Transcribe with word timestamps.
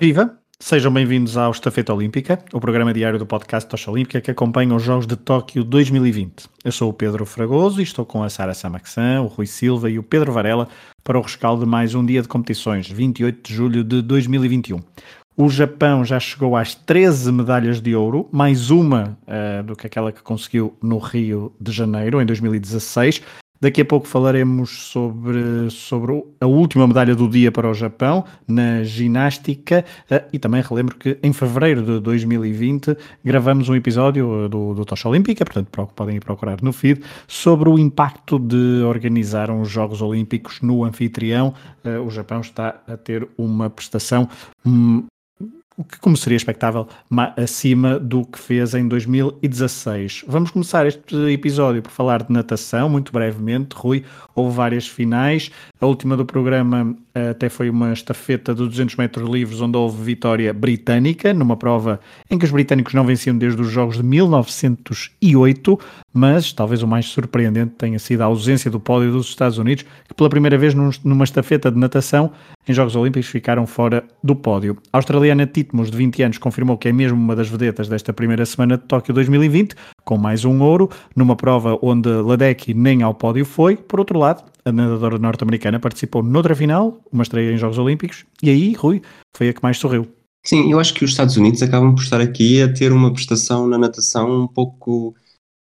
Viva! 0.00 0.38
Sejam 0.60 0.92
bem-vindos 0.92 1.36
ao 1.36 1.50
Estafeta 1.50 1.92
Olímpica, 1.92 2.38
o 2.52 2.60
programa 2.60 2.94
diário 2.94 3.18
do 3.18 3.26
podcast 3.26 3.68
Tocha 3.68 3.90
Olímpica 3.90 4.20
que 4.20 4.30
acompanha 4.30 4.72
os 4.72 4.84
Jogos 4.84 5.08
de 5.08 5.16
Tóquio 5.16 5.64
2020. 5.64 6.46
Eu 6.64 6.70
sou 6.70 6.90
o 6.90 6.92
Pedro 6.92 7.26
Fragoso 7.26 7.80
e 7.80 7.82
estou 7.82 8.06
com 8.06 8.22
a 8.22 8.28
Sara 8.28 8.54
Samaxan, 8.54 9.22
o 9.22 9.26
Rui 9.26 9.46
Silva 9.46 9.90
e 9.90 9.98
o 9.98 10.02
Pedro 10.04 10.30
Varela 10.30 10.68
para 11.02 11.18
o 11.18 11.20
rescaldo 11.20 11.64
de 11.64 11.68
mais 11.68 11.96
um 11.96 12.06
dia 12.06 12.22
de 12.22 12.28
competições, 12.28 12.88
28 12.88 13.48
de 13.48 13.52
julho 13.52 13.82
de 13.82 14.00
2021. 14.00 14.78
O 15.36 15.48
Japão 15.48 16.04
já 16.04 16.20
chegou 16.20 16.56
às 16.56 16.76
13 16.76 17.32
medalhas 17.32 17.80
de 17.80 17.96
ouro, 17.96 18.28
mais 18.30 18.70
uma 18.70 19.18
uh, 19.26 19.64
do 19.64 19.74
que 19.74 19.88
aquela 19.88 20.12
que 20.12 20.22
conseguiu 20.22 20.76
no 20.80 20.98
Rio 20.98 21.52
de 21.60 21.72
Janeiro, 21.72 22.22
em 22.22 22.26
2016. 22.26 23.20
Daqui 23.60 23.80
a 23.80 23.84
pouco 23.84 24.06
falaremos 24.06 24.84
sobre, 24.84 25.68
sobre 25.70 26.24
a 26.40 26.46
última 26.46 26.86
medalha 26.86 27.14
do 27.14 27.28
dia 27.28 27.50
para 27.50 27.68
o 27.68 27.74
Japão 27.74 28.24
na 28.46 28.84
ginástica 28.84 29.84
uh, 30.10 30.24
e 30.32 30.38
também 30.38 30.62
relembro 30.62 30.96
que 30.96 31.18
em 31.22 31.32
fevereiro 31.32 31.82
de 31.82 32.00
2020 32.00 32.96
gravamos 33.24 33.68
um 33.68 33.74
episódio 33.74 34.48
do, 34.48 34.74
do 34.74 34.84
Tocha 34.84 35.08
Olímpica, 35.08 35.44
portanto 35.44 35.68
podem 35.94 36.16
ir 36.16 36.20
procurar 36.20 36.62
no 36.62 36.72
feed, 36.72 37.02
sobre 37.26 37.68
o 37.68 37.78
impacto 37.78 38.38
de 38.38 38.82
organizar 38.84 39.50
os 39.50 39.68
Jogos 39.68 40.00
Olímpicos 40.00 40.60
no 40.62 40.84
anfitrião. 40.84 41.52
Uh, 41.84 42.00
o 42.06 42.10
Japão 42.10 42.40
está 42.40 42.80
a 42.86 42.96
ter 42.96 43.28
uma 43.36 43.68
prestação 43.68 44.28
um, 44.64 45.04
o 45.78 45.84
que, 45.84 45.96
como 46.00 46.16
seria 46.16 46.36
expectável, 46.36 46.88
acima 47.36 48.00
do 48.00 48.24
que 48.24 48.36
fez 48.36 48.74
em 48.74 48.88
2016. 48.88 50.24
Vamos 50.26 50.50
começar 50.50 50.84
este 50.86 51.14
episódio 51.32 51.80
por 51.80 51.92
falar 51.92 52.24
de 52.24 52.32
natação, 52.32 52.88
muito 52.88 53.12
brevemente. 53.12 53.76
Rui, 53.76 54.04
houve 54.34 54.56
várias 54.56 54.88
finais. 54.88 55.52
A 55.80 55.86
última 55.86 56.16
do 56.16 56.26
programa 56.26 56.96
até 57.30 57.48
foi 57.48 57.68
uma 57.70 57.92
estafeta 57.92 58.54
de 58.54 58.62
200 58.64 58.96
metros 58.96 59.28
livres, 59.28 59.60
onde 59.60 59.76
houve 59.76 60.02
vitória 60.02 60.52
britânica, 60.52 61.34
numa 61.34 61.56
prova 61.56 62.00
em 62.30 62.38
que 62.38 62.44
os 62.44 62.50
britânicos 62.50 62.94
não 62.94 63.04
venciam 63.04 63.36
desde 63.36 63.60
os 63.60 63.70
Jogos 63.70 63.96
de 63.96 64.02
1908, 64.02 65.80
mas 66.12 66.52
talvez 66.52 66.82
o 66.82 66.86
mais 66.86 67.06
surpreendente 67.06 67.74
tenha 67.76 67.98
sido 67.98 68.22
a 68.22 68.26
ausência 68.26 68.70
do 68.70 68.80
pódio 68.80 69.12
dos 69.12 69.28
Estados 69.28 69.58
Unidos, 69.58 69.84
que 70.06 70.14
pela 70.14 70.28
primeira 70.28 70.58
vez 70.58 70.74
numa 70.74 71.24
estafeta 71.24 71.70
de 71.70 71.78
natação 71.78 72.32
em 72.68 72.72
Jogos 72.72 72.94
Olímpicos 72.96 73.28
ficaram 73.28 73.66
fora 73.66 74.04
do 74.22 74.36
pódio. 74.36 74.76
A 74.92 74.98
australiana 74.98 75.46
Titmus, 75.46 75.90
de 75.90 75.96
20 75.96 76.22
anos, 76.22 76.38
confirmou 76.38 76.76
que 76.76 76.88
é 76.88 76.92
mesmo 76.92 77.18
uma 77.18 77.34
das 77.34 77.48
vedetas 77.48 77.88
desta 77.88 78.12
primeira 78.12 78.44
semana 78.44 78.76
de 78.76 78.84
Tóquio 78.84 79.14
2020, 79.14 79.74
com 80.08 80.16
mais 80.16 80.42
um 80.42 80.62
ouro, 80.62 80.88
numa 81.14 81.36
prova 81.36 81.78
onde 81.82 82.08
Ledecky 82.08 82.72
nem 82.72 83.02
ao 83.02 83.12
pódio 83.12 83.44
foi. 83.44 83.76
Por 83.76 84.00
outro 84.00 84.18
lado, 84.18 84.42
a 84.64 84.72
nadadora 84.72 85.18
norte-americana 85.18 85.78
participou 85.78 86.22
noutra 86.22 86.56
final, 86.56 86.98
uma 87.12 87.22
estreia 87.22 87.52
em 87.52 87.58
Jogos 87.58 87.76
Olímpicos, 87.76 88.24
e 88.42 88.48
aí, 88.48 88.72
Rui, 88.72 89.02
foi 89.36 89.50
a 89.50 89.52
que 89.52 89.62
mais 89.62 89.76
sorriu. 89.76 90.08
Sim, 90.46 90.72
eu 90.72 90.80
acho 90.80 90.94
que 90.94 91.04
os 91.04 91.10
Estados 91.10 91.36
Unidos 91.36 91.62
acabam 91.62 91.94
por 91.94 92.02
estar 92.02 92.22
aqui 92.22 92.62
a 92.62 92.72
ter 92.72 92.90
uma 92.90 93.12
prestação 93.12 93.66
na 93.66 93.76
natação 93.76 94.44
um 94.44 94.48
pouco 94.48 95.14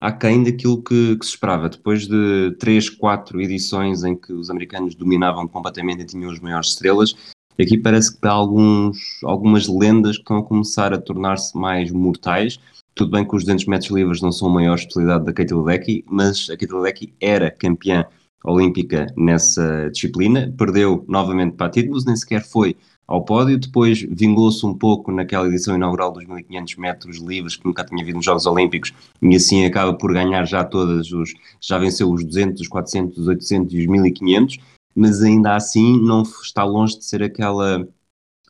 aquém 0.02 0.44
daquilo 0.44 0.84
que, 0.84 1.16
que, 1.16 1.26
se 1.26 1.32
esperava. 1.32 1.70
Depois 1.70 2.06
de 2.06 2.54
três, 2.60 2.90
quatro 2.90 3.40
edições 3.40 4.04
em 4.04 4.14
que 4.14 4.34
os 4.34 4.50
americanos 4.50 4.94
dominavam 4.94 5.48
completamente 5.48 6.02
e 6.02 6.06
tinham 6.06 6.30
as 6.30 6.42
maiores 6.42 6.72
estrelas, 6.72 7.16
aqui 7.58 7.78
parece 7.78 8.20
que 8.20 8.28
há 8.28 8.32
alguns, 8.32 9.24
algumas 9.24 9.70
lendas 9.70 10.18
que 10.18 10.24
estão 10.24 10.36
a 10.40 10.44
começar 10.44 10.94
a 10.94 11.00
tornar-se 11.00 11.58
mais 11.58 11.90
mortais. 11.92 12.60
Tudo 12.96 13.12
bem 13.12 13.28
que 13.28 13.36
os 13.36 13.44
200 13.44 13.66
metros 13.66 13.92
livres 13.92 14.22
não 14.22 14.32
são 14.32 14.50
a 14.50 14.54
maior 14.54 14.76
especialidade 14.76 15.26
da 15.26 15.34
Katie 15.34 15.56
Ledecky, 15.56 16.06
mas 16.08 16.48
a 16.50 16.58
Katie 16.58 16.76
Ledecky 16.76 17.14
era 17.20 17.50
campeã 17.50 18.06
olímpica 18.44 19.08
nessa 19.18 19.90
disciplina, 19.92 20.54
perdeu 20.58 21.04
novamente 21.08 21.56
para 21.56 21.68
a 21.68 21.70
títulos, 21.70 22.06
nem 22.06 22.16
sequer 22.16 22.44
foi 22.44 22.76
ao 23.08 23.24
pódio, 23.24 23.58
depois 23.58 24.02
vingou-se 24.02 24.66
um 24.66 24.74
pouco 24.74 25.12
naquela 25.12 25.48
edição 25.48 25.76
inaugural 25.76 26.12
dos 26.12 26.26
1500 26.26 26.76
metros 26.78 27.18
livres 27.18 27.56
que 27.56 27.66
nunca 27.66 27.84
tinha 27.84 28.02
havido 28.02 28.18
nos 28.18 28.26
Jogos 28.26 28.46
Olímpicos 28.46 28.94
e 29.22 29.36
assim 29.36 29.66
acaba 29.66 29.94
por 29.94 30.14
ganhar 30.14 30.46
já 30.46 30.64
todas 30.64 31.12
os, 31.12 31.34
já 31.60 31.78
venceu 31.78 32.12
os 32.12 32.24
200, 32.24 32.62
os 32.62 32.68
400, 32.68 33.18
os 33.18 33.28
800 33.28 33.74
e 33.74 33.80
os 33.80 33.88
1500, 33.88 34.58
mas 34.96 35.22
ainda 35.22 35.56
assim 35.56 36.00
não 36.02 36.22
está 36.22 36.64
longe 36.64 36.98
de 36.98 37.06
ser 37.06 37.24
aquela 37.24 37.86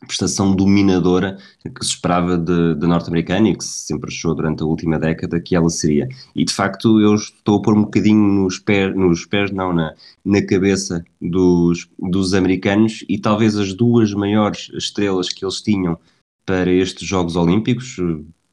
prestação 0.06 0.54
dominadora 0.54 1.38
que 1.62 1.84
se 1.84 1.92
esperava 1.92 2.36
de 2.36 2.86
norte-americana 2.86 3.48
e 3.48 3.56
que 3.56 3.64
se 3.64 3.86
sempre 3.86 4.10
achou 4.10 4.34
durante 4.34 4.62
a 4.62 4.66
última 4.66 4.98
década 4.98 5.40
que 5.40 5.56
ela 5.56 5.70
seria. 5.70 6.08
E 6.34 6.44
de 6.44 6.52
facto 6.52 7.00
eu 7.00 7.14
estou 7.14 7.58
a 7.58 7.62
pôr 7.62 7.76
um 7.76 7.82
bocadinho 7.82 8.42
nos 8.42 8.58
pés, 8.58 8.94
nos 8.94 9.24
pés 9.26 9.50
não, 9.50 9.72
na, 9.72 9.94
na 10.24 10.42
cabeça 10.42 11.04
dos, 11.20 11.88
dos 11.98 12.34
americanos 12.34 13.04
e 13.08 13.18
talvez 13.18 13.56
as 13.56 13.72
duas 13.72 14.12
maiores 14.12 14.70
estrelas 14.74 15.28
que 15.28 15.44
eles 15.44 15.60
tinham 15.60 15.98
para 16.46 16.70
estes 16.70 17.06
Jogos 17.06 17.36
Olímpicos, 17.36 17.96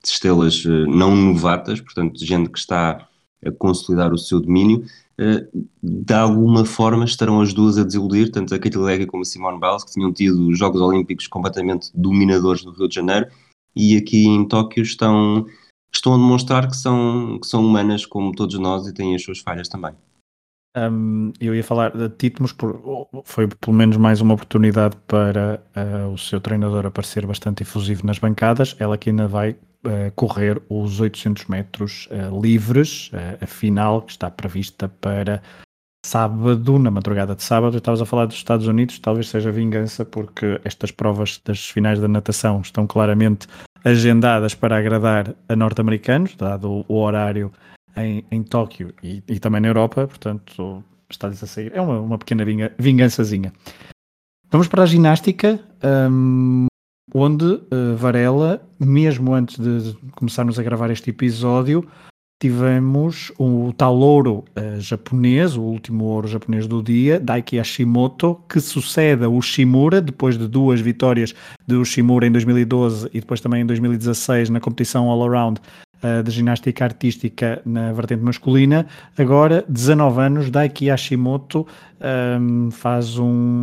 estrelas 0.03 0.63
eh, 0.66 0.85
não 0.88 1.16
novatas, 1.16 1.81
portanto 1.81 2.23
gente 2.23 2.50
que 2.50 2.57
está 2.57 3.07
a 3.45 3.51
consolidar 3.51 4.13
o 4.13 4.18
seu 4.18 4.39
domínio, 4.39 4.85
eh, 5.11 5.11
de 5.84 6.14
alguma 6.14 6.66
forma 6.66 7.06
estarão 7.06 7.42
as 7.42 7.54
duas 7.54 7.78
a 7.78 7.84
desiludir, 7.84 8.32
tanto 8.32 8.56
a 8.56 8.59
Katie 8.59 8.80
Ledecky 8.80 9.06
como 9.06 9.22
a 9.22 9.26
Simone 9.26 9.59
Biles, 9.59 9.84
que 9.84 9.92
tinham 9.92 10.12
tido 10.12 10.54
Jogos 10.56 10.82
Olímpicos 10.82 11.28
completamente 11.28 11.92
dominadores 11.94 12.64
no 12.66 12.72
Rio 12.72 12.88
de 12.88 12.96
Janeiro, 12.96 13.28
e 13.76 13.96
aqui 13.98 14.26
em 14.26 14.48
Tóquio 14.48 14.81
estão, 14.81 15.46
estão 15.94 16.14
a 16.14 16.18
demonstrar 16.18 16.68
que 16.68 16.76
são, 16.76 17.38
que 17.40 17.48
são 17.48 17.66
humanas 17.66 18.06
como 18.06 18.31
todos 18.31 18.58
nós 18.58 18.88
e 18.88 18.94
têm 18.94 19.14
as 19.16 19.24
suas 19.24 19.40
falhas 19.40 19.70
também. 19.70 19.94
Um, 20.76 21.34
eu 21.40 21.54
ia 21.54 21.64
falar 21.64 21.92
de 21.92 22.08
Titmus, 22.10 22.56
foi 23.26 23.48
pelo 23.48 23.76
menos 23.76 23.98
mais 23.98 24.22
uma 24.22 24.34
oportunidade 24.34 24.96
para 25.06 25.62
uh, 25.76 26.14
o 26.14 26.18
seu 26.18 26.40
treinador 26.40 26.86
aparecer 26.86 27.28
bastante 27.28 27.64
efusivo 27.64 28.08
nas 28.08 28.20
bancadas. 28.20 28.76
Ela 28.80 28.98
que 28.98 29.10
ainda 29.10 29.28
vai 29.28 29.58
correr 30.16 30.62
os 30.69 31.00
800 31.00 31.46
metros 31.46 32.08
uh, 32.12 32.40
livres, 32.40 33.09
uh, 33.14 33.44
a 33.44 33.47
final 33.47 34.02
que 34.02 34.12
está 34.12 34.30
prevista 34.30 34.88
para 34.88 35.42
sábado, 36.06 36.80
na 36.80 36.92
madrugada 36.92 37.36
de 37.36 37.44
sábado. 37.44 37.78
Estavas 37.78 38.02
a 38.02 38.06
falar 38.06 38.25
dos 38.25 38.36
Estados 38.36 38.68
Unidos, 38.68 39.00
talvez 39.00 39.30
seja 39.30 39.52
vingança, 39.52 40.03
porque 40.06 40.59
estas 40.64 40.92
provas 40.92 41.40
das 41.44 41.69
finais 41.69 42.00
da 42.00 42.08
natação 42.08 42.62
estão 42.62 42.88
claramente 42.88 43.47
agendadas 43.84 44.53
para 44.53 44.78
agradar 44.78 45.34
a 45.47 45.56
norte-americanos, 45.56 46.36
dado 46.36 46.86
o 46.88 47.00
horário 47.00 47.52
em, 47.96 48.24
em 48.31 48.44
Tóquio 48.44 48.94
e, 49.02 49.24
e, 49.28 49.40
também 49.40 49.62
na 49.62 49.68
Europa, 49.68 50.08
portanto 50.08 50.84
está-lhes 51.09 51.44
a 51.44 51.48
sair. 51.48 51.72
É 51.75 51.81
uma, 51.81 52.00
uma 52.00 52.18
pequena 52.18 52.44
vingançazinha. 52.78 53.52
Vamos 54.50 54.68
para 54.68 54.84
a 54.84 54.86
ginástica. 54.86 55.59
Um, 55.84 56.68
onde 57.14 57.46
uh, 57.46 57.96
Varela, 57.96 58.62
mesmo 58.80 59.34
antes 59.34 59.58
de 59.58 59.96
começarmos 60.16 60.58
a 60.58 60.64
gravar 60.64 60.90
este 60.90 61.10
episódio, 61.10 61.86
tivemos 62.42 63.32
o 63.38 63.72
tal 63.78 63.98
ouro 64.00 64.44
uh, 64.58 64.80
japonês, 64.80 65.56
o 65.56 65.62
último 65.62 66.06
ouro 66.06 66.28
japonês 66.28 66.66
do 66.66 66.82
dia, 66.82 67.20
Daiki 67.20 67.58
Hashimoto, 67.58 68.40
que 68.50 68.60
sucede 68.60 69.26
o 69.26 69.42
Shimura, 69.42 70.02
depois 70.02 70.38
de 70.38 70.48
duas 70.48 70.82
vitórias 70.82 71.36
do 71.68 71.86
Shimura 71.86 72.26
em 72.26 72.32
2012 72.32 73.10
e 73.14 73.20
depois 73.20 73.40
também 73.40 73.62
em 73.62 73.66
2016 73.66 74.50
na 74.50 74.60
competição 74.60 75.10
all-around 75.10 75.62
uh, 76.02 76.24
de 76.24 76.32
ginástica 76.32 76.84
artística 76.84 77.62
na 77.66 77.94
vertente 77.94 78.24
masculina. 78.24 78.88
Agora, 79.18 79.64
19 79.70 80.22
anos, 80.22 80.50
Daiki 80.50 80.90
Hashimoto 80.90 81.68
um, 82.40 82.72
faz 82.72 83.19
um 83.19 83.60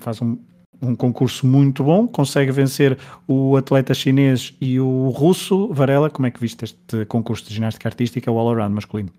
faz 0.00 0.22
um 0.22 0.38
um 0.82 0.96
concurso 0.96 1.46
muito 1.46 1.84
bom, 1.84 2.08
consegue 2.08 2.50
vencer 2.50 2.98
o 3.26 3.56
atleta 3.56 3.94
chinês 3.94 4.56
e 4.60 4.80
o 4.80 5.08
russo. 5.10 5.68
Varela, 5.72 6.10
como 6.10 6.26
é 6.26 6.30
que 6.30 6.40
viste 6.40 6.64
este 6.64 7.04
concurso 7.06 7.46
de 7.46 7.54
ginástica 7.54 7.88
artística, 7.88 8.30
o 8.30 8.38
all-around 8.38 8.74
masculino? 8.74 9.12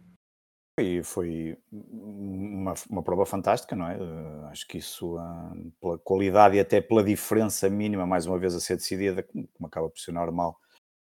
Foi, 0.80 1.04
foi 1.04 1.58
uma, 1.72 2.74
uma, 2.90 3.04
prova 3.04 3.26
fantástica, 3.26 3.76
não 3.76 3.88
é? 3.88 3.98
Uh, 3.98 4.46
acho 4.46 4.68
que 4.68 4.78
isso, 4.78 5.18
uh, 5.18 5.72
pela 5.80 6.00
qualidade 6.00 6.56
e 6.56 6.60
até 6.60 6.82
pela 6.82 7.04
diferença 7.04 7.70
mínima, 7.70 8.08
mais 8.08 8.26
uma 8.26 8.40
vez 8.40 8.56
a 8.56 8.60
ser 8.60 8.78
decidida, 8.78 9.22
como, 9.22 9.48
como 9.54 9.68
acaba 9.68 9.90
por 9.90 10.00
ser 10.00 10.14
normal, 10.14 10.58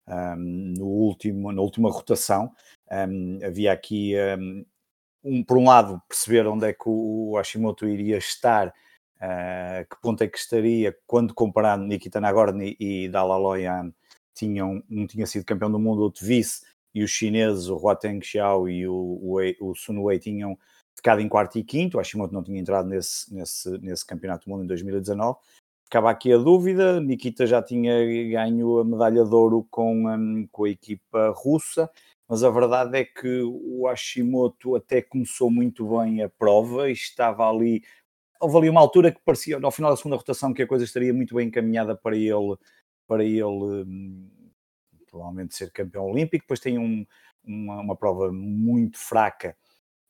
um, 0.09 0.75
no 0.77 0.87
último, 0.87 1.53
na 1.53 1.61
última 1.61 1.91
rotação, 1.91 2.51
um, 2.91 3.39
havia 3.45 3.73
aqui, 3.73 4.15
um, 5.23 5.45
por 5.45 5.59
um 5.59 5.67
lado, 5.67 6.01
perceber 6.09 6.47
onde 6.47 6.67
é 6.67 6.73
que 6.73 6.87
o 6.87 7.37
Hashimoto 7.37 7.87
iria 7.87 8.17
estar 8.17 8.73
Uh, 9.21 9.83
que 9.91 10.01
ponto 10.01 10.23
é 10.23 10.29
que 10.29 10.39
estaria 10.39 10.97
quando 11.07 11.35
comparado 11.35 11.83
Nikita 11.83 12.21
Nagorny 12.21 12.77
e 12.79 13.09
Dalaloyan 13.09 13.93
tinham, 14.33 14.81
um 14.89 15.07
tinha 15.07 15.27
sido 15.27 15.45
campeão 15.45 15.71
do 15.71 15.79
mundo, 15.79 16.03
outro 16.03 16.25
vice, 16.25 16.65
e 16.95 17.03
os 17.03 17.11
chineses, 17.11 17.69
o 17.69 17.77
Hua 17.77 17.97
Teng 17.97 18.21
Xiao 18.25 18.69
e 18.69 18.87
o, 18.87 18.95
o, 18.95 19.39
o 19.61 19.75
Sun 19.75 20.01
Wei 20.01 20.19
tinham 20.19 20.57
ficado 20.97 21.21
em 21.21 21.29
quarto 21.29 21.59
e 21.59 21.65
quinto, 21.65 21.97
o 21.97 22.01
Hashimoto 22.01 22.35
não 22.35 22.43
tinha 22.43 22.61
entrado 22.61 22.89
nesse, 22.89 23.33
nesse, 23.33 23.71
nesse 23.79 24.07
campeonato 24.07 24.47
do 24.47 24.51
mundo 24.51 24.65
em 24.65 24.67
2019. 24.67 25.39
Ficava 25.85 26.11
aqui 26.11 26.33
a 26.33 26.37
dúvida, 26.37 27.01
Nikita 27.01 27.47
já 27.47 27.63
tinha 27.63 27.93
ganho 28.31 28.79
a 28.79 28.85
medalha 28.85 29.25
de 29.25 29.35
ouro 29.35 29.67
com, 29.71 30.07
um, 30.07 30.47
com 30.53 30.65
a 30.65 30.71
equipa 30.71 31.33
russa, 31.35 31.91
mas 32.29 32.45
a 32.45 32.51
verdade 32.51 32.99
é 32.99 33.05
que 33.05 33.43
o 33.43 33.87
Hashimoto 33.89 34.77
até 34.77 35.01
começou 35.01 35.51
muito 35.51 35.87
bem 35.89 36.23
a 36.23 36.29
prova 36.29 36.91
e 36.91 36.93
estava 36.93 37.49
ali 37.49 37.83
houve 38.41 38.59
ali 38.59 38.71
uma 38.71 38.81
altura 38.81 39.13
que 39.13 39.21
parecia, 39.25 39.59
ao 39.63 39.71
final 39.71 39.91
da 39.91 39.97
segunda 39.97 40.17
rotação, 40.17 40.55
que 40.55 40.63
a 40.63 40.67
coisa 40.67 40.85
estaria 40.85 41.13
muito 41.13 41.35
bem 41.35 41.49
encaminhada 41.49 41.97
para 41.97 42.17
ele 42.17 42.57
para 43.09 43.25
ele 43.25 43.41
hum, 43.43 44.29
provavelmente 45.11 45.57
ser 45.57 45.73
campeão 45.73 46.05
olímpico. 46.05 46.45
Depois 46.45 46.61
tem 46.61 46.79
um, 46.79 47.07
uma, 47.43 47.81
uma, 47.81 47.97
prova 47.97 48.31
muito 48.31 48.99
fraca 48.99 49.57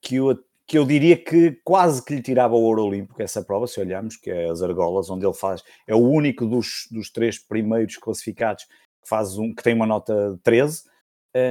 que 0.02 0.16
eu, 0.16 0.36
que 0.66 0.76
eu 0.76 0.84
diria 0.84 1.16
que 1.16 1.60
quase 1.64 2.04
que 2.04 2.16
lhe 2.16 2.22
tirava 2.22 2.54
o 2.54 2.62
ouro 2.62 2.84
olímpico, 2.84 3.22
essa 3.22 3.42
prova, 3.42 3.68
se 3.68 3.80
olharmos, 3.80 4.16
que 4.16 4.30
é 4.30 4.50
as 4.50 4.60
argolas, 4.60 5.08
onde 5.08 5.24
ele 5.24 5.34
faz, 5.34 5.62
é 5.86 5.94
o 5.94 5.98
único 5.98 6.44
dos, 6.44 6.88
dos 6.90 7.10
três 7.10 7.38
primeiros 7.38 7.96
classificados 7.96 8.64
que, 8.64 9.08
faz 9.08 9.38
um, 9.38 9.54
que 9.54 9.62
tem 9.62 9.74
uma 9.74 9.86
nota 9.86 10.38
13. 10.42 10.82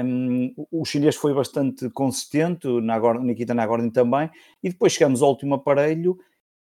Um, 0.04 0.54
o 0.70 0.84
chinês 0.84 1.16
foi 1.16 1.34
bastante 1.34 1.90
consistente, 1.92 2.68
Nagor, 2.82 3.24
Nikita 3.24 3.54
Nagorny 3.54 3.92
também, 3.92 4.30
e 4.62 4.70
depois 4.70 4.92
chegamos 4.92 5.22
ao 5.22 5.30
último 5.30 5.56
aparelho 5.56 6.18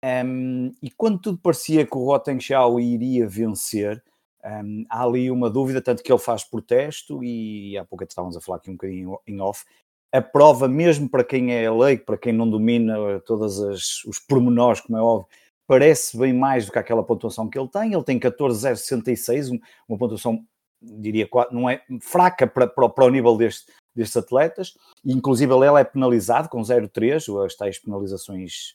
um, 0.04 0.72
e 0.82 0.90
quando 0.90 1.18
tudo 1.18 1.38
parecia 1.38 1.86
que 1.86 1.96
o 1.96 2.04
Rotten 2.04 2.40
Xiao 2.40 2.80
iria 2.80 3.26
vencer, 3.26 4.02
um, 4.44 4.84
há 4.90 5.04
ali 5.04 5.30
uma 5.30 5.48
dúvida, 5.48 5.80
tanto 5.80 6.02
que 6.02 6.12
ele 6.12 6.18
faz 6.18 6.42
protesto, 6.42 7.22
e 7.22 7.78
há 7.78 7.84
pouco 7.84 8.04
estávamos 8.04 8.36
a 8.36 8.40
falar 8.40 8.58
aqui 8.58 8.70
um 8.70 8.74
bocadinho 8.74 9.18
em 9.26 9.40
off. 9.40 9.64
A 10.12 10.20
prova, 10.20 10.68
mesmo 10.68 11.08
para 11.08 11.24
quem 11.24 11.54
é 11.54 11.70
leigo, 11.70 12.04
para 12.04 12.18
quem 12.18 12.32
não 12.32 12.50
domina 12.50 13.20
todos 13.20 13.58
os 14.04 14.18
pormenores, 14.18 14.80
como 14.80 14.98
é 14.98 15.00
óbvio, 15.00 15.28
parece 15.66 16.18
bem 16.18 16.32
mais 16.32 16.66
do 16.66 16.72
que 16.72 16.78
aquela 16.78 17.02
pontuação 17.02 17.48
que 17.48 17.58
ele 17.58 17.68
tem. 17.68 17.94
Ele 17.94 18.04
tem 18.04 18.18
14,066, 18.18 19.50
uma 19.88 19.96
pontuação, 19.96 20.44
diria, 20.82 21.28
não 21.50 21.70
é 21.70 21.82
fraca 22.00 22.46
para, 22.46 22.66
para, 22.66 22.88
para 22.88 23.04
o 23.06 23.10
nível 23.10 23.36
deste, 23.36 23.72
destes 23.94 24.16
atletas. 24.16 24.76
E, 25.02 25.12
inclusive, 25.12 25.54
ele 25.54 25.80
é 25.80 25.84
penalizado 25.84 26.48
com 26.48 26.60
0,3, 26.60 27.46
as 27.46 27.54
tais 27.54 27.78
penalizações 27.78 28.74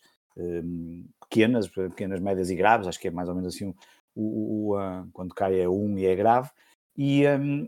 pequenas, 1.22 1.68
pequenas, 1.68 2.20
médias 2.20 2.50
e 2.50 2.56
graves, 2.56 2.88
acho 2.88 3.00
que 3.00 3.08
é 3.08 3.12
mais 3.12 3.30
ou 3.30 3.36
menos 3.36 3.54
assim 3.54 3.74
o, 4.16 4.74
o, 4.74 5.08
quando 5.14 5.34
cai 5.34 5.60
é 5.60 5.70
um 5.70 5.98
e 5.98 6.06
é 6.06 6.16
grave, 6.16 6.50
e, 6.98 7.28
um, 7.28 7.68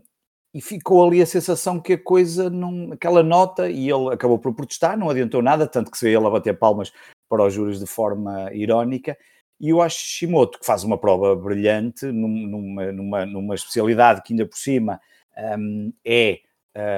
e 0.52 0.60
ficou 0.60 1.06
ali 1.06 1.22
a 1.22 1.26
sensação 1.26 1.80
que 1.80 1.92
a 1.92 2.02
coisa 2.02 2.50
não, 2.50 2.92
aquela 2.92 3.22
nota, 3.22 3.70
e 3.70 3.88
ele 3.88 4.12
acabou 4.12 4.38
por 4.38 4.54
protestar, 4.54 4.98
não 4.98 5.10
adiantou 5.10 5.42
nada, 5.42 5.66
tanto 5.66 5.90
que 5.90 5.98
se 5.98 6.08
ele 6.08 6.26
a 6.26 6.30
bater 6.30 6.58
palmas 6.58 6.92
para 7.28 7.44
os 7.44 7.54
júris 7.54 7.78
de 7.78 7.86
forma 7.86 8.52
irónica, 8.52 9.16
e 9.60 9.68
eu 9.68 9.82
acho 9.82 9.98
Shimoto 9.98 10.58
que 10.58 10.66
faz 10.66 10.82
uma 10.84 10.98
prova 10.98 11.36
brilhante 11.36 12.06
numa, 12.06 12.90
numa, 12.92 13.26
numa 13.26 13.54
especialidade 13.54 14.22
que 14.22 14.32
ainda 14.32 14.46
por 14.46 14.56
cima 14.56 14.98
um, 15.36 15.92
é 16.04 16.40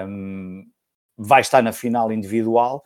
um, 0.07 0.65
vai 1.17 1.41
estar 1.41 1.61
na 1.61 1.73
final 1.73 2.13
individual, 2.13 2.83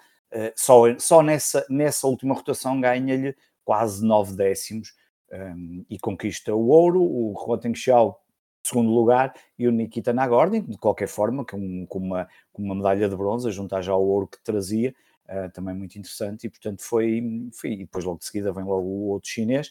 só, 0.54 0.82
só 0.98 1.22
nessa, 1.22 1.66
nessa 1.70 2.06
última 2.06 2.34
rotação 2.34 2.80
ganha-lhe 2.80 3.34
quase 3.64 4.04
9 4.04 4.36
décimos 4.36 4.94
um, 5.32 5.84
e 5.90 5.98
conquista 5.98 6.54
o 6.54 6.68
ouro, 6.68 7.02
o 7.02 7.32
Roten 7.32 7.74
Xiao 7.74 8.20
segundo 8.66 8.90
lugar 8.90 9.32
e 9.58 9.68
o 9.68 9.70
Nikita 9.70 10.12
Nagorny, 10.12 10.60
de 10.60 10.76
qualquer 10.76 11.08
forma, 11.08 11.44
com, 11.44 11.86
com, 11.86 11.98
uma, 11.98 12.28
com 12.52 12.62
uma 12.62 12.74
medalha 12.74 13.08
de 13.08 13.16
bronze, 13.16 13.50
juntar 13.52 13.80
já 13.80 13.94
o 13.94 14.04
ouro 14.04 14.26
que 14.26 14.42
trazia, 14.42 14.94
uh, 15.28 15.50
também 15.52 15.74
muito 15.74 15.96
interessante, 15.96 16.46
e 16.46 16.50
portanto 16.50 16.82
foi, 16.82 17.22
foi, 17.52 17.72
e 17.72 17.76
depois 17.78 18.04
logo 18.04 18.18
de 18.18 18.24
seguida 18.24 18.52
vem 18.52 18.64
logo 18.64 18.86
o 18.86 19.08
outro 19.08 19.30
chinês, 19.30 19.70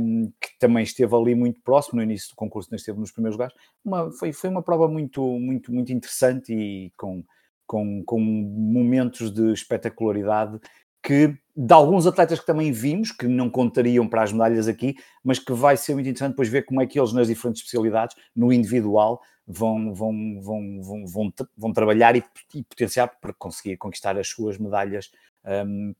um, 0.00 0.30
que 0.40 0.58
também 0.58 0.82
esteve 0.84 1.14
ali 1.14 1.34
muito 1.34 1.60
próximo 1.62 1.96
no 1.96 2.02
início 2.02 2.30
do 2.30 2.36
concurso, 2.36 2.70
não 2.70 2.76
esteve 2.76 2.98
nos 2.98 3.10
primeiros 3.10 3.36
lugares, 3.36 3.54
uma, 3.84 4.10
foi, 4.12 4.32
foi 4.32 4.50
uma 4.50 4.62
prova 4.62 4.86
muito, 4.86 5.22
muito, 5.38 5.72
muito 5.72 5.92
interessante 5.92 6.52
e 6.52 6.92
com, 6.96 7.24
com, 7.66 8.02
com 8.04 8.20
momentos 8.20 9.30
de 9.30 9.52
espetacularidade 9.52 10.58
que 11.02 11.36
de 11.56 11.72
alguns 11.72 12.06
atletas 12.06 12.40
que 12.40 12.46
também 12.46 12.72
vimos, 12.72 13.12
que 13.12 13.26
não 13.26 13.48
contariam 13.48 14.08
para 14.08 14.22
as 14.22 14.32
medalhas 14.32 14.66
aqui, 14.68 14.96
mas 15.22 15.38
que 15.38 15.52
vai 15.52 15.76
ser 15.76 15.94
muito 15.94 16.08
interessante 16.08 16.32
depois 16.32 16.48
ver 16.48 16.64
como 16.64 16.82
é 16.82 16.86
que 16.86 16.98
eles 16.98 17.12
nas 17.12 17.28
diferentes 17.28 17.62
especialidades, 17.62 18.16
no 18.34 18.52
individual, 18.52 19.22
vão, 19.46 19.94
vão, 19.94 20.40
vão, 20.42 20.82
vão, 20.82 21.06
vão, 21.06 21.32
vão 21.56 21.72
trabalhar 21.72 22.16
e, 22.16 22.24
e 22.54 22.62
potenciar 22.64 23.08
para 23.20 23.32
conseguir 23.32 23.76
conquistar 23.76 24.18
as 24.18 24.28
suas 24.28 24.58
medalhas 24.58 25.10
um, 25.44 25.94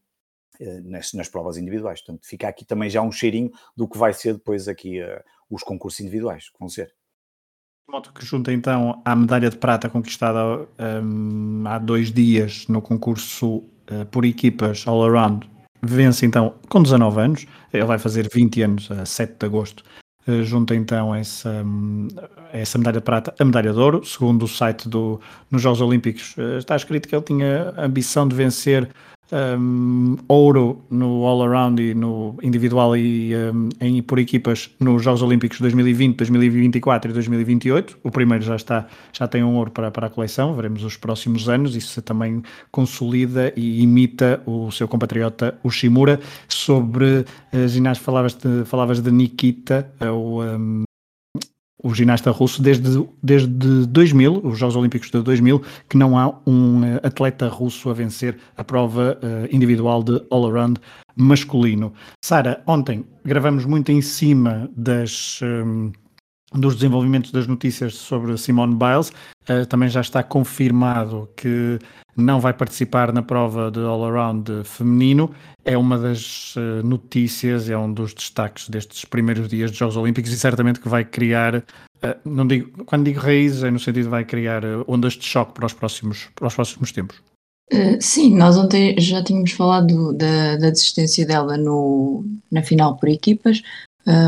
eh, 0.58 0.80
nas, 0.80 1.12
nas, 1.12 1.28
provas 1.28 1.56
individuais. 1.56 2.00
Portanto, 2.00 2.26
fica 2.26 2.48
aqui 2.48 2.64
também 2.64 2.90
já 2.90 3.00
um 3.00 3.12
cheirinho 3.12 3.50
do 3.76 3.88
que 3.88 3.96
vai 3.96 4.12
ser 4.12 4.34
depois 4.34 4.66
aqui 4.68 5.00
uh, 5.00 5.22
os 5.48 5.62
concursos 5.62 6.00
individuais, 6.00 6.50
que 6.50 6.58
vão 6.58 6.68
ser. 6.68 6.94
Moto 7.88 8.12
que 8.12 8.26
junta 8.26 8.52
então 8.52 9.00
à 9.04 9.14
medalha 9.14 9.48
de 9.48 9.56
prata 9.56 9.88
conquistada 9.88 10.66
um, 11.04 11.62
há 11.66 11.78
dois 11.78 12.10
dias 12.10 12.66
no 12.66 12.82
concurso 12.82 13.58
uh, 13.58 14.04
por 14.10 14.24
equipas 14.24 14.84
all 14.88 15.04
around, 15.04 15.48
vence 15.80 16.26
então 16.26 16.54
com 16.68 16.82
19 16.82 17.20
anos, 17.20 17.46
ele 17.72 17.84
vai 17.84 17.96
fazer 17.96 18.28
20 18.28 18.62
anos 18.62 18.90
a 18.90 19.06
7 19.06 19.36
de 19.38 19.46
agosto. 19.46 19.84
Uh, 20.26 20.42
junta 20.42 20.74
então 20.74 21.14
essa, 21.14 21.62
um, 21.64 22.08
essa 22.52 22.76
medalha 22.76 22.98
de 22.98 23.04
prata, 23.04 23.32
a 23.38 23.44
medalha 23.44 23.72
de 23.72 23.78
ouro, 23.78 24.04
segundo 24.04 24.42
o 24.42 24.48
site 24.48 24.88
do, 24.88 25.20
nos 25.48 25.62
Jogos 25.62 25.80
Olímpicos, 25.80 26.34
uh, 26.38 26.58
está 26.58 26.74
escrito 26.74 27.08
que 27.08 27.14
ele 27.14 27.22
tinha 27.22 27.72
a 27.76 27.84
ambição 27.84 28.26
de 28.26 28.34
vencer 28.34 28.90
um, 29.32 30.17
ouro 30.28 30.82
no 30.90 31.25
all-around 31.25 31.82
e 31.82 31.94
no 31.94 32.37
individual 32.43 32.96
e 32.96 33.34
um, 33.34 33.69
em, 33.81 34.02
por 34.02 34.19
equipas 34.19 34.70
nos 34.78 35.02
Jogos 35.02 35.23
Olímpicos 35.23 35.61
2020, 35.61 36.17
2024 36.17 37.11
e 37.11 37.14
2028. 37.14 37.99
O 38.02 38.11
primeiro 38.11 38.44
já 38.44 38.56
está, 38.56 38.87
já 39.12 39.26
tem 39.26 39.43
um 39.43 39.56
ouro 39.56 39.70
para, 39.70 39.90
para 39.90 40.06
a 40.06 40.11
coleção, 40.11 40.55
veremos 40.55 40.84
os 40.84 40.96
próximos 40.96 41.49
anos. 41.49 41.75
Isso 41.75 42.00
também 42.02 42.43
consolida 42.70 43.52
e 43.56 43.82
imita 43.82 44.43
o 44.46 44.70
seu 44.70 44.87
compatriota 44.87 45.58
o 45.62 45.70
Shimura. 45.70 46.20
Sobre 46.49 47.25
uh, 47.52 47.69
ginástica, 47.69 48.05
falavas 48.05 48.34
de, 48.34 48.64
falavas 48.64 49.00
de 49.00 49.11
Nikita, 49.11 49.90
é 50.00 50.11
o, 50.11 50.43
um, 50.43 50.84
o 51.86 51.94
ginasta 51.94 52.32
russo 52.32 52.60
desde, 52.60 53.06
desde 53.22 53.86
2000, 53.86 54.40
os 54.44 54.58
Jogos 54.58 54.74
Olímpicos 54.74 55.08
de 55.08 55.22
2000, 55.22 55.62
que 55.88 55.96
não 55.96 56.18
há 56.18 56.34
um 56.44 56.84
eh, 56.84 57.00
atleta 57.02 57.48
russo 57.48 57.88
a 57.88 57.94
vencer 57.94 58.36
a 58.56 58.64
prova 58.64 59.16
uh, 59.22 59.54
individual 59.54 60.02
de 60.02 60.20
all-around 60.30 60.80
masculino. 61.14 61.92
Sara, 62.25 62.61
ontem 62.66 63.04
gravamos 63.25 63.64
muito 63.64 63.92
em 63.92 64.02
cima 64.02 64.68
das, 64.76 65.40
um, 65.42 65.92
dos 66.52 66.74
desenvolvimentos 66.74 67.32
das 67.32 67.46
notícias 67.46 67.94
sobre 67.94 68.36
Simone 68.38 68.74
Biles. 68.74 69.10
Uh, 69.48 69.66
também 69.66 69.88
já 69.88 70.00
está 70.00 70.22
confirmado 70.22 71.28
que 71.36 71.78
não 72.16 72.40
vai 72.40 72.52
participar 72.52 73.12
na 73.12 73.22
prova 73.22 73.70
de 73.70 73.80
all-around 73.80 74.64
feminino. 74.64 75.30
É 75.64 75.76
uma 75.76 75.98
das 75.98 76.54
uh, 76.56 76.84
notícias, 76.84 77.68
é 77.68 77.76
um 77.76 77.92
dos 77.92 78.14
destaques 78.14 78.68
destes 78.68 79.04
primeiros 79.04 79.48
dias 79.48 79.70
de 79.70 79.78
Jogos 79.78 79.96
Olímpicos 79.96 80.32
e 80.32 80.38
certamente 80.38 80.80
que 80.80 80.88
vai 80.88 81.04
criar, 81.04 81.56
uh, 81.56 81.62
não 82.24 82.46
digo, 82.46 82.84
quando 82.84 83.04
digo 83.04 83.20
raízes, 83.20 83.62
é 83.62 83.70
no 83.70 83.78
sentido 83.78 84.10
vai 84.10 84.24
criar 84.24 84.62
ondas 84.86 85.14
de 85.14 85.24
choque 85.24 85.52
para 85.52 85.66
os 85.66 85.72
próximos, 85.72 86.28
para 86.34 86.48
os 86.48 86.54
próximos 86.54 86.92
tempos. 86.92 87.20
sim, 88.00 88.34
nós 88.36 88.56
ontem 88.56 88.94
já 88.98 89.22
tínhamos 89.22 89.50
falado 89.52 90.12
da, 90.12 90.56
da 90.56 90.70
desistência 90.70 91.26
dela 91.26 91.56
no, 91.56 92.24
na 92.50 92.62
final 92.62 92.96
por 92.96 93.08
equipas. 93.08 93.62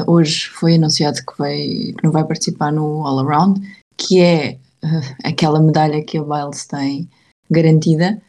Hoje 0.06 0.49
foi 0.49 0.75
anunciado 0.75 1.18
que, 1.18 1.38
vai, 1.38 1.58
que 1.58 2.04
não 2.04 2.11
vai 2.11 2.25
participar 2.25 2.73
no 2.73 3.06
all-around, 3.06 3.61
que 3.97 4.20
é 4.20 4.58
aquela 5.25 5.61
medalha 5.61 6.02
que 6.02 6.18
a 6.18 6.23
Biles 6.23 6.66
tem 6.66 7.08
garantida 7.50 8.20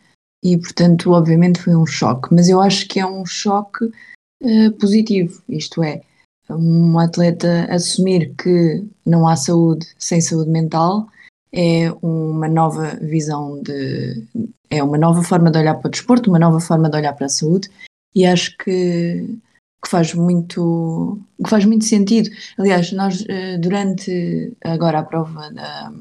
e, 0.43 0.57
portanto, 0.57 1.11
obviamente 1.11 1.59
foi 1.59 1.75
um 1.75 1.85
choque. 1.85 2.33
Mas 2.33 2.49
eu 2.49 2.61
acho 2.61 2.87
que 2.87 2.99
é 2.99 3.05
um 3.05 3.25
choque 3.25 3.85
uh, 3.85 4.71
positivo, 4.79 5.41
isto 5.49 5.83
é, 5.83 6.01
um 6.49 6.97
atleta 6.97 7.67
assumir 7.69 8.33
que 8.35 8.83
não 9.05 9.27
há 9.27 9.35
saúde 9.35 9.87
sem 9.97 10.19
saúde 10.19 10.49
mental 10.49 11.07
é 11.51 11.91
uma 12.01 12.47
nova 12.47 12.95
visão 13.01 13.61
de. 13.61 14.23
é 14.69 14.83
uma 14.83 14.97
nova 14.97 15.23
forma 15.23 15.51
de 15.51 15.57
olhar 15.57 15.75
para 15.75 15.87
o 15.87 15.91
desporto, 15.91 16.29
uma 16.29 16.39
nova 16.39 16.59
forma 16.59 16.89
de 16.89 16.97
olhar 16.97 17.13
para 17.13 17.25
a 17.25 17.29
saúde 17.29 17.69
e 18.15 18.25
acho 18.25 18.55
que, 18.57 19.37
que 19.81 19.89
faz 19.89 20.13
muito 20.13 21.19
que 21.43 21.49
faz 21.49 21.65
muito 21.65 21.85
sentido. 21.85 22.29
Aliás, 22.57 22.91
nós 22.91 23.25
eh, 23.27 23.57
durante 23.57 24.53
agora 24.63 24.99
a 24.99 25.03
prova 25.03 25.49
da, 25.51 25.91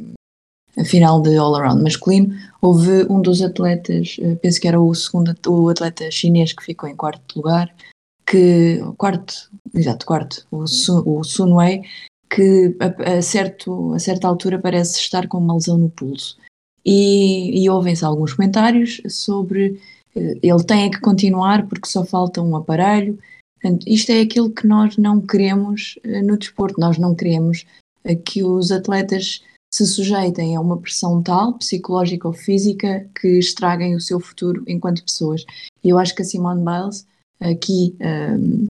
a 0.78 0.84
final 0.84 1.20
de 1.20 1.36
all-around 1.36 1.82
masculino, 1.82 2.34
houve 2.62 3.04
um 3.10 3.20
dos 3.20 3.42
atletas, 3.42 4.16
eh, 4.20 4.36
penso 4.36 4.60
que 4.60 4.68
era 4.68 4.80
o 4.80 4.94
segundo 4.94 5.34
o 5.48 5.68
atleta 5.68 6.10
chinês 6.10 6.52
que 6.52 6.64
ficou 6.64 6.88
em 6.88 6.96
quarto 6.96 7.36
lugar, 7.36 7.74
que 8.26 8.80
quarto, 8.96 9.50
exato, 9.74 10.06
quarto, 10.06 10.46
o, 10.50 10.66
Sun, 10.66 11.02
o 11.06 11.24
Sun 11.24 11.54
Wei, 11.54 11.82
que 12.30 12.76
a, 12.78 13.18
a, 13.18 13.22
certo, 13.22 13.94
a 13.94 13.98
certa 13.98 14.28
altura 14.28 14.58
parece 14.58 14.98
estar 14.98 15.26
com 15.26 15.38
uma 15.38 15.54
lesão 15.54 15.78
no 15.78 15.90
pulso. 15.90 16.36
E, 16.84 17.62
e 17.64 17.68
ouvem-se 17.70 18.04
alguns 18.04 18.34
comentários 18.34 19.00
sobre 19.08 19.80
eh, 20.14 20.38
ele 20.42 20.64
tem 20.64 20.90
que 20.90 21.00
continuar 21.00 21.66
porque 21.66 21.88
só 21.88 22.04
falta 22.04 22.42
um 22.42 22.54
aparelho. 22.56 23.18
Portanto, 23.60 23.84
isto 23.86 24.10
é 24.10 24.20
aquilo 24.20 24.50
que 24.50 24.66
nós 24.66 24.96
não 24.96 25.20
queremos 25.20 25.98
eh, 26.04 26.22
no 26.22 26.36
desporto. 26.36 26.80
Nós 26.80 26.98
não 26.98 27.14
queremos 27.14 27.64
que 28.24 28.42
os 28.42 28.70
atletas 28.70 29.42
se 29.70 29.86
sujeitem 29.86 30.56
a 30.56 30.60
uma 30.60 30.78
pressão 30.78 31.22
tal, 31.22 31.54
psicológica 31.54 32.26
ou 32.26 32.34
física, 32.34 33.06
que 33.20 33.38
estraguem 33.38 33.94
o 33.94 34.00
seu 34.00 34.18
futuro 34.18 34.62
enquanto 34.66 35.04
pessoas. 35.04 35.44
E 35.84 35.90
eu 35.90 35.98
acho 35.98 36.14
que 36.14 36.22
a 36.22 36.24
Simone 36.24 36.64
Biles, 36.64 37.06
aqui 37.40 37.94
um, 38.00 38.66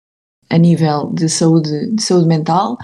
a 0.51 0.59
nível 0.59 1.11
de 1.13 1.29
saúde, 1.29 1.91
de 1.93 2.03
saúde 2.03 2.27
mental, 2.27 2.77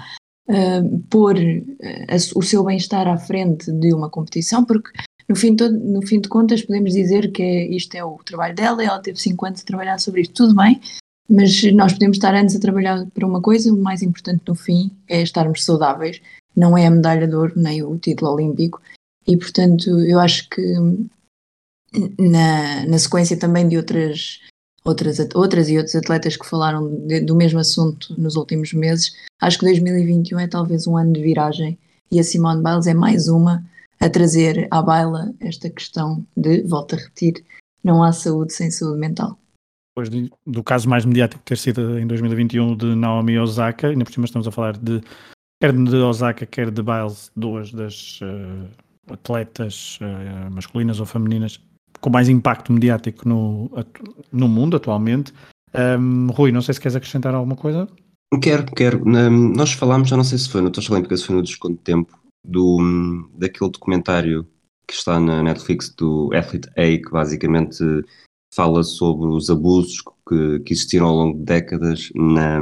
uh, 0.49 0.99
pôr 1.09 1.35
uh, 1.35 2.37
o 2.37 2.41
seu 2.41 2.63
bem-estar 2.63 3.07
à 3.07 3.17
frente 3.17 3.71
de 3.71 3.93
uma 3.93 4.09
competição, 4.09 4.63
porque 4.63 4.91
no 5.27 5.35
fim, 5.35 5.55
todo, 5.55 5.77
no 5.77 6.05
fim 6.05 6.21
de 6.21 6.29
contas 6.29 6.61
podemos 6.61 6.93
dizer 6.93 7.31
que 7.31 7.41
é, 7.41 7.67
isto 7.67 7.95
é 7.95 8.05
o 8.05 8.17
trabalho 8.23 8.55
dela, 8.55 8.83
ela 8.83 8.99
teve 8.99 9.19
5 9.19 9.45
anos 9.45 9.61
a 9.61 9.65
trabalhar 9.65 9.99
sobre 9.99 10.21
isto, 10.21 10.33
tudo 10.33 10.55
bem, 10.55 10.79
mas 11.29 11.63
nós 11.73 11.93
podemos 11.93 12.17
estar 12.17 12.33
anos 12.35 12.55
a 12.55 12.59
trabalhar 12.59 13.05
para 13.13 13.27
uma 13.27 13.41
coisa, 13.41 13.73
o 13.73 13.77
mais 13.77 14.01
importante 14.01 14.43
no 14.47 14.55
fim 14.55 14.91
é 15.07 15.21
estarmos 15.21 15.63
saudáveis, 15.63 16.21
não 16.55 16.77
é 16.77 16.85
a 16.85 16.91
medalha 16.91 17.27
de 17.27 17.35
ouro 17.35 17.53
nem 17.55 17.83
o 17.83 17.97
título 17.97 18.31
olímpico, 18.31 18.81
e 19.27 19.35
portanto 19.35 19.89
eu 20.01 20.19
acho 20.19 20.47
que 20.49 20.61
na, 22.19 22.85
na 22.85 22.99
sequência 22.99 23.37
também 23.37 23.67
de 23.67 23.77
outras, 23.77 24.39
outras, 24.83 25.17
outras 25.33 25.69
e 25.69 25.77
outros 25.77 25.95
atletas 25.95 26.37
que 26.37 26.45
falaram 26.45 27.07
de, 27.07 27.21
do 27.21 27.35
mesmo 27.35 27.59
assunto 27.59 28.13
nos 28.19 28.35
últimos 28.35 28.73
meses, 28.73 29.15
acho 29.41 29.57
que 29.59 29.65
2021 29.65 30.39
é 30.39 30.47
talvez 30.47 30.87
um 30.87 30.97
ano 30.97 31.13
de 31.13 31.21
viragem. 31.21 31.77
E 32.11 32.19
a 32.19 32.23
Simone 32.23 32.63
Biles 32.63 32.85
é 32.85 32.93
mais 32.93 33.27
uma 33.27 33.65
a 33.99 34.09
trazer 34.09 34.67
à 34.69 34.81
baila 34.81 35.33
esta 35.39 35.69
questão 35.69 36.23
de, 36.37 36.61
volto 36.63 36.93
a 36.93 36.99
repetir, 36.99 37.43
não 37.83 38.03
há 38.03 38.11
saúde 38.11 38.53
sem 38.53 38.69
saúde 38.69 38.99
mental 38.99 39.37
depois 39.95 40.29
do 40.45 40.63
caso 40.63 40.89
mais 40.89 41.05
mediático 41.05 41.41
ter 41.43 41.57
sido 41.57 41.97
em 41.97 42.05
2021 42.05 42.75
de 42.75 42.95
Naomi 42.95 43.39
Osaka, 43.39 43.87
ainda 43.87 44.03
por 44.03 44.11
cima 44.11 44.25
estamos 44.25 44.45
a 44.45 44.51
falar 44.51 44.77
de 44.77 45.01
quer 45.61 45.71
de 45.71 45.95
Osaka, 45.95 46.45
quer 46.45 46.69
de 46.69 46.83
Biles, 46.83 47.31
duas 47.35 47.71
das 47.71 48.19
uh, 48.21 49.13
atletas 49.13 49.97
uh, 50.01 50.53
masculinas 50.53 50.99
ou 50.99 51.05
femininas 51.05 51.61
com 52.01 52.09
mais 52.09 52.27
impacto 52.27 52.73
mediático 52.73 53.27
no, 53.27 53.71
no 54.33 54.49
mundo 54.49 54.75
atualmente. 54.75 55.33
Um, 55.73 56.27
Rui, 56.27 56.51
não 56.51 56.61
sei 56.61 56.73
se 56.73 56.81
queres 56.81 56.95
acrescentar 56.95 57.33
alguma 57.33 57.55
coisa. 57.55 57.87
Quero, 58.41 58.65
quero. 58.73 59.05
nós 59.05 59.71
falámos, 59.71 60.09
já 60.09 60.17
não 60.17 60.23
sei 60.25 60.37
se 60.37 60.49
foi 60.49 60.61
no 60.61 60.69
Tocha 60.69 60.91
Olímpica, 60.91 61.15
se 61.15 61.25
foi 61.25 61.35
no 61.35 61.41
Desconto 61.41 61.75
de 61.75 61.83
Tempo, 61.83 62.19
do, 62.45 63.29
daquele 63.37 63.71
documentário 63.71 64.45
que 64.87 64.93
está 64.93 65.19
na 65.19 65.41
Netflix 65.41 65.89
do 65.89 66.29
Athlete 66.33 66.69
A, 66.71 66.83
que 66.83 67.09
basicamente 67.11 67.83
fala 68.55 68.83
sobre 68.83 69.27
os 69.27 69.49
abusos 69.49 70.01
que, 70.27 70.59
que 70.59 70.73
existiram 70.73 71.07
ao 71.07 71.15
longo 71.15 71.37
de 71.37 71.43
décadas 71.43 72.09
na, 72.15 72.59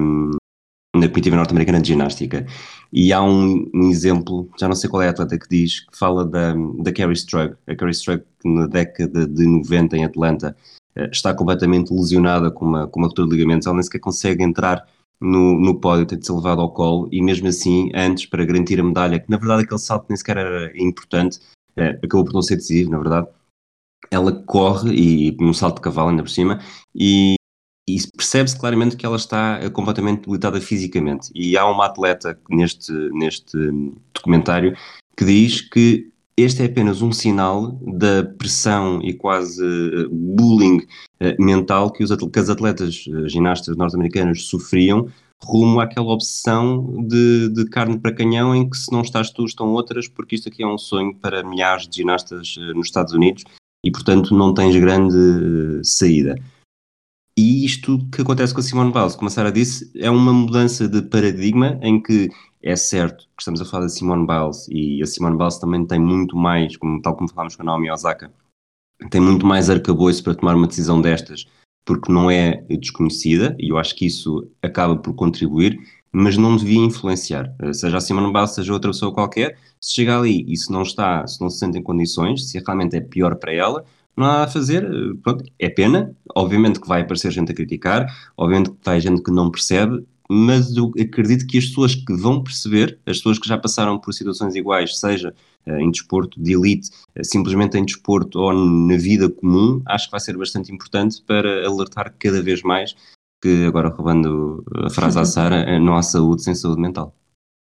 na 0.95 1.07
comitiva 1.07 1.35
norte-americana 1.35 1.81
de 1.81 1.89
ginástica. 1.89 2.45
E 2.91 3.13
há 3.13 3.21
um, 3.21 3.69
um, 3.73 3.89
exemplo, 3.89 4.50
já 4.59 4.67
não 4.67 4.75
sei 4.75 4.89
qual 4.89 5.01
é 5.01 5.07
a 5.07 5.12
atleta 5.12 5.38
que 5.38 5.50
diz, 5.50 5.81
que 5.81 5.97
fala 5.97 6.25
da, 6.25 6.53
da 6.79 6.91
Carrie 6.91 7.13
Strug. 7.13 7.55
A 7.67 7.75
Carrie 7.75 7.93
Strug, 7.93 8.23
na 8.43 8.67
década 8.67 9.27
de 9.27 9.45
90 9.45 9.97
em 9.97 10.05
Atlanta, 10.05 10.55
eh, 10.95 11.09
está 11.12 11.33
completamente 11.33 11.93
lesionada 11.93 12.51
com 12.51 12.65
uma, 12.65 12.88
com 12.88 13.00
uma 13.00 13.07
ruptura 13.07 13.27
de 13.27 13.35
ligamentos, 13.35 13.65
ela 13.65 13.75
nem 13.75 13.83
sequer 13.83 14.00
consegue 14.00 14.43
entrar 14.43 14.88
no, 15.19 15.59
no 15.59 15.79
pódio, 15.79 16.05
tem 16.05 16.19
de 16.19 16.25
ser 16.25 16.33
levada 16.33 16.62
ao 16.62 16.71
colo, 16.71 17.07
e 17.12 17.21
mesmo 17.21 17.47
assim, 17.47 17.89
antes, 17.95 18.25
para 18.25 18.45
garantir 18.45 18.79
a 18.79 18.83
medalha, 18.83 19.19
que 19.19 19.29
na 19.29 19.38
verdade 19.38 19.63
aquele 19.63 19.79
salto 19.79 20.05
nem 20.09 20.17
sequer 20.17 20.38
era 20.38 20.71
importante, 20.77 21.39
eh, 21.77 22.00
acabou 22.03 22.25
por 22.25 22.33
não 22.33 22.41
ser 22.41 22.57
decisivo, 22.57 22.91
na 22.91 23.00
verdade, 23.00 23.27
ela 24.13 24.32
corre 24.32 24.93
e 24.93 25.36
num 25.39 25.53
salto 25.53 25.77
de 25.77 25.82
cavalo 25.82 26.10
ainda 26.10 26.22
por 26.22 26.29
cima 26.29 26.60
e, 26.93 27.34
e 27.89 27.98
percebe-se 28.15 28.58
claramente 28.58 28.96
que 28.96 29.05
ela 29.05 29.15
está 29.15 29.60
eh, 29.60 29.70
completamente 29.70 30.22
debilitada 30.22 30.62
fisicamente. 30.62 31.32
E 31.34 31.58
há 31.58 31.65
uma 31.65 31.88
atleta 31.88 32.39
neste, 32.48 32.91
neste 33.12 33.58
documentário 34.13 34.77
que 35.17 35.25
diz 35.25 35.62
que 35.62 36.12
este 36.38 36.62
é 36.62 36.65
apenas 36.65 37.01
um 37.01 37.12
sinal 37.12 37.72
da 37.82 38.24
pressão 38.24 39.00
e 39.03 39.13
quase 39.13 39.63
uh, 39.63 40.10
bullying 40.12 40.77
uh, 41.22 41.43
mental 41.43 41.91
que, 41.91 42.03
os 42.03 42.10
que 42.10 42.39
as 42.39 42.50
atletas 42.50 43.05
ginastas 43.27 43.77
norte-americanas 43.77 44.43
sofriam 44.46 45.08
rumo 45.43 45.79
àquela 45.79 46.08
obsessão 46.08 47.05
de, 47.05 47.50
de, 47.50 47.65
carne 47.65 48.00
para 48.00 48.15
canhão 48.15 48.55
em 48.55 48.67
que 48.67 48.77
se 48.77 48.91
não 48.91 49.01
estás 49.01 49.29
tu, 49.29 49.46
estão 49.46 49.74
outras, 49.74 50.08
porque 50.08 50.36
isto 50.36 50.48
aqui 50.48 50.63
é 50.63 50.67
um 50.67 50.77
sonho 50.77 51.13
para 51.15 51.43
milhares 51.43 51.88
de 51.88 51.98
ginastas 51.98 52.55
nos 52.74 52.88
Estados 52.88 53.13
Unidos 53.13 53.43
e, 53.83 53.91
portanto, 53.91 54.35
não 54.35 54.53
tens 54.53 54.75
grande 54.75 55.81
saída. 55.83 56.35
E 57.37 57.65
isto 57.65 57.99
que 58.11 58.21
acontece 58.21 58.53
com 58.53 58.59
a 58.59 58.63
Simone 58.63 58.93
Biles, 58.93 59.15
como 59.15 59.27
a 59.27 59.31
Sara 59.31 59.51
disse, 59.51 59.91
é 59.95 60.09
uma 60.09 60.31
mudança 60.31 60.87
de 60.87 61.01
paradigma 61.01 61.79
em 61.81 62.01
que 62.01 62.29
é 62.61 62.75
certo 62.75 63.25
que 63.35 63.41
estamos 63.41 63.59
a 63.59 63.65
falar 63.65 63.83
da 63.83 63.89
Simone 63.89 64.27
Biles 64.27 64.67
e 64.69 65.01
a 65.01 65.05
Simone 65.05 65.37
Biles 65.37 65.57
também 65.57 65.85
tem 65.85 65.99
muito 65.99 66.37
mais, 66.37 66.77
como, 66.77 67.01
tal 67.01 67.15
como 67.15 67.29
falámos 67.29 67.55
com 67.55 67.63
a 67.63 67.65
Naomi 67.65 67.91
Osaka, 67.91 68.31
tem 69.09 69.19
muito 69.19 69.45
mais 69.45 69.69
arcabouço 69.69 70.23
para 70.23 70.35
tomar 70.35 70.55
uma 70.55 70.67
decisão 70.67 71.01
destas, 71.01 71.45
porque 71.83 72.11
não 72.11 72.31
é 72.31 72.61
desconhecida, 72.69 73.55
e 73.59 73.69
eu 73.69 73.77
acho 73.77 73.95
que 73.95 74.05
isso 74.05 74.47
acaba 74.61 74.95
por 74.95 75.13
contribuir, 75.13 75.77
mas 76.13 76.38
não 76.38 76.55
devia 76.55 76.79
influenciar. 76.79 77.53
Eh, 77.60 77.74
seja 77.74 77.98
a 77.98 78.01
Simone 78.01 78.32
Biles, 78.32 78.51
seja 78.51 78.72
outra 78.72 78.91
pessoa 78.91 79.12
qualquer, 79.12 79.58
se 79.82 79.96
chega 79.96 80.17
ali 80.17 80.46
e 80.48 80.55
se 80.55 80.72
não 80.72 80.84
está, 80.84 81.25
se 81.25 81.41
não 81.41 81.50
se 81.50 81.58
sente 81.58 81.77
em 81.77 81.84
condições, 81.84 82.50
se 82.50 82.60
realmente 82.60 82.96
é 82.96 83.01
pior 83.01 83.36
para 83.36 83.51
ela, 83.51 83.84
não 84.15 84.25
há 84.27 84.34
nada 84.34 84.43
a 84.43 84.48
fazer, 84.48 84.84
eh, 84.84 85.17
pronto, 85.24 85.43
é 85.58 85.70
pena, 85.70 86.15
obviamente 86.36 86.79
que 86.79 86.88
vai 86.88 87.01
aparecer 87.01 87.32
gente 87.32 87.51
a 87.51 87.55
criticar, 87.55 88.05
obviamente 88.38 88.70
que 88.70 88.77
vai 88.86 89.00
gente 89.01 89.24
que 89.24 89.32
não 89.32 89.50
percebe, 89.50 90.05
mas 90.29 90.75
eu 90.75 90.91
acredito 91.00 91.46
que 91.48 91.58
as 91.58 91.65
pessoas 91.65 91.96
que 91.96 92.13
vão 92.13 92.43
perceber, 92.43 93.00
as 93.05 93.17
pessoas 93.17 93.39
que 93.39 93.48
já 93.48 93.58
passaram 93.58 94.00
por 94.00 94.13
situações 94.13 94.55
iguais, 94.55 94.98
seja 95.00 95.34
uh, 95.67 95.79
em 95.79 95.91
desporto 95.91 96.41
de 96.41 96.53
elite, 96.53 96.89
simplesmente 97.24 97.77
em 97.77 97.86
desporto 97.86 98.39
ou 98.39 98.53
na 98.53 98.98
vida 98.98 99.29
comum, 99.29 99.82
acho 99.86 100.05
que 100.05 100.12
vai 100.12 100.20
ser 100.20 100.38
bastante 100.38 100.72
importante 100.72 101.22
para 101.27 101.67
alertar 101.67 102.15
cada 102.17 102.41
vez 102.41 102.62
mais 102.63 102.96
que 103.43 103.65
agora 103.65 103.89
roubando 103.89 104.63
a 104.85 104.89
frase 104.89 105.19
à 105.19 105.25
Sara, 105.25 105.77
não 105.77 105.97
há 105.97 106.01
saúde 106.01 106.43
sem 106.43 106.55
saúde 106.55 106.79
mental. 106.79 107.13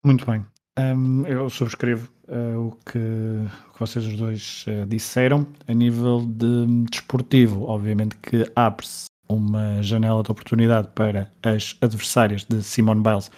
Muito 0.04 0.24
bem. 0.24 0.46
Um, 0.78 1.26
eu 1.26 1.50
subscrevo 1.50 2.08
uh, 2.28 2.68
o, 2.68 2.70
que, 2.86 2.98
o, 2.98 3.72
que, 3.72 3.80
vocês 3.80 4.06
os 4.06 4.16
dois 4.16 4.64
uh, 4.68 4.86
disseram. 4.86 5.44
A 5.66 5.74
nível 5.74 6.24
de 6.24 6.84
desportivo, 6.88 7.64
obviamente 7.64 8.14
que 8.16 8.48
abre-se 8.54 9.06
uma 9.28 9.82
janela 9.82 10.22
de 10.22 10.30
oportunidade 10.30 10.88
para 10.94 11.28
as 11.42 11.76
adversárias 11.80 12.44
de 12.44 12.62
Simone 12.62 13.02
Biles 13.02 13.28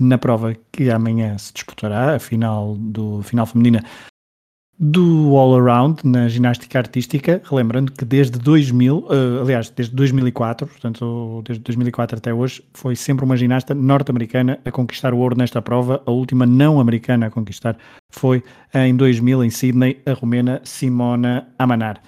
na 0.00 0.18
prova 0.18 0.56
que 0.72 0.90
amanhã 0.90 1.38
se 1.38 1.52
disputará, 1.52 2.16
a 2.16 2.18
final, 2.18 2.74
do, 2.76 3.22
final 3.22 3.46
feminina 3.46 3.84
do 4.78 5.34
all-around 5.36 6.06
na 6.06 6.28
ginástica 6.28 6.78
artística, 6.78 7.40
relembrando 7.44 7.92
que 7.92 8.04
desde 8.04 8.38
2000, 8.38 8.98
uh, 8.98 9.06
eh, 9.10 9.40
aliás, 9.40 9.70
desde 9.70 9.94
2004, 9.94 10.66
portanto, 10.66 11.42
desde 11.46 11.64
2004 11.64 12.18
até 12.18 12.34
hoje, 12.34 12.62
foi 12.74 12.94
sempre 12.94 13.24
uma 13.24 13.36
ginasta 13.36 13.74
norte-americana 13.74 14.60
a 14.64 14.70
conquistar 14.70 15.14
o 15.14 15.18
ouro 15.18 15.36
nesta 15.36 15.62
prova. 15.62 16.02
A 16.04 16.10
última 16.10 16.44
não 16.44 16.78
americana 16.78 17.26
a 17.26 17.30
conquistar 17.30 17.78
foi 18.10 18.42
em 18.74 18.94
2000 18.94 19.44
em 19.44 19.50
Sydney, 19.50 20.02
a 20.04 20.12
romena 20.12 20.60
Simona 20.62 21.48
Amanar. 21.58 22.02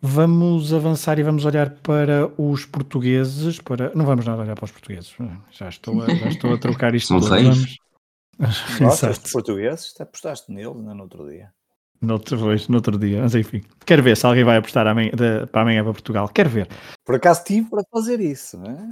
Vamos 0.00 0.72
avançar 0.72 1.18
e 1.18 1.22
vamos 1.22 1.44
olhar 1.44 1.70
para 1.82 2.28
os 2.36 2.64
portugueses. 2.64 3.60
Para... 3.60 3.94
Não 3.94 4.04
vamos 4.04 4.26
nada 4.26 4.42
olhar 4.42 4.56
para 4.56 4.64
os 4.64 4.72
portugueses. 4.72 5.14
Já 5.50 5.68
estou 5.68 6.02
a, 6.02 6.12
já 6.12 6.28
estou 6.28 6.54
a 6.54 6.58
trocar 6.58 6.94
isto. 6.94 7.08
São 7.08 7.20
tudo. 7.20 7.30
Vamos... 7.30 7.76
Nossa, 8.80 9.10
os 9.10 9.18
portugueses, 9.18 9.94
apostaste 10.00 10.50
neles 10.50 10.74
no 10.74 11.02
outro 11.02 11.28
dia. 11.28 11.52
No 12.02 12.14
outro, 12.14 12.36
no 12.36 12.74
outro 12.74 12.98
dia, 12.98 13.22
mas 13.22 13.32
enfim. 13.36 13.62
Quero 13.86 14.02
ver 14.02 14.16
se 14.16 14.26
alguém 14.26 14.42
vai 14.42 14.56
apostar 14.56 14.84
amanhã, 14.88 15.10
de, 15.10 15.46
para 15.46 15.62
amanhã 15.62 15.84
para 15.84 15.92
Portugal. 15.92 16.28
Quero 16.28 16.50
ver. 16.50 16.68
Por 17.06 17.14
acaso 17.14 17.44
tive 17.44 17.70
para 17.70 17.84
fazer 17.92 18.20
isso, 18.20 18.58
não 18.58 18.70
é? 18.72 18.88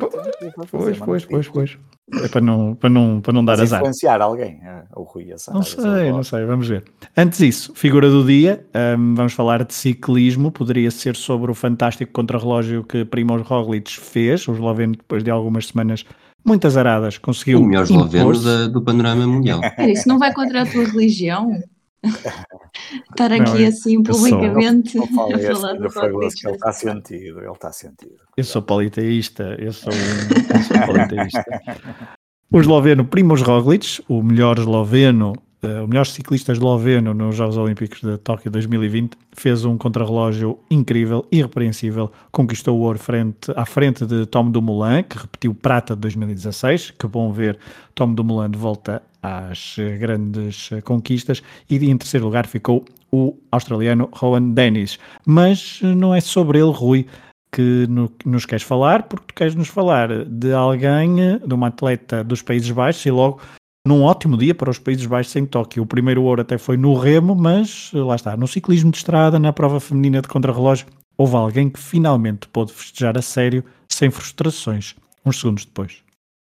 Pois, 0.71 0.97
pois, 0.99 1.25
pois, 1.25 1.49
pois. 1.49 1.79
É 2.23 2.29
para 2.29 2.41
não, 2.41 2.75
para 2.75 2.89
não, 2.89 3.21
para 3.21 3.33
não 3.33 3.45
dar 3.45 3.53
mas 3.53 3.63
azar. 3.63 3.81
influenciar 3.81 4.21
alguém, 4.21 4.61
é, 4.63 4.85
o 4.95 5.03
Rui 5.03 5.33
Assar, 5.33 5.55
Não 5.55 5.63
sei, 5.63 6.13
não 6.13 6.23
sei, 6.23 6.45
vamos 6.45 6.69
ver. 6.69 6.85
Antes 7.17 7.39
disso, 7.39 7.73
figura 7.75 8.09
do 8.09 8.25
dia, 8.25 8.65
um, 8.97 9.15
vamos 9.15 9.33
falar 9.33 9.65
de 9.65 9.75
ciclismo. 9.75 10.53
Poderia 10.53 10.91
ser 10.91 11.17
sobre 11.17 11.51
o 11.51 11.55
fantástico 11.55 12.13
contrarrelógio 12.13 12.85
que 12.85 13.05
Primoz 13.05 13.43
Roglic 13.43 13.99
fez, 13.99 14.47
o 14.47 14.53
esloveno, 14.53 14.93
depois 14.93 15.25
de 15.25 15.31
algumas 15.31 15.67
semanas 15.67 16.05
muitas 16.45 16.77
aradas, 16.77 17.19
conseguiu. 17.19 17.61
O 17.61 17.67
melhor 17.67 17.85
esloveno 17.85 18.69
do 18.69 18.83
panorama 18.83 19.27
mundial. 19.27 19.61
É, 19.77 19.91
isso 19.91 20.09
não 20.09 20.19
vai 20.19 20.33
contra 20.33 20.63
a 20.63 20.67
tua 20.67 20.85
religião? 20.85 21.61
Estar 23.11 23.33
aqui 23.33 23.63
não, 23.63 23.69
assim 23.69 24.03
publicamente 24.03 24.93
sou, 24.93 25.05
a 25.05 25.39
falar 25.39 25.75
do 25.75 25.91
Fragoso, 25.91 26.37
Ele 26.45 26.55
está 26.55 26.73
sentido, 26.73 27.41
ele 27.41 27.51
está 27.51 27.73
sentido. 27.73 28.17
Eu 28.37 28.45
sou 28.45 28.63
politeísta, 28.63 29.57
eu 29.59 29.73
sou, 29.73 29.93
eu 29.93 30.63
sou 30.63 30.87
politeísta. 30.87 31.45
O 32.53 32.59
esloveno 32.59 33.05
Primoz 33.05 33.43
Roglic, 33.43 34.03
o 34.09 34.25
melhor 34.25 34.59
esloveno, 34.59 35.35
o 35.63 35.87
melhor 35.87 36.07
ciclista 36.07 36.53
esloveno 36.53 37.13
nos 37.13 37.37
Jogos 37.37 37.57
Olímpicos 37.57 38.01
de 38.01 38.17
Tóquio 38.19 38.51
2020, 38.51 39.17
fez 39.33 39.65
um 39.65 39.77
contrarrelógio 39.77 40.59
incrível, 40.71 41.27
irrepreensível, 41.31 42.11
conquistou 42.31 42.79
o 42.79 42.83
ouro 42.83 42.99
frente, 42.99 43.53
à 43.55 43.67
frente 43.67 44.07
de 44.07 44.27
Tom 44.27 44.51
Dumoulin, 44.51 45.03
que 45.03 45.19
repetiu 45.19 45.55
prata 45.55 45.95
de 45.95 46.01
2016. 46.01 46.93
Que 46.93 47.07
bom 47.07 47.31
ver 47.33 47.59
Tom 47.95 48.15
Dumoulin 48.15 48.51
de 48.51 48.59
volta 48.59 49.03
às 49.23 49.77
grandes 49.99 50.71
conquistas 50.85 51.43
e 51.69 51.77
em 51.77 51.97
terceiro 51.97 52.25
lugar 52.25 52.47
ficou 52.47 52.85
o 53.13 53.37
australiano 53.53 54.09
Rowan 54.13 54.51
Dennis. 54.51 54.99
Mas 55.27 55.81
não 55.83 56.15
é 56.15 56.21
sobre 56.21 56.59
ele, 56.59 56.71
Rui, 56.71 57.07
que 57.53 57.87
nos 58.25 58.47
queres 58.47 58.63
falar, 58.63 59.03
porque 59.03 59.27
tu 59.27 59.35
queres 59.35 59.55
nos 59.55 59.69
falar 59.69 60.25
de 60.25 60.53
alguém, 60.53 61.17
de 61.45 61.53
uma 61.53 61.67
atleta 61.67 62.23
dos 62.23 62.41
Países 62.43 62.71
Baixos 62.71 63.05
e 63.05 63.11
logo 63.11 63.41
num 63.87 64.03
ótimo 64.03 64.37
dia 64.37 64.55
para 64.55 64.71
os 64.71 64.79
Países 64.79 65.07
Baixos 65.07 65.35
em 65.37 65.47
Tóquio. 65.47 65.83
O 65.83 65.87
primeiro 65.87 66.23
ouro 66.23 66.43
até 66.43 66.59
foi 66.59 66.77
no 66.77 66.95
remo, 66.95 67.35
mas 67.35 67.91
lá 67.93 68.15
está, 68.15 68.37
no 68.37 68.47
ciclismo 68.47 68.91
de 68.91 68.99
estrada, 68.99 69.39
na 69.39 69.53
prova 69.53 69.81
feminina 69.81 70.21
de 70.21 70.29
contrarrelógio, 70.29 70.87
houve 71.17 71.37
alguém 71.37 71.69
que 71.69 71.81
finalmente 71.81 72.49
pôde 72.49 72.73
festejar 72.73 73.17
a 73.19 73.23
sério, 73.23 73.65
sem 73.89 74.11
frustrações, 74.11 74.95
uns 75.25 75.39
segundos 75.39 75.65
depois. 75.65 76.03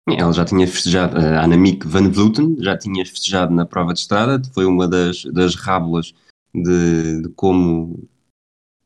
Ela 0.09 0.33
já 0.33 0.43
tinha 0.43 0.67
festejado, 0.67 1.17
a 1.17 1.43
Annemiek 1.43 1.87
van 1.87 2.09
Vleuten 2.09 2.57
já 2.59 2.77
tinha 2.77 3.05
festejado 3.05 3.53
na 3.53 3.65
prova 3.65 3.93
de 3.93 3.99
estrada, 3.99 4.41
foi 4.53 4.65
uma 4.65 4.87
das, 4.87 5.23
das 5.25 5.55
rábulas 5.55 6.13
de, 6.53 7.21
de 7.21 7.29
como 7.29 8.07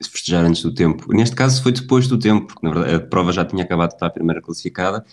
festejar 0.02 0.46
antes 0.46 0.62
do 0.62 0.74
tempo. 0.74 1.12
Neste 1.12 1.36
caso 1.36 1.64
foi 1.64 1.72
depois 1.72 2.08
do 2.08 2.20
tempo, 2.20 2.48
porque 2.48 2.66
na 2.66 2.74
verdade 2.74 2.96
a 2.96 3.00
prova 3.08 3.32
já 3.32 3.44
tinha 3.44 3.64
acabado 3.64 3.90
de 3.90 3.96
estar 3.96 4.08
a 4.08 4.12
primeira 4.12 4.42
classificada, 4.42 5.04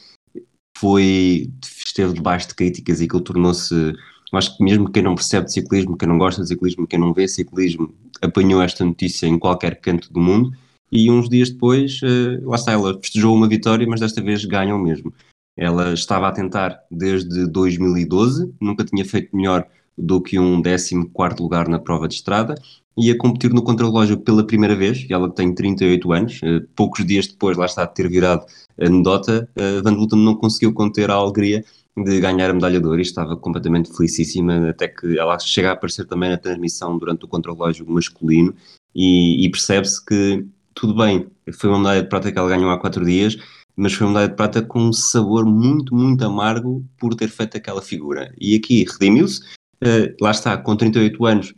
foi, 0.85 1.50
esteve 1.87 2.12
debaixo 2.12 2.49
de 2.49 2.55
críticas 2.55 3.00
e 3.00 3.09
que 3.09 3.17
ele 3.17 3.25
tornou-se, 3.25 3.95
acho 4.35 4.55
que 4.55 4.62
mesmo 4.62 4.91
quem 4.91 5.03
não 5.03 5.14
percebe 5.14 5.47
de 5.47 5.55
ciclismo, 5.55 5.97
quem 5.97 6.07
não 6.07 6.19
gosta 6.19 6.43
de 6.43 6.49
ciclismo, 6.49 6.87
quem 6.87 6.99
não 6.99 7.14
vê 7.14 7.26
ciclismo, 7.26 7.91
apanhou 8.21 8.61
esta 8.61 8.85
notícia 8.85 9.26
em 9.26 9.38
qualquer 9.38 9.81
canto 9.81 10.12
do 10.12 10.21
mundo 10.21 10.53
e 10.93 11.11
uns 11.11 11.26
dias 11.31 11.49
depois, 11.49 12.03
uh, 12.03 12.47
lá 12.47 12.57
está, 12.57 12.73
ela 12.73 13.00
festejou 13.03 13.35
uma 13.35 13.49
vitória, 13.49 13.87
mas 13.88 14.00
desta 14.00 14.21
vez 14.21 14.45
ganham 14.45 14.79
mesmo. 14.79 15.11
Ela 15.57 15.95
estava 15.95 16.29
a 16.29 16.33
tentar 16.33 16.79
desde 16.91 17.47
2012, 17.47 18.53
nunca 18.61 18.85
tinha 18.85 19.07
feito 19.07 19.35
melhor 19.35 19.67
do 19.97 20.21
que 20.21 20.38
um 20.38 20.61
14 20.61 20.95
lugar 21.41 21.67
na 21.67 21.79
prova 21.79 22.07
de 22.07 22.17
estrada 22.17 22.57
e 22.96 23.10
a 23.10 23.18
competir 23.18 23.52
no 23.52 23.62
contrarrelógio 23.62 24.18
pela 24.18 24.46
primeira 24.46 24.76
vez, 24.76 25.06
ela 25.10 25.28
tem 25.28 25.52
38 25.54 26.12
anos, 26.12 26.40
eh, 26.44 26.62
poucos 26.76 27.04
dias 27.04 27.26
depois, 27.26 27.56
lá 27.56 27.66
está, 27.66 27.84
de 27.84 27.94
ter 27.94 28.08
virado 28.08 28.46
anedota, 28.80 29.48
uh, 29.56 29.82
Van 29.82 29.94
Vleuten 29.94 30.18
não 30.18 30.34
conseguiu 30.34 30.72
conter 30.72 31.10
a 31.10 31.14
alegria 31.14 31.64
de 31.96 32.20
ganhar 32.20 32.50
a 32.50 32.54
medalha 32.54 32.80
de 32.80 32.86
ouro 32.86 32.98
e 32.98 33.02
estava 33.02 33.36
completamente 33.36 33.92
felicíssima, 33.94 34.70
até 34.70 34.88
que 34.88 35.18
ela 35.18 35.38
chega 35.38 35.70
a 35.70 35.72
aparecer 35.72 36.06
também 36.06 36.30
na 36.30 36.36
transmissão 36.36 36.98
durante 36.98 37.24
o 37.24 37.28
contrarrelógio 37.28 37.88
masculino 37.88 38.54
e, 38.94 39.44
e 39.44 39.50
percebe-se 39.50 40.04
que 40.04 40.44
tudo 40.74 40.94
bem, 40.94 41.26
foi 41.52 41.70
uma 41.70 41.78
medalha 41.78 42.02
de 42.02 42.08
prata 42.08 42.32
que 42.32 42.38
ela 42.38 42.48
ganhou 42.48 42.70
há 42.70 42.78
quatro 42.78 43.04
dias, 43.04 43.36
mas 43.76 43.92
foi 43.92 44.06
uma 44.06 44.14
medalha 44.14 44.28
de 44.28 44.36
prata 44.36 44.62
com 44.62 44.80
um 44.80 44.92
sabor 44.92 45.44
muito, 45.44 45.94
muito 45.94 46.24
amargo 46.24 46.84
por 46.98 47.14
ter 47.14 47.28
feito 47.28 47.56
aquela 47.56 47.80
figura. 47.80 48.32
E 48.40 48.56
aqui 48.56 48.84
redimiu-se, 48.84 49.40
uh, 49.40 50.14
lá 50.20 50.32
está, 50.32 50.56
com 50.56 50.76
38 50.76 51.24
anos 51.26 51.54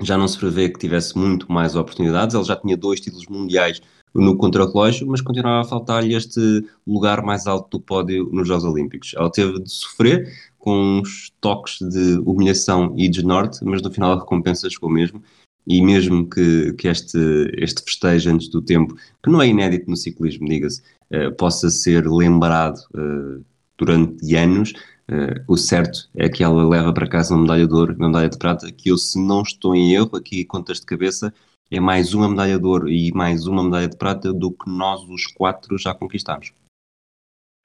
já 0.00 0.16
não 0.16 0.28
se 0.28 0.38
prevê 0.38 0.68
que 0.68 0.78
tivesse 0.78 1.16
muito 1.16 1.50
mais 1.50 1.74
oportunidades, 1.74 2.34
ele 2.34 2.44
já 2.44 2.56
tinha 2.56 2.76
dois 2.76 3.00
títulos 3.00 3.26
mundiais 3.26 3.80
no 4.14 4.36
contrarrelógio, 4.36 5.06
mas 5.06 5.20
continuava 5.20 5.60
a 5.60 5.68
faltar-lhe 5.68 6.14
este 6.14 6.64
lugar 6.86 7.22
mais 7.22 7.46
alto 7.46 7.78
do 7.78 7.84
pódio 7.84 8.28
nos 8.32 8.48
Jogos 8.48 8.64
Olímpicos. 8.64 9.12
Ela 9.16 9.30
teve 9.30 9.60
de 9.60 9.70
sofrer 9.70 10.32
com 10.58 11.00
uns 11.00 11.32
toques 11.40 11.78
de 11.80 12.18
humilhação 12.24 12.94
e 12.96 13.08
desnorte, 13.08 13.64
mas 13.64 13.82
no 13.82 13.90
final 13.90 14.12
a 14.12 14.20
recompensa 14.20 14.68
chegou 14.70 14.90
mesmo 14.90 15.22
e 15.66 15.82
mesmo 15.82 16.28
que, 16.28 16.72
que 16.74 16.88
este, 16.88 17.18
este 17.58 17.82
festejo 17.82 18.30
antes 18.30 18.48
do 18.48 18.62
tempo, 18.62 18.96
que 19.22 19.30
não 19.30 19.42
é 19.42 19.48
inédito 19.48 19.90
no 19.90 19.96
ciclismo, 19.96 20.48
diga-se, 20.48 20.82
uh, 21.12 21.30
possa 21.36 21.68
ser 21.68 22.08
lembrado 22.08 22.78
uh, 22.94 23.44
durante 23.76 24.34
anos, 24.34 24.72
uh, 25.10 25.42
o 25.46 25.56
certo 25.56 26.08
é 26.14 26.28
que 26.28 26.42
ela 26.42 26.68
leva 26.68 26.92
para 26.92 27.08
casa 27.08 27.34
uma 27.34 27.42
medalha 27.42 27.66
de 27.66 27.74
ouro, 27.74 27.94
uma 27.94 28.08
medalha 28.08 28.28
de 28.28 28.38
prata, 28.38 28.70
que 28.70 28.90
eu, 28.90 28.98
se 28.98 29.18
não 29.18 29.42
estou 29.42 29.74
em 29.74 29.92
erro, 29.94 30.16
aqui 30.16 30.44
contas 30.44 30.80
de 30.80 30.86
cabeça, 30.86 31.32
é 31.70 31.80
mais 31.80 32.14
uma 32.14 32.28
medalha 32.28 32.58
de 32.58 32.64
ouro 32.64 32.88
e 32.88 33.12
mais 33.12 33.46
uma 33.46 33.62
medalha 33.62 33.88
de 33.88 33.96
prata 33.96 34.32
do 34.32 34.50
que 34.50 34.68
nós 34.70 35.02
os 35.08 35.26
quatro 35.26 35.76
já 35.78 35.94
conquistámos. 35.94 36.52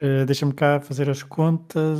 Uh, 0.01 0.25
Deixa-me 0.25 0.53
cá 0.53 0.81
fazer 0.81 1.09
as 1.09 1.23
contas. 1.23 1.99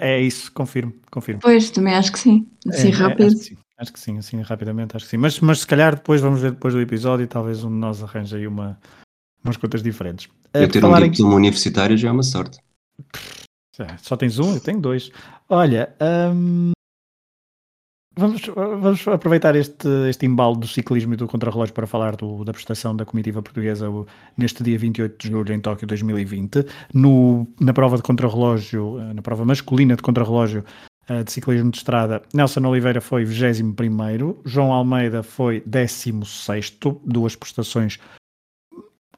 É 0.00 0.20
isso, 0.20 0.50
confirmo, 0.52 0.92
confirmo. 1.10 1.40
Pois, 1.40 1.70
também 1.70 1.94
acho 1.94 2.10
que 2.10 2.18
sim. 2.18 2.48
Assim 2.66 2.88
é, 2.88 2.90
rápido. 2.90 3.22
É, 3.22 3.26
acho, 3.26 3.36
que 3.36 3.44
sim, 3.44 3.56
acho 3.78 3.92
que 3.92 4.00
sim, 4.00 4.18
assim 4.18 4.40
rapidamente, 4.40 4.96
acho 4.96 5.04
que 5.04 5.10
sim. 5.12 5.16
Mas, 5.16 5.38
mas 5.38 5.60
se 5.60 5.66
calhar 5.66 5.94
depois 5.94 6.20
vamos 6.20 6.40
ver 6.40 6.50
depois 6.50 6.74
do 6.74 6.80
episódio 6.80 7.22
e 7.22 7.28
talvez 7.28 7.62
um 7.62 7.70
de 7.70 7.76
nós 7.76 8.02
arranje 8.02 8.34
aí 8.34 8.46
uma, 8.46 8.76
umas 9.44 9.56
contas 9.56 9.82
diferentes. 9.82 10.26
Uh, 10.26 10.58
eu 10.58 10.68
ter 10.68 10.84
um 10.84 11.10
diploma 11.10 11.34
em... 11.34 11.36
universitário 11.36 11.96
já 11.96 12.08
é 12.08 12.10
uma 12.10 12.24
sorte. 12.24 12.58
Só 13.98 14.16
tens 14.16 14.38
um? 14.38 14.54
Eu 14.54 14.60
tenho 14.60 14.80
dois. 14.80 15.10
Olha, 15.48 15.94
hum, 16.34 16.72
Vamos, 18.18 18.42
vamos 18.46 19.06
aproveitar 19.06 19.54
este, 19.54 19.86
este 20.10 20.26
embalo 20.26 20.56
do 20.56 20.66
ciclismo 20.66 21.14
e 21.14 21.16
do 21.16 21.28
contrarrelógio 21.28 21.72
para 21.72 21.86
falar 21.86 22.16
do, 22.16 22.44
da 22.44 22.52
prestação 22.52 22.96
da 22.96 23.04
comitiva 23.04 23.40
portuguesa 23.40 23.86
neste 24.36 24.60
dia 24.64 24.76
28 24.76 25.16
de 25.16 25.32
julho 25.32 25.54
em 25.54 25.60
Tóquio 25.60 25.86
2020. 25.86 26.66
No, 26.92 27.46
na 27.60 27.72
prova 27.72 27.96
de 27.96 28.02
contrarrelógio, 28.02 28.98
eh, 28.98 29.14
na 29.14 29.22
prova 29.22 29.44
masculina 29.44 29.94
de 29.94 30.02
contrarrelógio 30.02 30.64
uh, 31.08 31.22
de 31.22 31.30
ciclismo 31.30 31.70
de 31.70 31.76
estrada, 31.76 32.20
Nelson 32.34 32.66
Oliveira 32.66 33.00
foi 33.00 33.24
21 33.24 34.38
João 34.44 34.72
Almeida 34.72 35.22
foi 35.22 35.62
16 35.64 36.76
duas 37.04 37.36
prestações 37.36 38.00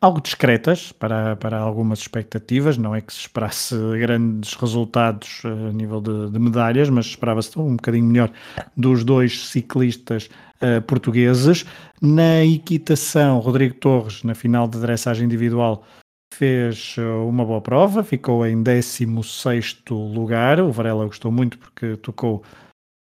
algo 0.01 0.21
discretas 0.21 0.93
para, 0.93 1.37
para 1.37 1.59
algumas 1.59 1.99
expectativas, 1.99 2.79
não 2.79 2.95
é 2.95 3.01
que 3.01 3.13
se 3.13 3.21
esperasse 3.21 3.75
grandes 3.99 4.55
resultados 4.55 5.43
eh, 5.45 5.49
a 5.49 5.73
nível 5.73 6.01
de, 6.01 6.31
de 6.31 6.39
medalhas, 6.39 6.89
mas 6.89 7.07
esperava-se 7.07 7.59
um 7.59 7.77
bocadinho 7.77 8.07
melhor 8.07 8.31
dos 8.75 9.05
dois 9.05 9.49
ciclistas 9.49 10.31
uh, 10.63 10.81
portugueses. 10.83 11.67
Na 12.01 12.43
equitação, 12.45 13.39
Rodrigo 13.41 13.75
Torres, 13.75 14.23
na 14.23 14.35
final 14.35 14.67
de 14.67 14.81
dressagem 14.81 15.27
individual, 15.27 15.85
fez 16.33 16.97
eh, 16.97 17.03
uma 17.03 17.45
boa 17.45 17.61
prova, 17.61 18.03
ficou 18.03 18.47
em 18.47 18.63
16 18.63 19.83
lugar. 19.91 20.61
O 20.61 20.73
Varela 20.73 21.05
gostou 21.05 21.31
muito 21.31 21.59
porque 21.59 21.97
tocou, 21.99 22.43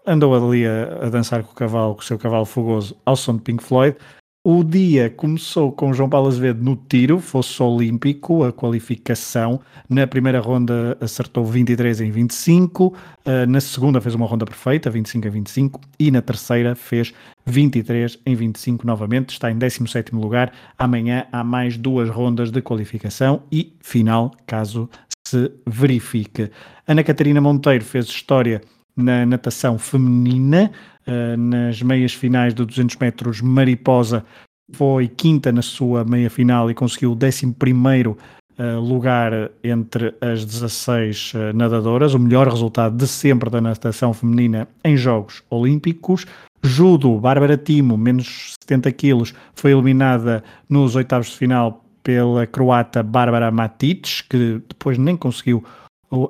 andou 0.04 0.34
ali 0.34 0.66
a, 0.66 1.06
a 1.06 1.10
dançar 1.10 1.44
com 1.44 1.52
o 1.52 1.54
cavalo, 1.54 1.94
com 1.94 2.00
o 2.00 2.04
seu 2.04 2.18
cavalo 2.18 2.44
fogoso, 2.44 2.96
ao 3.04 3.14
som 3.14 3.36
de 3.36 3.42
Pink 3.42 3.62
Floyd. 3.62 3.96
O 4.44 4.64
dia 4.64 5.08
começou 5.08 5.70
com 5.70 5.94
João 5.94 6.08
Paulo 6.08 6.26
Azevedo 6.26 6.64
no 6.64 6.74
tiro, 6.74 7.20
fosse 7.20 7.62
olímpico, 7.62 8.42
a 8.42 8.52
qualificação. 8.52 9.60
Na 9.88 10.04
primeira 10.04 10.40
ronda 10.40 10.98
acertou 11.00 11.46
23 11.46 12.00
em 12.00 12.10
25, 12.10 12.92
eh, 13.24 13.46
na 13.46 13.60
segunda 13.60 14.00
fez 14.00 14.16
uma 14.16 14.26
ronda 14.26 14.44
perfeita, 14.44 14.90
25 14.90 15.28
em 15.28 15.30
25, 15.30 15.80
e 15.96 16.10
na 16.10 16.20
terceira 16.20 16.74
fez 16.74 17.14
23 17.46 18.18
em 18.26 18.34
25 18.34 18.84
novamente, 18.84 19.30
está 19.30 19.48
em 19.48 19.56
17 19.56 20.12
lugar. 20.12 20.52
Amanhã 20.76 21.24
há 21.30 21.44
mais 21.44 21.76
duas 21.76 22.08
rondas 22.10 22.50
de 22.50 22.60
qualificação 22.60 23.44
e 23.52 23.76
final, 23.80 24.32
caso 24.44 24.90
se 25.24 25.52
verifique. 25.64 26.50
Ana 26.84 27.04
Catarina 27.04 27.40
Monteiro 27.40 27.84
fez 27.84 28.06
história 28.06 28.60
na 28.96 29.24
natação 29.26 29.78
feminina, 29.78 30.70
uh, 31.06 31.36
nas 31.36 31.82
meias 31.82 32.12
finais 32.12 32.54
do 32.54 32.66
200 32.66 32.96
metros 32.96 33.40
mariposa, 33.40 34.24
foi 34.72 35.08
quinta 35.08 35.52
na 35.52 35.62
sua 35.62 36.04
meia 36.04 36.30
final 36.30 36.70
e 36.70 36.74
conseguiu 36.74 37.12
o 37.12 37.18
11 37.22 37.52
primeiro 37.52 38.16
uh, 38.58 38.80
lugar 38.80 39.50
entre 39.62 40.14
as 40.20 40.44
16 40.44 41.34
uh, 41.34 41.38
eh, 41.38 41.52
nadadoras, 41.52 42.14
o 42.14 42.18
melhor 42.18 42.48
resultado 42.48 42.96
de 42.96 43.06
sempre 43.06 43.50
da 43.50 43.60
natação 43.60 44.14
feminina 44.14 44.68
em 44.84 44.96
Jogos 44.96 45.42
Olímpicos. 45.50 46.26
Judo, 46.64 47.18
Bárbara 47.18 47.56
Timo, 47.56 47.96
menos 47.96 48.54
70 48.62 48.92
quilos, 48.92 49.34
foi 49.54 49.72
eliminada 49.72 50.44
nos 50.68 50.94
oitavos 50.94 51.28
de 51.28 51.36
final 51.36 51.84
pela 52.02 52.46
croata 52.46 53.02
Bárbara 53.02 53.50
Matic, 53.50 54.24
que 54.28 54.62
depois 54.68 54.96
nem 54.96 55.16
conseguiu 55.16 55.64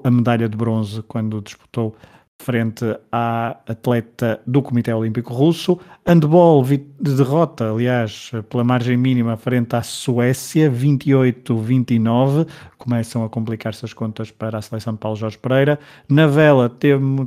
a 0.04 0.10
medalha 0.10 0.48
de 0.48 0.56
bronze 0.56 1.02
quando 1.02 1.40
disputou 1.40 1.96
frente 2.42 2.84
à 3.10 3.56
atleta 3.68 4.40
do 4.46 4.60
Comitê 4.60 4.92
Olímpico 4.92 5.32
Russo. 5.32 5.78
Handball 6.04 6.64
de 6.64 7.14
derrota, 7.16 7.70
aliás, 7.70 8.32
pela 8.50 8.64
margem 8.64 8.96
mínima 8.96 9.36
frente 9.36 9.76
à 9.76 9.82
Suécia, 9.82 10.70
28-29. 10.70 12.46
Começam 12.76 13.24
a 13.24 13.28
complicar-se 13.28 13.84
as 13.84 13.92
contas 13.92 14.32
para 14.32 14.58
a 14.58 14.62
seleção 14.62 14.94
de 14.94 14.98
Paulo 14.98 15.16
Jorge 15.16 15.38
Pereira. 15.38 15.78
Na 16.08 16.26
vela 16.26 16.70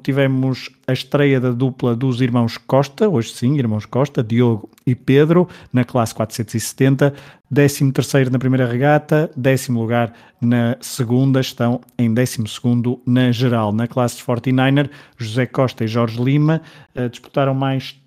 tivemos 0.03 0.69
a 0.85 0.91
estreia 0.91 1.39
da 1.39 1.51
dupla 1.51 1.95
dos 1.95 2.19
irmãos 2.19 2.57
Costa, 2.57 3.07
hoje 3.07 3.31
sim, 3.31 3.55
irmãos 3.55 3.85
Costa, 3.85 4.21
Diogo 4.21 4.69
e 4.85 4.93
Pedro, 4.93 5.47
na 5.71 5.85
classe 5.85 6.13
470, 6.13 7.13
13 7.53 7.91
terceiro 7.91 8.31
na 8.31 8.39
primeira 8.39 8.65
regata, 8.65 9.29
décimo 9.35 9.79
lugar 9.79 10.13
na 10.41 10.77
segunda, 10.81 11.39
estão 11.39 11.81
em 11.97 12.13
12 12.13 12.47
segundo 12.47 13.01
na 13.05 13.31
geral. 13.31 13.71
Na 13.71 13.87
classe 13.87 14.21
49er, 14.21 14.89
José 15.17 15.45
Costa 15.45 15.83
e 15.83 15.87
Jorge 15.87 16.21
Lima 16.21 16.61
uh, 16.95 17.09
disputaram 17.09 17.53
mais 17.53 17.99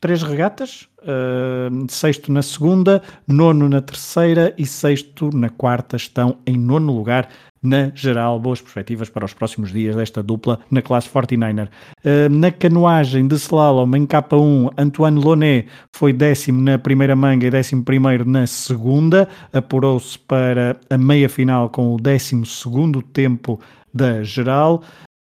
três 0.00 0.22
regatas, 0.22 0.88
uh, 1.02 1.86
sexto 1.88 2.32
na 2.32 2.42
segunda, 2.42 3.02
nono 3.26 3.68
na 3.68 3.80
terceira 3.80 4.54
e 4.56 4.64
sexto 4.64 5.30
na 5.34 5.48
quarta, 5.48 5.96
estão 5.96 6.36
em 6.46 6.56
nono 6.56 6.92
lugar 6.92 7.28
na 7.60 7.90
geral, 7.92 8.38
boas 8.38 8.60
perspectivas 8.60 9.10
para 9.10 9.24
os 9.24 9.34
próximos 9.34 9.72
dias 9.72 9.96
desta 9.96 10.22
dupla 10.22 10.60
na 10.70 10.80
classe 10.80 11.08
49er. 11.08 11.68
Uh, 12.04 12.28
na 12.30 12.52
canoagem 12.52 13.26
de 13.26 13.34
slalom 13.34 13.96
em 13.96 14.06
K1, 14.06 14.72
Antoine 14.78 15.20
Loné 15.20 15.64
foi 15.92 16.12
décimo 16.12 16.62
na 16.62 16.78
primeira 16.78 17.16
manga 17.16 17.46
e 17.46 17.50
décimo 17.50 17.84
primeiro 17.84 18.24
na 18.24 18.46
segunda, 18.46 19.28
apurou-se 19.52 20.18
para 20.18 20.76
a 20.88 20.96
meia 20.96 21.28
final 21.28 21.68
com 21.68 21.94
o 21.94 22.00
décimo 22.00 22.46
segundo 22.46 23.02
tempo 23.02 23.60
da 23.92 24.22
geral. 24.22 24.82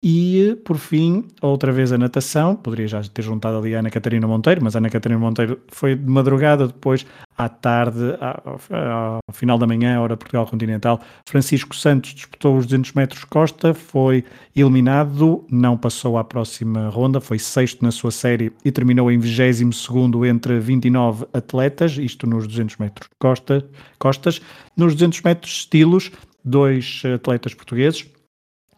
E, 0.04 0.56
por 0.64 0.78
fim, 0.78 1.26
outra 1.42 1.72
vez 1.72 1.92
a 1.92 1.98
natação. 1.98 2.56
Poderia 2.56 2.88
já 2.88 3.02
ter 3.02 3.24
juntado 3.24 3.58
ali 3.58 3.76
a 3.76 3.80
Ana 3.80 3.90
Catarina 3.90 4.28
Monteiro, 4.28 4.64
mas 4.64 4.76
a 4.76 4.80
Ana 4.80 4.90
Catarina 4.90 5.20
Monteiro 5.20 5.60
foi 5.70 5.96
de 5.96 6.10
madrugada, 6.10 6.68
depois 6.68 7.06
à 7.36 7.50
tarde, 7.50 8.16
ao, 8.20 8.60
ao 9.28 9.34
final 9.34 9.58
da 9.58 9.66
manhã, 9.66 10.00
hora 10.00 10.16
Portugal 10.16 10.46
Continental. 10.46 11.02
Francisco 11.28 11.76
Santos 11.76 12.14
disputou 12.14 12.58
os 12.58 12.66
200 12.68 12.94
metros 12.94 13.24
costa, 13.24 13.74
foi 13.74 14.24
eliminado, 14.56 15.44
não 15.50 15.76
passou 15.76 16.18
à 16.18 16.24
próxima 16.24 16.90
ronda, 16.90 17.20
foi 17.20 17.40
sexto 17.40 17.84
na 17.84 17.92
sua 17.92 18.12
série 18.12 18.52
e 18.64 18.72
terminou 18.72 19.12
em 19.12 19.18
22 19.18 19.62
entre 20.30 20.60
29 20.60 21.26
atletas, 21.34 21.98
isto 21.98 22.28
nos 22.28 22.48
200 22.48 22.78
metros 22.78 23.10
costa, 23.20 23.68
costas. 23.98 24.42
Nos 24.76 24.94
200 24.94 25.22
metros 25.24 25.52
estilos, 25.54 26.12
dois 26.44 27.02
atletas 27.16 27.54
portugueses, 27.54 28.08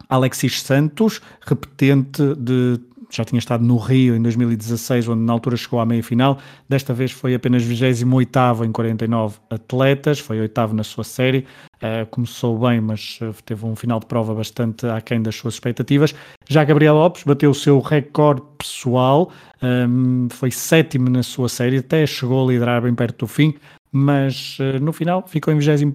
Alexis 0.08 0.62
Santos, 0.62 1.20
repetente 1.46 2.34
de 2.36 2.80
já 3.10 3.24
tinha 3.24 3.38
estado 3.38 3.64
no 3.64 3.76
Rio 3.76 4.14
em 4.14 4.22
2016, 4.22 5.08
onde 5.08 5.22
na 5.22 5.32
altura 5.32 5.56
chegou 5.56 5.80
à 5.80 5.86
meia-final. 5.86 6.38
Desta 6.68 6.94
vez 6.94 7.10
foi 7.10 7.34
apenas 7.34 7.62
28 7.62 8.64
em 8.64 8.72
49 8.72 9.38
atletas, 9.50 10.20
foi 10.20 10.40
oitavo 10.40 10.74
na 10.74 10.84
sua 10.84 11.02
série. 11.02 11.44
Uh, 11.76 12.06
começou 12.10 12.58
bem, 12.58 12.80
mas 12.80 13.18
uh, 13.22 13.34
teve 13.44 13.66
um 13.66 13.74
final 13.74 13.98
de 13.98 14.06
prova 14.06 14.34
bastante 14.34 14.86
aquém 14.86 15.20
das 15.20 15.34
suas 15.34 15.54
expectativas. 15.54 16.14
Já 16.48 16.62
Gabriel 16.62 16.94
Lopes 16.94 17.24
bateu 17.24 17.50
o 17.50 17.54
seu 17.54 17.80
recorde 17.80 18.42
pessoal, 18.58 19.32
um, 19.62 20.28
foi 20.30 20.50
sétimo 20.50 21.08
na 21.10 21.22
sua 21.22 21.48
série, 21.48 21.78
até 21.78 22.06
chegou 22.06 22.46
a 22.46 22.52
liderar 22.52 22.82
bem 22.82 22.94
perto 22.94 23.20
do 23.20 23.26
fim 23.26 23.54
mas 23.92 24.58
uh, 24.58 24.78
no 24.80 24.92
final 24.92 25.26
ficou 25.26 25.52
em 25.52 25.58
21 25.58 25.90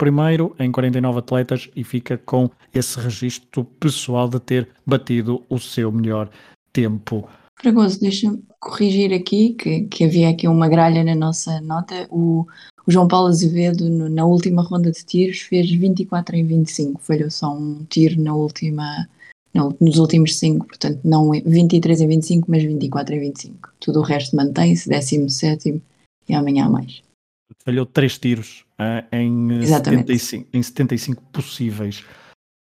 em 0.60 0.72
49 0.72 1.20
atletas 1.20 1.70
e 1.76 1.84
fica 1.84 2.18
com 2.18 2.50
esse 2.74 3.00
registro 3.00 3.64
pessoal 3.80 4.28
de 4.28 4.40
ter 4.40 4.70
batido 4.86 5.44
o 5.50 5.58
seu 5.58 5.92
melhor 5.92 6.30
tempo. 6.74 7.28
Fragoso, 7.58 8.02
deixa-me 8.02 8.44
corrigir 8.60 9.14
aqui 9.14 9.54
que, 9.54 9.84
que 9.84 10.04
havia 10.04 10.30
aqui 10.30 10.48
uma 10.48 10.68
gralha 10.68 11.04
na 11.04 11.16
nossa 11.16 11.62
nota. 11.62 12.06
O, 12.10 12.46
o 12.86 12.92
João 12.92 13.08
Paulo 13.08 13.30
Azevedo, 13.30 13.90
no, 13.90 14.10
na 14.10 14.26
última 14.26 14.62
ronda 14.62 14.92
de 14.92 15.06
tiros, 15.06 15.40
fez 15.40 15.72
24 15.72 16.36
em 16.36 16.46
25, 16.46 17.02
falhou 17.02 17.32
só 17.32 17.56
um 17.56 17.86
tiro 17.90 18.22
na 18.22 18.36
última, 18.36 19.08
não, 19.54 19.74
nos 19.80 19.98
últimos 19.98 20.38
5, 20.38 20.68
portanto, 20.68 21.00
não 21.06 21.32
23 21.32 22.02
em 22.02 22.08
25, 22.08 22.52
mas 22.52 22.62
24 22.62 23.16
em 23.16 23.20
25. 23.20 23.70
Tudo 23.80 24.00
o 24.00 24.04
resto 24.04 24.36
mantém-se, 24.36 24.90
17 24.90 25.82
e 26.28 26.34
amanhã 26.34 26.68
mais 26.68 27.06
falhou 27.66 27.86
três 27.86 28.18
tiros 28.18 28.64
uh, 28.80 29.04
em, 29.12 29.66
75, 29.66 30.48
em 30.54 30.62
75 30.62 31.24
possíveis. 31.34 32.04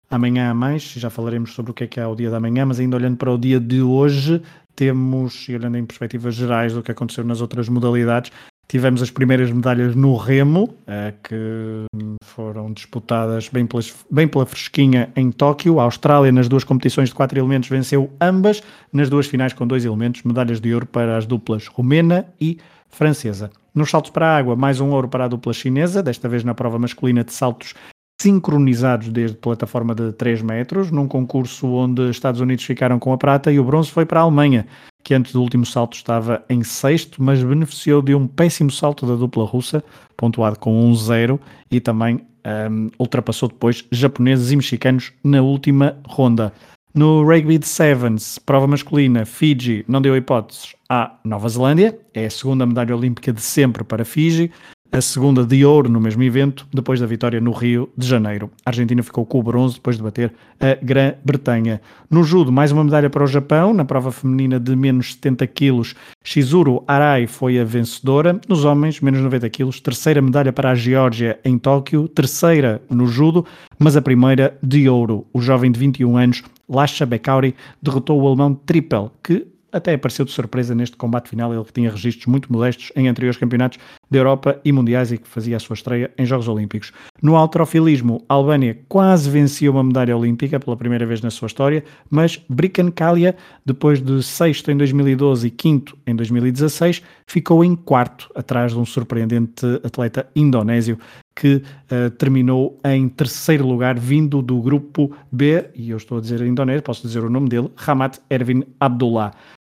Amanhã 0.09 0.49
há 0.49 0.53
mais, 0.53 0.83
já 0.83 1.09
falaremos 1.09 1.53
sobre 1.53 1.71
o 1.71 1.73
que 1.73 1.83
é 1.83 1.87
que 1.87 1.99
é 1.99 2.07
o 2.07 2.15
dia 2.15 2.29
da 2.29 2.39
manhã, 2.39 2.65
mas 2.65 2.79
ainda 2.79 2.97
olhando 2.97 3.17
para 3.17 3.31
o 3.31 3.37
dia 3.37 3.59
de 3.59 3.81
hoje, 3.81 4.41
temos, 4.75 5.47
e 5.47 5.55
olhando 5.55 5.77
em 5.77 5.85
perspectivas 5.85 6.35
gerais 6.35 6.73
do 6.73 6.81
que 6.81 6.91
aconteceu 6.91 7.23
nas 7.23 7.41
outras 7.41 7.69
modalidades, 7.69 8.31
tivemos 8.67 9.01
as 9.01 9.11
primeiras 9.11 9.51
medalhas 9.51 9.95
no 9.95 10.15
remo, 10.15 10.63
uh, 10.63 11.13
que 11.23 11.85
foram 12.23 12.73
disputadas 12.73 13.47
bem, 13.49 13.65
pelas, 13.65 13.93
bem 14.09 14.27
pela 14.27 14.45
fresquinha 14.45 15.11
em 15.15 15.31
Tóquio. 15.31 15.79
A 15.79 15.83
Austrália, 15.83 16.31
nas 16.31 16.47
duas 16.47 16.63
competições 16.63 17.09
de 17.09 17.15
quatro 17.15 17.37
elementos, 17.37 17.69
venceu 17.69 18.11
ambas, 18.19 18.63
nas 18.91 19.09
duas 19.09 19.27
finais 19.27 19.53
com 19.53 19.67
dois 19.67 19.85
elementos, 19.85 20.23
medalhas 20.23 20.59
de 20.59 20.73
ouro 20.73 20.87
para 20.87 21.17
as 21.17 21.25
duplas 21.27 21.67
romena 21.67 22.27
e 22.39 22.57
francesa. 22.89 23.51
Nos 23.75 23.89
saltos 23.89 24.09
para 24.09 24.27
a 24.27 24.37
água, 24.37 24.55
mais 24.55 24.79
um 24.79 24.91
ouro 24.91 25.09
para 25.09 25.25
a 25.25 25.27
dupla 25.27 25.51
chinesa, 25.51 26.01
desta 26.01 26.29
vez 26.29 26.45
na 26.45 26.55
prova 26.55 26.79
masculina 26.79 27.25
de 27.25 27.33
saltos 27.33 27.73
sincronizados 28.21 29.09
desde 29.09 29.35
plataforma 29.35 29.93
de 29.93 30.13
3 30.13 30.41
metros, 30.41 30.89
num 30.89 31.09
concurso 31.09 31.67
onde 31.67 32.09
Estados 32.09 32.39
Unidos 32.39 32.63
ficaram 32.63 32.97
com 32.97 33.11
a 33.11 33.17
prata 33.17 33.51
e 33.51 33.59
o 33.59 33.65
bronze 33.65 33.91
foi 33.91 34.05
para 34.05 34.21
a 34.21 34.23
Alemanha, 34.23 34.65
que 35.03 35.13
antes 35.13 35.33
do 35.33 35.41
último 35.41 35.65
salto 35.65 35.93
estava 35.97 36.41
em 36.49 36.63
sexto, 36.63 37.21
mas 37.21 37.43
beneficiou 37.43 38.01
de 38.01 38.15
um 38.15 38.25
péssimo 38.25 38.71
salto 38.71 39.05
da 39.05 39.15
dupla 39.15 39.43
russa, 39.43 39.83
pontuado 40.15 40.57
com 40.57 40.73
um 40.79 40.95
zero, 40.95 41.37
e 41.69 41.81
também 41.81 42.25
um, 42.71 42.89
ultrapassou 42.97 43.49
depois 43.49 43.85
japoneses 43.91 44.51
e 44.51 44.55
mexicanos 44.55 45.11
na 45.21 45.41
última 45.41 45.97
ronda. 46.07 46.53
No 46.95 47.23
Rugby 47.23 47.57
de 47.57 47.67
Sevens, 47.67 48.39
prova 48.39 48.65
masculina, 48.67 49.25
Fiji 49.25 49.83
não 49.85 50.01
deu 50.01 50.15
hipóteses. 50.15 50.75
À 50.87 51.19
Nova 51.25 51.49
Zelândia, 51.49 51.99
é 52.13 52.25
a 52.25 52.29
segunda 52.29 52.65
medalha 52.65 52.95
olímpica 52.95 53.33
de 53.33 53.41
sempre 53.41 53.83
para 53.83 54.05
Fiji, 54.05 54.49
a 54.91 55.01
segunda 55.01 55.45
de 55.45 55.65
ouro 55.65 55.89
no 55.89 55.99
mesmo 55.99 56.23
evento, 56.23 56.65
depois 56.73 56.99
da 56.99 57.05
vitória 57.05 57.41
no 57.41 57.51
Rio 57.51 57.89
de 57.97 58.07
Janeiro. 58.07 58.49
A 58.65 58.69
Argentina 58.69 59.03
ficou 59.03 59.25
com 59.25 59.39
o 59.39 59.43
bronze 59.43 59.75
depois 59.75 59.97
de 59.97 60.03
bater 60.03 60.33
a 60.59 60.75
Grã-Bretanha. 60.81 61.81
No 62.09 62.23
judo, 62.23 62.51
mais 62.51 62.71
uma 62.71 62.83
medalha 62.83 63.09
para 63.09 63.23
o 63.23 63.27
Japão, 63.27 63.73
na 63.73 63.83
prova 63.83 64.11
feminina 64.11 64.59
de 64.59 64.75
menos 64.75 65.13
70 65.13 65.45
quilos, 65.47 65.95
Shizuru 66.23 66.83
Arai 66.87 67.27
foi 67.27 67.59
a 67.59 67.65
vencedora. 67.65 68.39
Nos 68.47 68.63
homens, 68.63 69.01
menos 69.01 69.19
90 69.21 69.49
quilos, 69.49 69.81
terceira 69.81 70.21
medalha 70.21 70.53
para 70.53 70.71
a 70.71 70.75
Geórgia 70.75 71.39
em 71.43 71.57
Tóquio, 71.57 72.07
terceira 72.07 72.81
no 72.89 73.05
judo, 73.05 73.45
mas 73.77 73.97
a 73.97 74.01
primeira 74.01 74.57
de 74.63 74.87
ouro. 74.87 75.25
O 75.33 75.41
jovem 75.41 75.71
de 75.71 75.79
21 75.79 76.17
anos 76.17 76.43
Lasha 76.69 77.05
Bekauri 77.05 77.53
derrotou 77.81 78.21
o 78.21 78.27
alemão 78.27 78.53
Trippel, 78.53 79.11
que 79.23 79.45
até 79.75 79.93
apareceu 79.93 80.23
de 80.23 80.31
surpresa 80.31 80.73
neste 80.73 80.95
combate 80.95 81.29
final, 81.29 81.53
ele 81.53 81.63
que 81.65 81.73
tinha 81.73 81.91
registros 81.91 82.25
muito 82.27 82.51
modestos 82.51 82.91
em 82.95 83.09
anteriores 83.09 83.37
campeonatos 83.37 83.77
da 84.09 84.17
Europa 84.17 84.59
e 84.63 84.71
mundiais 84.71 85.11
e 85.11 85.17
que 85.17 85.27
fazia 85.27 85.57
a 85.57 85.59
sua 85.59 85.73
estreia 85.73 86.11
em 86.17 86.25
Jogos 86.25 86.47
Olímpicos. 86.47 86.93
No 87.21 87.35
alterofilismo, 87.35 88.23
a 88.29 88.33
Albânia 88.33 88.79
quase 88.87 89.29
venceu 89.29 89.73
uma 89.73 89.83
medalha 89.83 90.15
olímpica 90.15 90.59
pela 90.59 90.77
primeira 90.77 91.05
vez 91.05 91.21
na 91.21 91.29
sua 91.29 91.47
história, 91.47 91.83
mas 92.09 92.41
Brikan 92.47 92.89
Kalia, 92.89 93.35
depois 93.65 94.01
de 94.01 94.23
sexto 94.23 94.71
em 94.71 94.77
2012 94.77 95.47
e 95.47 95.51
quinto 95.51 95.97
em 96.07 96.15
2016, 96.15 97.01
ficou 97.27 97.63
em 97.63 97.75
quarto, 97.75 98.29
atrás 98.33 98.71
de 98.71 98.79
um 98.79 98.85
surpreendente 98.85 99.65
atleta 99.83 100.27
indonésio 100.35 100.97
que 101.35 101.55
uh, 101.57 102.09
terminou 102.11 102.79
em 102.85 103.09
terceiro 103.09 103.67
lugar, 103.67 103.99
vindo 103.99 104.41
do 104.41 104.61
grupo 104.61 105.11
B, 105.29 105.69
e 105.75 105.89
eu 105.89 105.97
estou 105.97 106.17
a 106.17 106.21
dizer 106.21 106.41
indonésio, 106.41 106.81
posso 106.81 107.05
dizer 107.05 107.23
o 107.23 107.29
nome 107.29 107.49
dele, 107.49 107.69
Ramat 107.75 108.19
Ervin 108.29 108.63
Abdullah. 108.79 109.33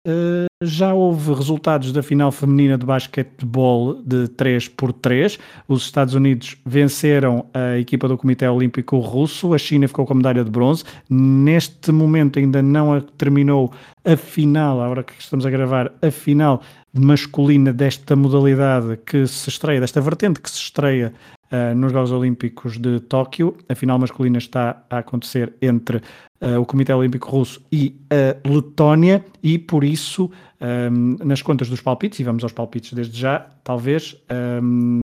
Uh, 0.08 0.48
já 0.64 0.94
houve 0.94 1.34
resultados 1.34 1.92
da 1.92 2.02
final 2.02 2.32
feminina 2.32 2.78
de 2.78 2.86
basquetebol 2.86 4.02
de 4.02 4.30
3 4.30 4.70
por 4.70 4.94
3 4.94 5.38
Os 5.68 5.84
Estados 5.84 6.14
Unidos 6.14 6.56
venceram 6.66 7.46
a 7.54 7.78
equipa 7.78 8.08
do 8.08 8.18
Comitê 8.18 8.48
Olímpico 8.48 8.98
Russo, 9.00 9.54
a 9.54 9.58
China 9.58 9.90
ficou 9.90 10.06
com 10.06 10.14
a 10.14 10.16
medalha 10.16 10.44
de 10.46 10.50
bronze. 10.50 10.86
Neste 11.10 11.92
momento 11.92 12.40
ainda 12.40 12.62
não 12.62 13.02
terminou 13.02 13.74
a 14.06 14.16
final, 14.16 14.82
a 14.82 14.88
hora 14.88 15.04
que 15.04 15.14
estamos 15.20 15.46
a 15.46 15.50
gravar, 15.50 15.92
a 16.02 16.10
final 16.10 16.62
masculina 16.94 17.74
desta 17.74 18.16
modalidade 18.16 18.98
que 19.06 19.28
se 19.28 19.50
estreia, 19.50 19.82
desta 19.82 20.00
vertente 20.00 20.40
que 20.40 20.50
se 20.50 20.58
estreia 20.58 21.14
uh, 21.52 21.76
nos 21.76 21.92
Jogos 21.92 22.12
Olímpicos 22.12 22.78
de 22.78 23.00
Tóquio. 23.02 23.56
A 23.68 23.76
final 23.76 24.00
masculina 24.00 24.38
está 24.38 24.84
a 24.90 25.00
acontecer 25.00 25.54
entre 25.62 25.98
uh, 25.98 26.60
o 26.60 26.66
Comitê 26.66 26.94
Olímpico 26.94 27.30
Russo 27.30 27.62
e 27.72 27.96
a 28.10 28.48
Letónia 28.48 29.24
e 29.42 29.58
por 29.58 29.84
isso 29.84 30.32
um, 30.62 31.16
nas 31.26 31.42
contas 31.42 31.70
dos 31.70 31.82
palpites, 31.82 32.20
e 32.20 32.24
vamos 32.24 32.44
aos 32.44 32.52
palpites 32.52 32.94
desde 32.94 33.18
já, 33.18 33.48
talvez 33.64 34.18
um, 34.62 35.00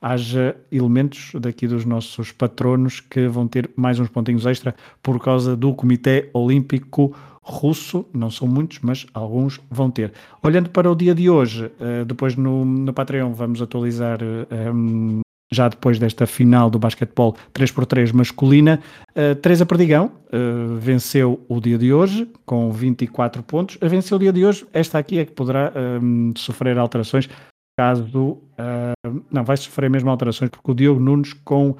haja 0.00 0.56
elementos 0.70 1.32
daqui 1.34 1.66
dos 1.66 1.84
nossos 1.84 2.30
patronos 2.30 3.00
que 3.00 3.26
vão 3.26 3.48
ter 3.48 3.70
mais 3.76 3.98
uns 3.98 4.08
pontinhos 4.08 4.46
extra 4.46 4.74
por 5.02 5.20
causa 5.20 5.56
do 5.56 5.74
Comitê 5.74 6.30
Olímpico 6.32 7.14
Russo, 7.42 8.06
não 8.14 8.30
são 8.30 8.46
muitos, 8.46 8.78
mas 8.80 9.06
alguns 9.12 9.60
vão 9.68 9.90
ter. 9.90 10.12
Olhando 10.42 10.70
para 10.70 10.90
o 10.90 10.94
dia 10.94 11.14
de 11.14 11.28
hoje, 11.28 11.72
depois 12.06 12.36
no, 12.36 12.64
no 12.64 12.92
Patreon 12.92 13.32
vamos 13.32 13.60
atualizar 13.60 14.20
um, 14.22 15.20
já 15.52 15.68
depois 15.68 15.98
desta 15.98 16.26
final 16.26 16.70
do 16.70 16.78
basquetebol 16.78 17.36
3x3 17.52 18.12
masculina. 18.12 18.80
Uh, 19.10 19.34
Teresa 19.36 19.66
Perdigão 19.66 20.12
uh, 20.32 20.76
venceu 20.76 21.44
o 21.48 21.60
dia 21.60 21.76
de 21.76 21.92
hoje 21.92 22.30
com 22.46 22.70
24 22.70 23.42
pontos. 23.42 23.76
A 23.80 23.88
venceu 23.88 24.16
o 24.16 24.20
dia 24.20 24.32
de 24.32 24.44
hoje, 24.44 24.66
esta 24.72 24.98
aqui 24.98 25.18
é 25.18 25.24
que 25.24 25.32
poderá 25.32 25.72
um, 26.00 26.32
sofrer 26.36 26.78
alterações 26.78 27.28
caso. 27.76 28.38
Uh, 28.58 29.22
não, 29.30 29.42
vai 29.42 29.56
sofrer 29.56 29.90
mesmo 29.90 30.10
alterações 30.10 30.50
porque 30.50 30.70
o 30.70 30.74
Diogo 30.74 31.00
Nunes 31.00 31.32
com. 31.32 31.74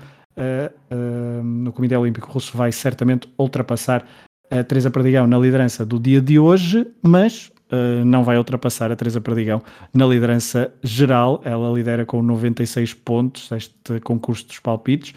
no 1.45 1.73
Comitê 1.73 1.97
Olímpico 1.97 2.31
Russo 2.31 2.57
vai 2.57 2.73
certamente 2.73 3.29
ultrapassar 3.39 4.07
a 4.51 4.65
Teresa 4.65 4.91
Perdigão 4.91 5.27
na 5.27 5.39
liderança 5.39 5.85
do 5.85 6.01
dia 6.01 6.21
de 6.21 6.39
hoje, 6.39 6.87
mas 7.03 7.53
uh, 7.73 8.05
não 8.05 8.25
vai 8.25 8.37
ultrapassar 8.37 8.91
a 8.91 8.97
Teresa 8.97 9.21
Perdigão 9.21 9.63
na 9.93 10.07
liderança 10.07 10.73
geral. 10.83 11.41
Ela 11.45 11.71
lidera 11.73 12.05
com 12.05 12.23
96 12.23 12.95
pontos 12.95 13.51
este 13.53 14.01
concurso 14.03 14.47
dos 14.47 14.59
palpites. 14.59 15.15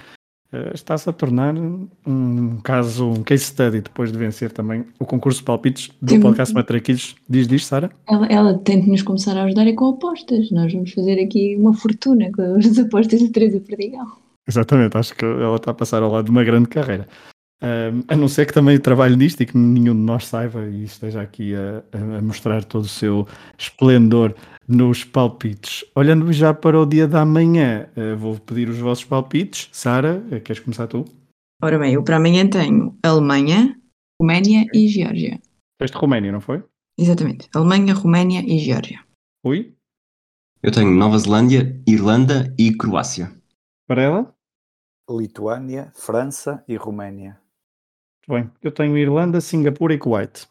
Uh, 0.53 0.73
Está-se 0.73 1.09
a 1.09 1.13
tornar 1.13 1.55
um 1.55 2.57
caso, 2.63 3.09
um 3.09 3.23
case 3.23 3.45
study, 3.45 3.81
depois 3.81 4.11
de 4.11 4.17
vencer 4.17 4.51
também 4.51 4.85
o 4.99 5.05
concurso 5.05 5.39
de 5.39 5.45
palpites 5.45 5.91
do 6.01 6.07
tem, 6.07 6.19
podcast 6.19 6.53
Matraquilhos. 6.53 7.15
Diz, 7.27 7.47
diz, 7.47 7.65
Sara? 7.65 7.89
Ela, 8.07 8.27
ela 8.27 8.57
tem 8.59 8.81
de 8.81 8.89
nos 8.89 9.01
começar 9.01 9.35
a 9.35 9.43
ajudar 9.43 9.67
é 9.67 9.73
com 9.73 9.89
apostas. 9.89 10.51
Nós 10.51 10.71
vamos 10.71 10.93
fazer 10.93 11.19
aqui 11.23 11.55
uma 11.55 11.73
fortuna 11.73 12.31
com 12.31 12.55
as 12.55 12.77
apostas 12.77 13.19
de 13.19 13.29
Teresa 13.29 13.59
Perdigão. 13.59 14.23
Exatamente, 14.47 14.97
acho 14.97 15.15
que 15.15 15.23
ela 15.23 15.55
está 15.55 15.71
a 15.71 15.73
passar 15.73 16.03
ao 16.03 16.11
lado 16.11 16.25
de 16.25 16.31
uma 16.31 16.43
grande 16.43 16.67
carreira. 16.67 17.07
Um, 17.63 18.03
a 18.09 18.17
não 18.17 18.27
ser 18.27 18.45
que 18.45 18.53
também 18.53 18.77
trabalhe 18.77 19.15
nisto 19.15 19.41
e 19.41 19.45
que 19.45 19.57
nenhum 19.57 19.95
de 19.95 20.01
nós 20.01 20.27
saiba 20.27 20.67
e 20.67 20.83
esteja 20.83 21.21
aqui 21.21 21.55
a, 21.55 21.81
a, 21.97 22.21
mostrar 22.21 22.61
todo 22.65 22.83
o 22.83 22.89
seu 22.89 23.25
esplendor 23.57 24.35
nos 24.67 25.05
palpites. 25.05 25.85
Olhando 25.95 26.31
já 26.33 26.53
para 26.53 26.77
o 26.77 26.85
dia 26.85 27.07
da 27.07 27.23
manhã, 27.23 27.87
uh, 27.95 28.17
vou 28.17 28.37
pedir 28.37 28.67
os 28.67 28.77
vossos 28.79 29.05
palpites. 29.05 29.69
Sara, 29.71 30.21
uh, 30.29 30.41
queres 30.41 30.61
começar 30.61 30.87
tu? 30.87 31.05
Ora 31.61 31.79
bem, 31.79 31.93
eu 31.93 32.03
para 32.03 32.17
amanhã 32.17 32.45
tenho 32.49 32.97
Alemanha, 33.01 33.79
Roménia 34.21 34.65
e 34.73 34.89
Geórgia. 34.89 35.39
Este 35.81 35.97
Roménia, 35.97 36.33
não 36.33 36.41
foi? 36.41 36.61
Exatamente. 36.99 37.47
Alemanha, 37.55 37.93
Roménia 37.93 38.41
e 38.45 38.59
Geórgia. 38.59 38.99
Oi? 39.45 39.73
Eu 40.61 40.71
tenho 40.71 40.91
Nova 40.91 41.17
Zelândia, 41.17 41.81
Irlanda 41.87 42.53
e 42.59 42.75
Croácia. 42.75 43.31
Para 43.87 44.01
ela? 44.01 44.35
Lituânia, 45.09 45.91
França 45.95 46.63
e 46.67 46.75
Roménia. 46.75 47.42
Bem, 48.27 48.49
eu 48.61 48.71
tenho 48.71 48.97
Irlanda, 48.97 49.41
Singapura 49.41 49.93
e 49.93 49.97
Kuwait. 49.97 50.47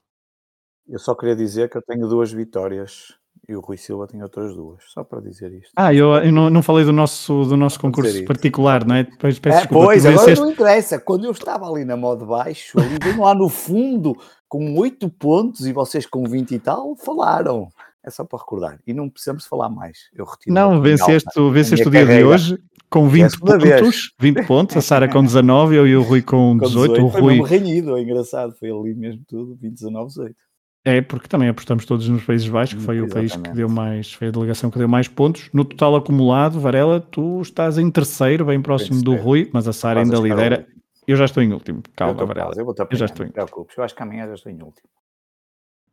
Eu 0.89 0.99
só 0.99 1.15
queria 1.15 1.35
dizer 1.35 1.71
que 1.71 1.77
eu 1.77 1.83
tenho 1.83 2.07
duas 2.07 2.33
vitórias 2.33 3.15
e 3.49 3.57
o 3.57 3.61
Rui 3.61 3.77
Silva 3.77 4.07
tem 4.07 4.23
outras 4.23 4.55
duas, 4.55 4.83
só 4.93 5.03
para 5.03 5.21
dizer 5.21 5.53
isto. 5.53 5.73
Ah, 5.75 5.93
eu, 5.93 6.15
eu 6.17 6.31
não, 6.31 6.51
não 6.51 6.63
falei 6.63 6.85
do 6.85 6.93
nosso, 6.93 7.45
do 7.45 7.57
nosso 7.57 7.81
concurso 7.81 8.25
particular, 8.25 8.85
não 8.85 8.95
é? 8.95 9.05
Depois 9.05 9.39
peço 9.39 9.57
é, 9.57 9.61
desculpa, 9.61 9.87
pois, 9.87 10.07
agora 10.07 10.35
não 10.35 10.51
interessa. 10.51 10.99
Quando 10.99 11.25
eu 11.25 11.33
estava 11.33 11.69
ali 11.69 11.85
na 11.85 11.97
moda 11.97 12.25
baixo, 12.25 12.79
ali 12.79 12.99
bem 12.99 13.17
lá 13.17 13.35
no 13.35 13.49
fundo, 13.49 14.17
com 14.49 14.77
8 14.79 15.09
pontos 15.11 15.67
e 15.67 15.73
vocês 15.73 16.07
com 16.07 16.25
20 16.25 16.53
e 16.53 16.59
tal, 16.59 16.95
falaram. 16.97 17.69
É 18.05 18.11
só 18.11 18.25
para 18.25 18.41
recordar. 18.41 18.81
E 18.85 18.93
não 18.93 19.09
precisamos 19.09 19.47
falar 19.47 19.69
mais. 19.69 20.11
Eu 20.13 20.25
retiro 20.25 20.53
não, 20.53 20.83
venceste, 20.83 21.31
venceste 21.53 21.87
o 21.87 21.91
dia 21.91 22.05
de 22.05 22.25
hoje 22.25 22.59
com 22.93 23.09
20 23.09 23.41
pontos, 23.41 23.63
vez. 23.63 24.11
20 24.21 24.45
pontos, 24.47 24.77
a 24.77 24.83
Sara 24.83 25.09
com 25.09 25.25
19, 25.25 25.75
eu 25.75 25.89
e 25.89 25.97
o 25.97 26.03
Rui 26.03 26.21
com 26.21 26.59
18. 26.59 26.61
Com 26.61 26.69
18 26.89 27.03
o 27.03 27.07
Rui... 27.09 27.39
Foi 27.39 27.59
renhido, 27.59 27.97
é 27.97 28.03
engraçado, 28.03 28.55
foi 28.59 28.71
ali 28.71 28.95
mesmo 28.95 29.23
tudo, 29.27 29.57
20, 29.57 29.73
19, 29.73 30.07
18. 30.09 30.37
É, 30.85 31.01
porque 31.01 31.29
também 31.29 31.49
apostamos 31.49 31.87
todos 31.87 32.09
nos 32.09 32.25
Países 32.25 32.49
Baixos, 32.49 32.79
que 32.79 32.85
foi 32.85 32.97
Exatamente. 32.97 33.13
o 33.13 33.37
país 33.37 33.49
que 33.49 33.57
deu 33.57 33.69
mais, 33.69 34.13
foi 34.13 34.29
a 34.29 34.31
delegação 34.31 34.71
que 34.71 34.79
deu 34.79 34.89
mais 34.89 35.09
pontos. 35.09 35.49
No 35.53 35.65
total 35.65 35.97
acumulado, 35.97 36.61
Varela, 36.61 37.01
tu 37.01 37.41
estás 37.41 37.79
em 37.79 37.91
terceiro, 37.91 38.45
bem 38.45 38.61
próximo 38.61 39.01
do 39.01 39.15
Rui, 39.15 39.49
mas 39.53 39.67
a 39.67 39.73
Sara 39.73 40.01
ainda 40.01 40.19
lidera. 40.19 40.67
Eu 41.07 41.17
já 41.17 41.25
estou 41.25 41.43
em 41.43 41.53
último, 41.53 41.83
calma, 41.97 42.25
Varela. 42.27 42.53
Eu, 42.57 42.67
eu 42.67 42.97
já 42.97 43.07
estou 43.07 43.25
em 43.25 43.29
último. 43.29 43.67
Eu 43.77 43.85
acho 43.85 43.95
que 43.95 44.03
amanhã 44.03 44.27
já 44.27 44.35
estou 44.35 44.53
em 44.53 44.57
último. 44.57 44.89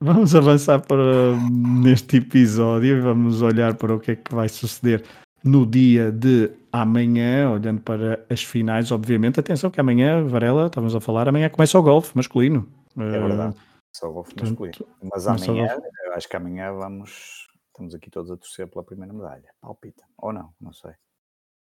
Vamos 0.01 0.33
avançar 0.33 0.79
para 0.79 1.35
neste 1.51 2.17
episódio 2.17 2.97
e 2.97 3.01
vamos 3.01 3.41
olhar 3.41 3.75
para 3.75 3.95
o 3.95 3.99
que 3.99 4.11
é 4.11 4.15
que 4.15 4.33
vai 4.33 4.49
suceder 4.49 5.03
no 5.43 5.65
dia 5.65 6.11
de 6.11 6.49
amanhã, 6.71 7.51
olhando 7.51 7.81
para 7.81 8.25
as 8.29 8.43
finais, 8.43 8.91
obviamente. 8.91 9.39
Atenção 9.39 9.69
que 9.69 9.79
amanhã, 9.79 10.25
Varela, 10.25 10.67
estávamos 10.67 10.95
a 10.95 10.99
falar, 10.99 11.27
amanhã 11.27 11.49
começa 11.49 11.77
o 11.77 11.83
golfe 11.83 12.15
masculino. 12.15 12.67
É 12.97 13.19
verdade, 13.19 13.55
só 13.95 14.09
o 14.09 14.13
golfe 14.13 14.33
masculino. 14.39 14.85
Mas 15.11 15.27
amanhã, 15.27 15.77
eu 16.05 16.13
acho 16.13 16.27
que 16.27 16.35
amanhã 16.35 16.71
vamos, 16.73 17.47
estamos 17.67 17.95
aqui 17.95 18.09
todos 18.09 18.31
a 18.31 18.37
torcer 18.37 18.67
pela 18.67 18.83
primeira 18.83 19.13
medalha. 19.13 19.49
Palpita, 19.61 20.03
ou 20.17 20.33
não, 20.33 20.49
não 20.59 20.73
sei. 20.73 20.91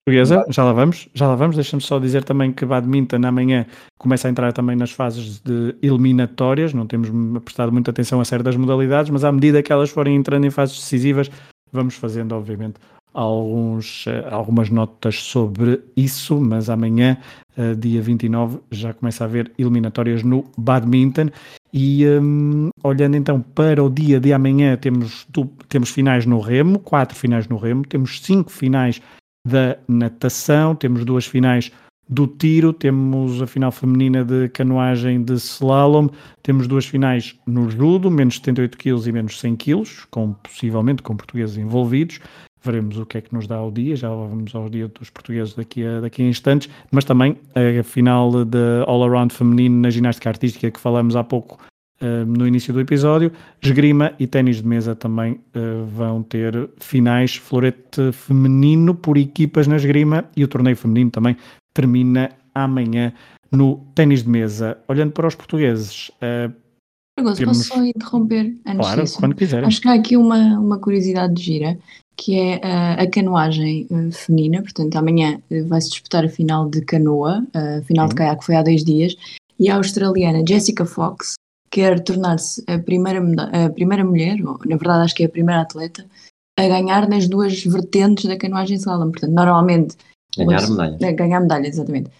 Portuguesa, 0.06 0.46
já 0.50 0.62
lá 0.62 0.72
vamos, 0.72 1.08
já 1.12 1.26
lá 1.26 1.34
vamos. 1.34 1.56
Deixa-me 1.56 1.82
só 1.82 1.98
dizer 1.98 2.22
também 2.22 2.52
que 2.52 2.64
badminton 2.64 3.26
amanhã 3.26 3.66
começa 3.98 4.28
a 4.28 4.30
entrar 4.30 4.52
também 4.52 4.76
nas 4.76 4.92
fases 4.92 5.40
de 5.40 5.74
eliminatórias. 5.82 6.72
Não 6.72 6.86
temos 6.86 7.10
prestado 7.42 7.72
muita 7.72 7.90
atenção 7.90 8.20
a 8.20 8.24
certas 8.24 8.54
modalidades, 8.54 9.10
mas 9.10 9.24
à 9.24 9.32
medida 9.32 9.64
que 9.64 9.72
elas 9.72 9.90
forem 9.90 10.14
entrando 10.14 10.46
em 10.46 10.50
fases 10.50 10.76
decisivas, 10.76 11.28
vamos 11.72 11.96
fazendo, 11.96 12.36
obviamente, 12.36 12.78
alguns, 13.16 14.06
eh, 14.06 14.28
algumas 14.30 14.68
notas 14.68 15.16
sobre 15.16 15.80
isso, 15.96 16.38
mas 16.38 16.68
amanhã, 16.68 17.16
eh, 17.56 17.74
dia 17.74 18.02
29, 18.02 18.58
já 18.70 18.92
começa 18.92 19.24
a 19.24 19.26
haver 19.26 19.50
eliminatórias 19.58 20.22
no 20.22 20.44
badminton. 20.58 21.30
E 21.72 22.06
um, 22.06 22.68
olhando 22.84 23.16
então 23.16 23.40
para 23.40 23.82
o 23.82 23.88
dia 23.88 24.20
de 24.20 24.32
amanhã, 24.34 24.76
temos, 24.76 25.26
temos 25.68 25.90
finais 25.90 26.26
no 26.26 26.40
remo, 26.40 26.78
quatro 26.78 27.16
finais 27.16 27.48
no 27.48 27.56
remo, 27.56 27.86
temos 27.86 28.20
cinco 28.20 28.50
finais 28.50 29.00
da 29.46 29.78
natação, 29.88 30.74
temos 30.74 31.04
duas 31.04 31.24
finais 31.24 31.72
do 32.08 32.26
tiro, 32.26 32.72
temos 32.72 33.42
a 33.42 33.46
final 33.46 33.72
feminina 33.72 34.24
de 34.24 34.48
canoagem 34.50 35.22
de 35.22 35.34
slalom, 35.34 36.08
temos 36.42 36.66
duas 36.66 36.86
finais 36.86 37.34
no 37.46 37.68
judo, 37.70 38.10
menos 38.10 38.36
78 38.36 38.78
kg 38.78 39.08
e 39.08 39.12
menos 39.12 39.40
100 39.40 39.56
kg, 39.56 39.84
com, 40.10 40.32
possivelmente 40.34 41.02
com 41.02 41.16
portugueses 41.16 41.56
envolvidos, 41.56 42.20
veremos 42.66 42.98
o 42.98 43.06
que 43.06 43.18
é 43.18 43.20
que 43.20 43.34
nos 43.34 43.46
dá 43.46 43.62
o 43.62 43.70
dia, 43.70 43.96
já 43.96 44.08
vamos 44.08 44.54
ao 44.54 44.68
dia 44.68 44.88
dos 44.88 45.08
portugueses 45.08 45.54
daqui 45.54 45.84
a, 45.86 46.00
daqui 46.00 46.22
a 46.22 46.26
instantes, 46.26 46.68
mas 46.90 47.04
também 47.04 47.38
a 47.54 47.82
final 47.82 48.44
da 48.44 48.84
all-around 48.86 49.32
feminino 49.32 49.80
na 49.80 49.90
ginástica 49.90 50.28
artística 50.28 50.70
que 50.70 50.80
falamos 50.80 51.16
há 51.16 51.24
pouco 51.24 51.58
uh, 52.00 52.26
no 52.26 52.46
início 52.46 52.72
do 52.72 52.80
episódio, 52.80 53.32
esgrima 53.62 54.12
e 54.18 54.26
ténis 54.26 54.56
de 54.56 54.66
mesa 54.66 54.94
também 54.94 55.32
uh, 55.32 55.86
vão 55.86 56.22
ter 56.22 56.68
finais, 56.78 57.36
florete 57.36 58.12
feminino 58.12 58.94
por 58.94 59.16
equipas 59.16 59.66
na 59.66 59.76
esgrima 59.76 60.24
e 60.36 60.44
o 60.44 60.48
torneio 60.48 60.76
feminino 60.76 61.10
também 61.10 61.36
termina 61.72 62.30
amanhã 62.54 63.12
no 63.50 63.76
ténis 63.94 64.22
de 64.22 64.28
mesa. 64.28 64.78
Olhando 64.88 65.12
para 65.12 65.26
os 65.26 65.34
portugueses, 65.34 66.10
uh, 66.16 66.52
Pergunto, 67.16 67.38
temos... 67.38 67.58
posso 67.58 67.68
só 67.68 67.82
interromper 67.82 68.54
antes 68.66 68.78
claro, 68.78 69.02
disso? 69.02 69.18
quando 69.18 69.34
quiserem. 69.34 69.66
Acho 69.66 69.80
que 69.80 69.88
há 69.88 69.94
aqui 69.94 70.16
uma, 70.16 70.58
uma 70.58 70.78
curiosidade 70.78 71.42
gira, 71.42 71.78
que 72.16 72.38
é 72.38 72.56
uh, 72.56 73.02
a 73.02 73.06
canoagem 73.06 73.86
uh, 73.90 74.10
feminina, 74.10 74.62
portanto 74.62 74.96
amanhã 74.96 75.38
uh, 75.50 75.66
vai-se 75.66 75.90
disputar 75.90 76.24
a 76.24 76.28
final 76.28 76.68
de 76.68 76.80
canoa, 76.80 77.46
a 77.52 77.82
final 77.82 78.08
de 78.08 78.14
caiaque 78.14 78.44
foi 78.44 78.56
há 78.56 78.62
dois 78.62 78.82
dias, 78.82 79.14
e 79.58 79.68
a 79.68 79.76
australiana 79.76 80.42
Jessica 80.46 80.86
Fox 80.86 81.34
quer 81.70 82.00
tornar-se 82.00 82.64
a 82.66 82.78
primeira, 82.78 83.20
a 83.66 83.70
primeira 83.70 84.04
mulher, 84.04 84.40
ou 84.40 84.58
na 84.64 84.76
verdade 84.76 85.04
acho 85.04 85.14
que 85.14 85.24
é 85.24 85.26
a 85.26 85.30
primeira 85.30 85.60
atleta, 85.60 86.06
a 86.58 86.66
ganhar 86.66 87.06
nas 87.06 87.28
duas 87.28 87.62
vertentes 87.64 88.24
da 88.24 88.36
canoagem 88.38 88.76
slalom. 88.76 89.10
Portanto, 89.10 89.32
normalmente... 89.32 89.96
Ganhar 90.38 90.70
medalha. 90.70 91.12
Ganhar 91.12 91.40
medalha, 91.40 91.66
exatamente. 91.66 92.10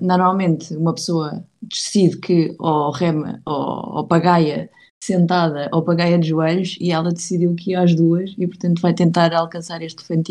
Normalmente 0.00 0.74
uma 0.74 0.92
pessoa 0.92 1.44
decide 1.62 2.16
que 2.18 2.56
ou 2.58 2.90
rema 2.90 3.40
ou, 3.44 3.98
ou 3.98 4.06
pagaia 4.06 4.70
sentada 5.02 5.68
ou 5.72 5.82
pagaia 5.82 6.18
de 6.18 6.28
joelhos 6.28 6.76
e 6.80 6.92
ela 6.92 7.10
decidiu 7.10 7.54
que 7.54 7.70
ia 7.70 7.80
às 7.80 7.94
duas 7.94 8.34
e 8.38 8.46
portanto 8.46 8.80
vai 8.80 8.92
tentar 8.94 9.32
alcançar 9.34 9.82
este 9.82 10.04
feito 10.04 10.30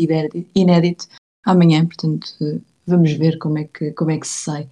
inédito 0.54 1.06
amanhã, 1.44 1.84
portanto 1.84 2.26
vamos 2.86 3.12
ver 3.12 3.38
como 3.38 3.58
é 3.58 3.64
que, 3.64 3.92
como 3.92 4.10
é 4.10 4.18
que 4.18 4.26
se 4.26 4.44
sai. 4.44 4.68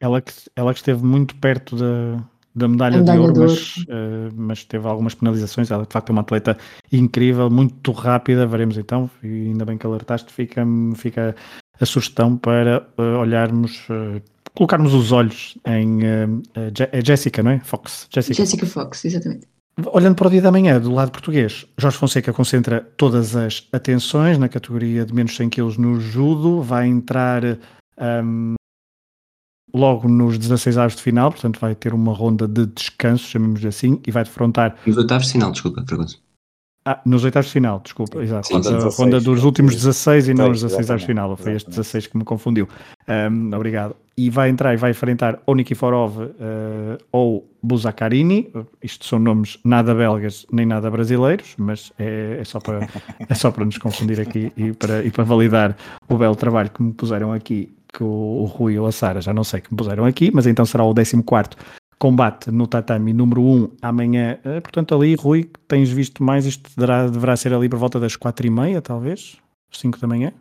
Ela 0.00 0.20
que, 0.20 0.32
ela 0.56 0.72
que 0.72 0.80
esteve 0.80 1.04
muito 1.04 1.36
perto 1.36 1.76
da, 1.76 2.24
da 2.54 2.68
medalha, 2.68 2.98
medalha 2.98 3.18
de 3.18 3.20
ouro, 3.20 3.32
de 3.32 3.40
ouro. 3.40 3.52
Mas, 3.52 3.76
uh, 3.76 4.34
mas, 4.34 4.64
teve 4.64 4.86
algumas 4.86 5.14
penalizações. 5.14 5.70
Ela 5.70 5.84
de 5.86 5.92
facto 5.92 6.10
é 6.10 6.12
uma 6.12 6.22
atleta 6.22 6.56
incrível, 6.90 7.48
muito 7.48 7.92
rápida. 7.92 8.46
Veremos 8.46 8.76
então, 8.76 9.08
e 9.22 9.48
ainda 9.48 9.64
bem 9.64 9.78
que 9.78 9.86
alertaste, 9.86 10.32
fica, 10.32 10.64
fica 10.96 11.36
a 11.80 11.86
sugestão 11.86 12.36
para 12.36 12.86
uh, 12.98 13.18
olharmos, 13.20 13.88
uh, 13.88 14.20
colocarmos 14.54 14.94
os 14.94 15.12
olhos 15.12 15.56
em 15.66 16.00
Jessica, 17.04 17.42
não 17.42 17.52
é? 17.52 17.60
Fox. 17.60 18.08
Jessica. 18.12 18.34
Jessica 18.34 18.66
Fox, 18.66 19.04
exatamente. 19.04 19.46
Olhando 19.86 20.16
para 20.16 20.28
o 20.28 20.30
dia 20.30 20.42
da 20.42 20.52
manhã, 20.52 20.78
do 20.78 20.92
lado 20.92 21.10
português, 21.10 21.66
Jorge 21.78 21.96
Fonseca 21.96 22.32
concentra 22.32 22.80
todas 22.96 23.34
as 23.34 23.66
atenções 23.72 24.36
na 24.36 24.48
categoria 24.48 25.06
de 25.06 25.14
menos 25.14 25.34
100 25.34 25.48
kg 25.48 25.78
no 25.78 25.98
judo, 25.98 26.60
vai 26.60 26.86
entrar 26.86 27.42
um, 28.22 28.54
logo 29.72 30.08
nos 30.08 30.36
16 30.38 30.76
aves 30.76 30.96
de 30.96 31.02
final, 31.02 31.30
portanto 31.30 31.58
vai 31.58 31.74
ter 31.74 31.94
uma 31.94 32.12
ronda 32.12 32.46
de 32.46 32.66
descanso, 32.66 33.24
chamemos 33.24 33.64
assim, 33.64 33.98
e 34.06 34.10
vai 34.10 34.24
defrontar. 34.24 34.76
Nos 34.86 34.98
oitavos 34.98 35.26
de 35.26 35.32
final, 35.32 35.52
desculpa, 35.52 35.82
Fragoso. 35.86 36.20
Ah, 36.84 37.00
nos 37.06 37.24
oitavos 37.24 37.46
de 37.46 37.52
final, 37.52 37.80
desculpa, 37.80 38.22
exato. 38.22 38.48
Sim, 38.48 38.56
a 38.56 38.58
16, 38.58 38.98
ronda 38.98 39.20
dos 39.20 39.44
últimos 39.44 39.74
16 39.74 40.28
e 40.28 40.34
não 40.34 40.50
os 40.50 40.60
16 40.60 40.90
aves 40.90 41.02
de 41.02 41.06
final, 41.06 41.36
foi 41.36 41.54
este 41.54 41.70
16 41.70 42.08
que 42.08 42.18
me 42.18 42.24
confundiu. 42.24 42.68
Um, 43.08 43.54
obrigado. 43.54 43.96
E 44.16 44.28
vai 44.28 44.50
entrar 44.50 44.74
e 44.74 44.76
vai 44.76 44.90
enfrentar 44.90 45.40
ou 45.46 45.54
Nikiforov 45.54 46.18
uh, 46.18 46.30
ou 47.10 47.48
Buzakarini, 47.62 48.52
isto 48.82 49.06
são 49.06 49.18
nomes 49.18 49.58
nada 49.64 49.94
belgas 49.94 50.46
nem 50.52 50.66
nada 50.66 50.90
brasileiros, 50.90 51.54
mas 51.56 51.92
é, 51.98 52.38
é, 52.40 52.44
só, 52.44 52.60
para, 52.60 52.88
é 53.28 53.34
só 53.34 53.50
para 53.50 53.64
nos 53.64 53.78
confundir 53.78 54.20
aqui 54.20 54.52
e 54.56 54.72
para, 54.72 55.02
e 55.04 55.10
para 55.10 55.24
validar 55.24 55.76
o 56.08 56.18
belo 56.18 56.36
trabalho 56.36 56.70
que 56.70 56.82
me 56.82 56.92
puseram 56.92 57.32
aqui 57.32 57.72
que 57.92 58.02
o, 58.02 58.06
o 58.06 58.44
Rui 58.44 58.78
ou 58.78 58.86
a 58.86 58.92
Sara, 58.92 59.20
já 59.20 59.32
não 59.32 59.44
sei 59.44 59.60
que 59.60 59.70
me 59.72 59.76
puseram 59.76 60.04
aqui, 60.04 60.30
mas 60.32 60.46
então 60.46 60.64
será 60.66 60.84
o 60.84 60.94
14 60.94 61.22
combate 62.02 62.50
no 62.50 62.66
tatame 62.66 63.12
número 63.12 63.40
1 63.40 63.76
amanhã. 63.80 64.36
Eh, 64.44 64.60
portanto, 64.60 64.92
ali, 64.92 65.14
Rui, 65.14 65.48
tens 65.68 65.88
visto 65.88 66.20
mais, 66.24 66.44
isto 66.46 66.68
deverá, 66.74 67.06
deverá 67.06 67.36
ser 67.36 67.54
ali 67.54 67.68
por 67.68 67.78
volta 67.78 68.00
das 68.00 68.16
4 68.16 68.44
e 68.44 68.50
meia, 68.50 68.82
talvez? 68.82 69.36
5 69.70 70.00
da 70.00 70.08
manhã? 70.08 70.32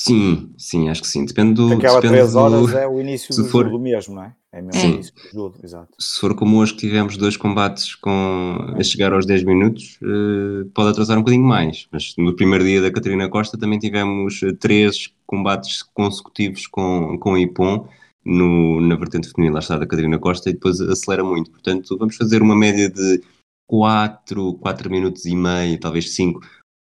Sim, 0.00 0.54
sim, 0.56 0.88
acho 0.88 1.02
que 1.02 1.08
sim. 1.08 1.24
Depende 1.24 1.54
do. 1.54 1.72
Aquela 1.72 2.00
depende 2.00 2.20
3 2.20 2.34
horas 2.36 2.70
do, 2.70 2.78
é 2.78 2.86
o 2.86 3.00
início 3.00 3.34
do 3.34 3.44
for, 3.46 3.64
jogo 3.64 3.78
mesmo, 3.80 4.14
não 4.14 4.22
é? 4.22 4.34
É 4.52 4.62
mesmo 4.62 4.80
sim. 4.80 4.94
início 4.94 5.12
do 5.14 5.30
jogo, 5.32 5.56
exato. 5.62 5.88
Se 5.98 6.20
for 6.20 6.34
como 6.36 6.58
hoje 6.58 6.72
que 6.72 6.80
tivemos 6.80 7.16
dois 7.16 7.36
combates 7.36 7.96
com, 7.96 8.74
a 8.78 8.82
chegar 8.82 9.12
aos 9.12 9.26
10 9.26 9.42
minutos, 9.42 9.98
uh, 10.02 10.64
pode 10.72 10.90
atrasar 10.90 11.18
um 11.18 11.22
bocadinho 11.22 11.44
mais. 11.44 11.88
Mas 11.90 12.14
no 12.16 12.34
primeiro 12.34 12.64
dia 12.64 12.80
da 12.80 12.92
Catarina 12.92 13.28
Costa 13.28 13.58
também 13.58 13.78
tivemos 13.78 14.40
três 14.60 15.12
combates 15.26 15.82
consecutivos 15.82 16.68
com, 16.68 17.18
com 17.18 17.36
Ipon 17.36 17.88
no, 18.24 18.80
na 18.80 18.94
vertente 18.94 19.28
feminina, 19.30 19.54
lá 19.54 19.60
está 19.60 19.76
da 19.76 19.86
Catarina 19.86 20.18
Costa, 20.18 20.48
e 20.48 20.52
depois 20.52 20.80
acelera 20.80 21.24
muito. 21.24 21.50
Portanto, 21.50 21.96
vamos 21.98 22.16
fazer 22.16 22.40
uma 22.40 22.54
média 22.54 22.88
de 22.88 23.20
4, 23.66 24.54
4 24.54 24.90
minutos 24.90 25.26
e 25.26 25.34
meio, 25.34 25.78
talvez 25.78 26.14
5 26.14 26.40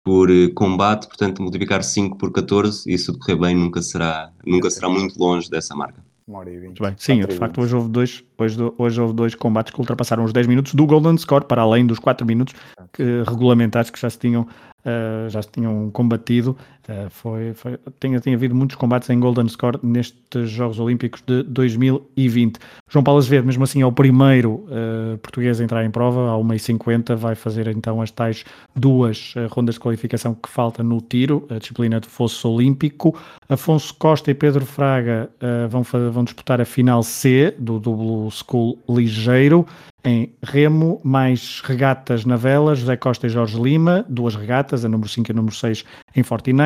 por 0.04 0.30
eh, 0.30 0.48
combate, 0.54 1.06
portanto, 1.06 1.42
multiplicar 1.42 1.82
5 1.82 2.18
por 2.18 2.32
14, 2.32 2.90
e 2.92 2.98
se 2.98 3.16
correr 3.18 3.36
bem, 3.36 3.54
nunca 3.54 3.80
será, 3.80 4.30
nunca 4.44 4.70
será 4.70 4.88
muito 4.88 5.18
longe 5.18 5.48
dessa 5.48 5.74
marca. 5.74 6.02
Muito 6.26 6.82
bem. 6.82 6.94
Sim, 6.96 7.20
de 7.20 7.34
facto, 7.34 7.60
hoje 7.60 7.74
houve, 7.74 7.88
dois, 7.88 8.24
hoje, 8.38 8.56
hoje 8.78 9.00
houve 9.00 9.12
dois 9.12 9.34
combates 9.34 9.72
que 9.72 9.80
ultrapassaram 9.80 10.24
os 10.24 10.32
10 10.32 10.46
minutos 10.46 10.74
do 10.74 10.86
Golden 10.86 11.16
Score, 11.18 11.44
para 11.44 11.62
além 11.62 11.86
dos 11.86 11.98
4 11.98 12.24
minutos 12.26 12.54
que, 12.92 13.22
regulamentares 13.26 13.90
que 13.90 14.00
já 14.00 14.08
se 14.08 14.18
tinham, 14.18 14.42
uh, 14.42 15.28
já 15.28 15.42
se 15.42 15.48
tinham 15.50 15.90
combatido. 15.90 16.56
Uh, 16.88 17.08
foi, 17.10 17.54
foi, 17.54 17.78
tinha, 18.00 18.18
tinha 18.18 18.34
havido 18.34 18.54
muitos 18.54 18.76
combates 18.76 19.08
em 19.08 19.20
Golden 19.20 19.48
Score 19.48 19.78
nestes 19.82 20.50
Jogos 20.50 20.80
Olímpicos 20.80 21.22
de 21.24 21.44
2020. 21.44 22.58
João 22.90 23.04
Paulo 23.04 23.18
Azevedo, 23.18 23.46
mesmo 23.46 23.62
assim, 23.62 23.82
é 23.82 23.86
o 23.86 23.92
primeiro 23.92 24.66
uh, 24.66 25.16
português 25.18 25.60
a 25.60 25.64
entrar 25.64 25.84
em 25.84 25.90
prova, 25.90 26.32
a 26.32 26.36
1h50, 26.36 27.14
vai 27.14 27.34
fazer 27.36 27.68
então 27.68 28.02
as 28.02 28.10
tais 28.10 28.44
duas 28.74 29.34
rondas 29.50 29.76
de 29.76 29.80
qualificação 29.80 30.34
que 30.34 30.48
falta 30.48 30.82
no 30.82 31.00
tiro, 31.00 31.46
a 31.48 31.58
disciplina 31.58 32.00
de 32.00 32.08
fosso 32.08 32.50
olímpico. 32.50 33.16
Afonso 33.48 33.94
Costa 33.94 34.30
e 34.30 34.34
Pedro 34.34 34.66
Fraga 34.66 35.30
vão, 35.68 35.82
vão 35.82 36.24
disputar 36.24 36.60
a 36.60 36.64
final 36.64 37.02
C 37.02 37.54
do 37.58 37.78
duplo 37.78 38.30
school 38.30 38.78
ligeiro 38.88 39.66
em 40.04 40.32
remo, 40.42 41.00
mais 41.04 41.60
regatas 41.60 42.24
na 42.24 42.36
vela, 42.36 42.74
José 42.74 42.96
Costa 42.96 43.26
e 43.26 43.30
Jorge 43.30 43.60
Lima, 43.60 44.04
duas 44.08 44.34
regatas, 44.34 44.84
a 44.84 44.88
número 44.88 45.08
5 45.08 45.30
e 45.30 45.32
a 45.32 45.34
número 45.34 45.54
6 45.54 45.84
em 46.16 46.22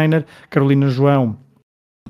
49er, 0.06 0.24
Carolina 0.50 0.88
João 0.88 1.36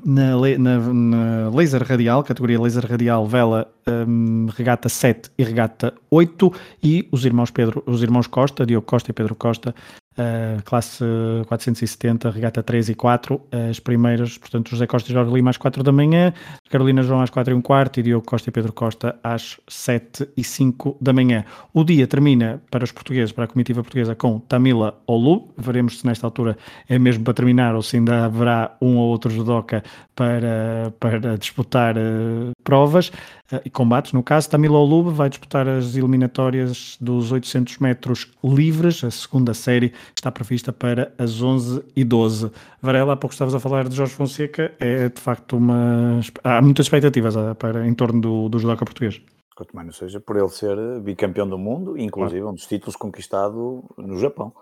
na, 0.05 0.37
na, 0.57 0.79
na, 0.79 1.49
laser 1.49 1.83
radial, 1.83 2.23
categoria 2.23 2.59
laser 2.61 2.85
radial, 2.89 3.25
vela, 3.25 3.71
um, 4.07 4.47
regata 4.55 4.89
7 4.89 5.31
e 5.37 5.43
regata 5.43 5.93
8, 6.09 6.53
e 6.83 7.07
os 7.11 7.25
irmãos 7.25 7.51
Pedro, 7.51 7.83
os 7.85 8.03
irmãos 8.03 8.27
Costa, 8.27 8.65
Diogo 8.65 8.85
Costa 8.85 9.11
e 9.11 9.13
Pedro 9.13 9.35
Costa, 9.35 9.73
uh, 10.17 10.61
classe 10.63 11.03
470, 11.47 12.29
regata 12.29 12.63
3 12.63 12.89
e 12.89 12.95
4, 12.95 13.41
as 13.69 13.79
primeiras, 13.79 14.37
portanto, 14.37 14.69
José 14.69 14.87
Costa 14.87 15.11
e 15.11 15.13
Jorge 15.13 15.33
Lima 15.33 15.49
às 15.49 15.57
4 15.57 15.83
da 15.83 15.91
manhã, 15.91 16.33
Carolina 16.69 17.01
João 17.03 17.21
às 17.21 17.29
4 17.29 17.53
e 17.53 17.55
um 17.55 17.61
quarto 17.61 17.99
e 17.99 18.03
Diogo 18.03 18.25
Costa 18.25 18.49
e 18.49 18.51
Pedro 18.51 18.73
Costa 18.73 19.15
às 19.23 19.59
7 19.67 20.29
e 20.35 20.43
5 20.43 20.97
da 20.99 21.13
manhã. 21.13 21.45
O 21.73 21.83
dia 21.83 22.07
termina 22.07 22.61
para 22.69 22.83
os 22.83 22.91
portugueses, 22.91 23.31
para 23.31 23.45
a 23.45 23.47
comitiva 23.47 23.81
portuguesa, 23.81 24.15
com 24.15 24.39
Tamila 24.39 24.99
Olu, 25.05 25.49
veremos 25.57 25.99
se 25.99 26.05
nesta 26.05 26.27
altura 26.27 26.57
é 26.87 26.97
mesmo 26.97 27.23
para 27.23 27.33
terminar 27.33 27.75
ou 27.75 27.81
se 27.81 27.97
ainda 27.97 28.25
haverá 28.25 28.75
um 28.81 28.97
ou 28.97 29.09
outro 29.09 29.29
judoca 29.31 29.83
para, 30.15 30.93
para 30.99 31.37
disputar 31.37 31.95
uh, 31.97 32.51
provas 32.67 33.07
uh, 33.07 33.61
e 33.63 33.69
combates. 33.69 34.11
No 34.11 34.21
caso, 34.21 34.49
Tamila 34.49 34.77
Olu 34.77 35.09
vai 35.09 35.29
disputar 35.29 35.65
as 35.69 35.95
eliminatórias 35.95 36.97
dos 36.99 37.31
800 37.31 37.77
metros 37.77 38.29
livres, 38.43 39.05
a 39.05 39.09
segunda 39.09 39.53
série 39.53 39.93
está 40.13 40.29
prevista 40.29 40.73
para 40.73 41.13
as 41.17 41.41
11 41.41 41.81
e 41.95 42.03
12. 42.03 42.51
Varela, 42.81 43.13
há 43.13 43.15
pouco 43.15 43.33
estavas 43.33 43.55
a 43.55 43.59
falar 43.59 43.87
de 43.87 43.95
Jorge 43.95 44.13
Fonseca, 44.13 44.73
é 44.81 45.07
de 45.07 45.21
facto 45.21 45.55
uma. 45.55 46.19
Há 46.43 46.61
muitas 46.61 46.87
expectativas 46.87 47.37
eh, 47.37 47.53
para, 47.53 47.87
em 47.87 47.93
torno 47.93 48.19
do, 48.19 48.49
do 48.49 48.59
judoca 48.59 48.83
português. 48.83 49.21
Quanto 49.55 49.73
mais 49.73 49.87
não 49.87 49.93
seja 49.93 50.19
por 50.19 50.35
ele 50.35 50.49
ser 50.49 50.77
bicampeão 51.01 51.47
do 51.47 51.57
mundo, 51.57 51.97
inclusive 51.97 52.41
claro. 52.41 52.51
um 52.51 52.53
dos 52.53 52.65
títulos 52.65 52.97
conquistado 52.97 53.83
no 53.97 54.19
Japão. 54.19 54.53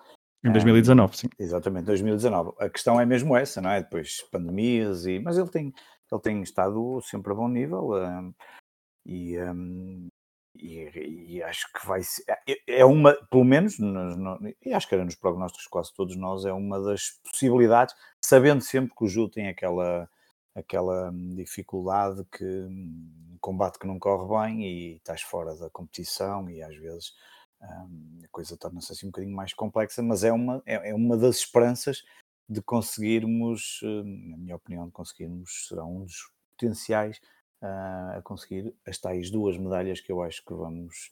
Em 0.45 0.51
2019, 0.51 1.17
sim. 1.17 1.27
Exatamente, 1.39 1.85
2019. 1.85 2.51
A 2.59 2.69
questão 2.69 3.01
é 3.01 3.05
mesmo 3.05 3.35
essa, 3.35 3.59
não 3.59 3.71
é? 3.71 3.81
Depois 3.81 4.23
pandemias 4.31 5.07
e. 5.07 5.19
Mas 5.19 5.39
ele 5.39 5.49
tem, 5.49 5.73
ele 6.11 6.21
tem 6.21 6.41
estado 6.41 6.99
sempre 7.01 7.31
a 7.31 7.35
bom 7.35 7.47
nível 7.47 7.91
um, 7.93 8.33
e, 9.05 9.39
um, 9.39 10.07
e, 10.55 11.35
e, 11.37 11.43
acho 11.43 11.71
que 11.73 11.85
vai 11.85 12.01
ser. 12.03 12.23
É, 12.47 12.79
é 12.79 12.85
uma, 12.85 13.13
pelo 13.29 13.43
menos, 13.43 13.77
no, 13.79 14.15
no, 14.15 14.55
e 14.63 14.73
acho 14.73 14.87
que 14.87 14.95
era 14.95 15.05
nos 15.05 15.15
prognósticos 15.15 15.67
quase 15.67 15.93
todos 15.93 16.15
nós, 16.15 16.45
é 16.45 16.53
uma 16.53 16.79
das 16.81 17.19
possibilidades, 17.23 17.95
sabendo 18.23 18.61
sempre 18.61 18.95
que 18.95 19.03
o 19.03 19.07
Ju 19.07 19.29
tem 19.29 19.47
aquela, 19.49 20.09
aquela 20.55 21.11
dificuldade 21.35 22.23
que 22.31 22.45
um 22.45 23.37
combate 23.39 23.79
que 23.79 23.87
não 23.87 23.99
corre 23.99 24.47
bem 24.47 24.63
e 24.65 24.95
estás 24.95 25.21
fora 25.21 25.55
da 25.55 25.69
competição 25.69 26.49
e 26.49 26.63
às 26.63 26.75
vezes 26.75 27.13
um, 27.61 28.19
a 28.23 28.27
coisa 28.29 28.57
torna-se 28.57 28.91
assim 28.91 29.07
um 29.07 29.09
bocadinho 29.11 29.35
mais 29.35 29.53
complexa, 29.53 30.01
mas 30.01 30.23
é 30.23 30.31
uma, 30.31 30.63
é, 30.65 30.89
é 30.89 30.95
uma 30.95 31.17
das 31.17 31.37
esperanças 31.37 32.03
de 32.47 32.62
conseguirmos, 32.62 33.79
na 33.84 34.38
minha 34.38 34.55
opinião, 34.55 34.86
de 34.86 34.91
conseguirmos, 34.91 35.67
será 35.67 35.84
um 35.84 36.03
dos 36.03 36.29
potenciais 36.51 37.19
uh, 37.62 38.17
a 38.17 38.21
conseguir 38.23 38.73
as 38.86 38.97
tais 38.97 39.29
duas 39.29 39.58
medalhas 39.58 39.99
que 39.99 40.12
eu 40.12 40.21
acho 40.21 40.43
que 40.43 40.53
vamos 40.53 41.12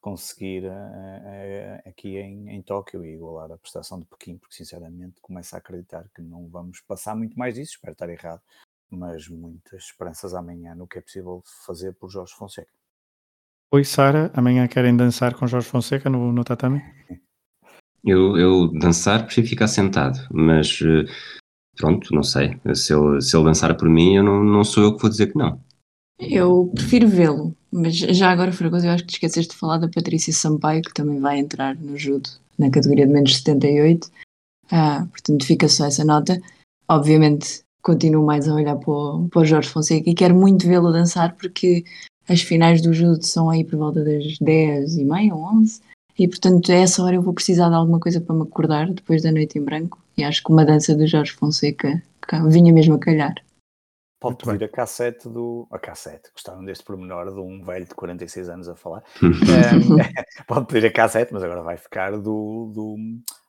conseguir 0.00 0.64
uh, 0.64 0.68
uh, 0.68 1.88
aqui 1.88 2.18
em, 2.18 2.50
em 2.50 2.62
Tóquio 2.62 3.04
e 3.04 3.14
igualar 3.14 3.50
a 3.50 3.58
prestação 3.58 3.98
de 3.98 4.04
Pequim, 4.04 4.36
porque 4.36 4.54
sinceramente 4.54 5.20
começo 5.20 5.54
a 5.54 5.58
acreditar 5.58 6.06
que 6.14 6.20
não 6.20 6.46
vamos 6.48 6.80
passar 6.82 7.16
muito 7.16 7.38
mais 7.38 7.54
disso, 7.54 7.72
espero 7.72 7.92
estar 7.92 8.10
errado, 8.10 8.42
mas 8.90 9.28
muitas 9.28 9.84
esperanças 9.84 10.34
amanhã 10.34 10.74
no 10.74 10.86
que 10.86 10.98
é 10.98 11.00
possível 11.00 11.42
fazer 11.66 11.94
por 11.94 12.10
Jorge 12.10 12.34
Fonseca. 12.34 12.72
Oi 13.72 13.82
Sara, 13.82 14.30
amanhã 14.34 14.68
querem 14.68 14.96
dançar 14.96 15.34
com 15.34 15.46
Jorge 15.46 15.68
Fonseca 15.68 16.08
no, 16.10 16.30
no 16.30 16.44
tatame? 16.44 16.82
Eu, 18.04 18.36
eu 18.36 18.68
dançar 18.68 19.24
prefiro 19.24 19.46
ficar 19.46 19.66
sentado, 19.66 20.18
mas 20.30 20.78
eh, 20.82 21.10
pronto, 21.76 22.14
não 22.14 22.22
sei. 22.22 22.58
Se 22.74 22.92
ele, 22.92 23.20
se 23.22 23.36
ele 23.36 23.44
dançar 23.46 23.76
por 23.76 23.88
mim, 23.88 24.16
eu 24.16 24.22
não, 24.22 24.44
não 24.44 24.62
sou 24.62 24.82
eu 24.82 24.94
que 24.94 25.00
vou 25.00 25.10
dizer 25.10 25.32
que 25.32 25.38
não. 25.38 25.58
Eu 26.20 26.70
prefiro 26.74 27.08
vê-lo, 27.08 27.56
mas 27.72 27.96
já 27.96 28.30
agora, 28.30 28.52
Fragoso, 28.52 28.86
eu 28.86 28.92
acho 28.92 29.04
que 29.04 29.10
te 29.10 29.14
esqueceste 29.14 29.52
de 29.52 29.58
falar 29.58 29.78
da 29.78 29.88
Patrícia 29.88 30.32
Sampaio, 30.32 30.82
que 30.82 30.94
também 30.94 31.18
vai 31.18 31.38
entrar 31.38 31.74
no 31.76 31.96
judo 31.96 32.28
na 32.58 32.70
categoria 32.70 33.06
de 33.06 33.12
menos 33.12 33.36
78. 33.36 34.08
Ah, 34.70 35.06
portanto, 35.10 35.44
fica 35.44 35.68
só 35.68 35.86
essa 35.86 36.04
nota. 36.04 36.40
Obviamente, 36.88 37.64
continuo 37.82 38.24
mais 38.24 38.48
a 38.48 38.54
olhar 38.54 38.76
para 38.76 38.92
o, 38.92 39.28
para 39.28 39.42
o 39.42 39.44
Jorge 39.44 39.68
Fonseca 39.68 40.08
e 40.08 40.14
quero 40.14 40.34
muito 40.34 40.66
vê-lo 40.66 40.92
dançar 40.92 41.34
porque 41.36 41.84
as 42.28 42.40
finais 42.40 42.80
do 42.80 42.92
judo 42.92 43.22
são 43.24 43.50
aí 43.50 43.64
por 43.64 43.78
volta 43.78 44.04
das 44.04 44.38
10 44.38 44.96
e 44.96 45.04
meia 45.04 45.34
ou 45.34 45.42
11 45.42 45.80
e 46.18 46.28
portanto 46.28 46.70
a 46.70 46.74
essa 46.74 47.02
hora 47.02 47.16
eu 47.16 47.22
vou 47.22 47.34
precisar 47.34 47.68
de 47.68 47.74
alguma 47.74 47.98
coisa 47.98 48.20
para 48.20 48.34
me 48.34 48.42
acordar 48.42 48.90
depois 48.90 49.22
da 49.22 49.32
noite 49.32 49.58
em 49.58 49.62
branco 49.62 49.98
e 50.16 50.22
acho 50.22 50.42
que 50.42 50.52
uma 50.52 50.64
dança 50.64 50.94
do 50.94 51.06
Jorge 51.06 51.32
Fonseca 51.32 52.02
vinha 52.48 52.72
mesmo 52.72 52.94
a 52.94 52.98
calhar. 52.98 53.34
Pode 54.24 54.36
pedir 54.36 54.64
a 54.64 54.68
cassete 54.68 55.28
do. 55.28 55.68
A 55.70 55.78
cassete, 55.78 56.30
gostaram 56.32 56.64
deste 56.64 56.82
pormenor 56.82 57.30
de 57.30 57.38
um 57.38 57.62
velho 57.62 57.84
de 57.84 57.94
46 57.94 58.48
anos 58.48 58.68
a 58.70 58.74
falar. 58.74 59.02
um, 59.22 59.98
pode 60.48 60.66
pedir 60.66 60.86
a 60.86 60.90
cassete, 60.90 61.30
mas 61.34 61.42
agora 61.42 61.62
vai 61.62 61.76
ficar 61.76 62.12
do. 62.12 62.72
do 62.74 62.96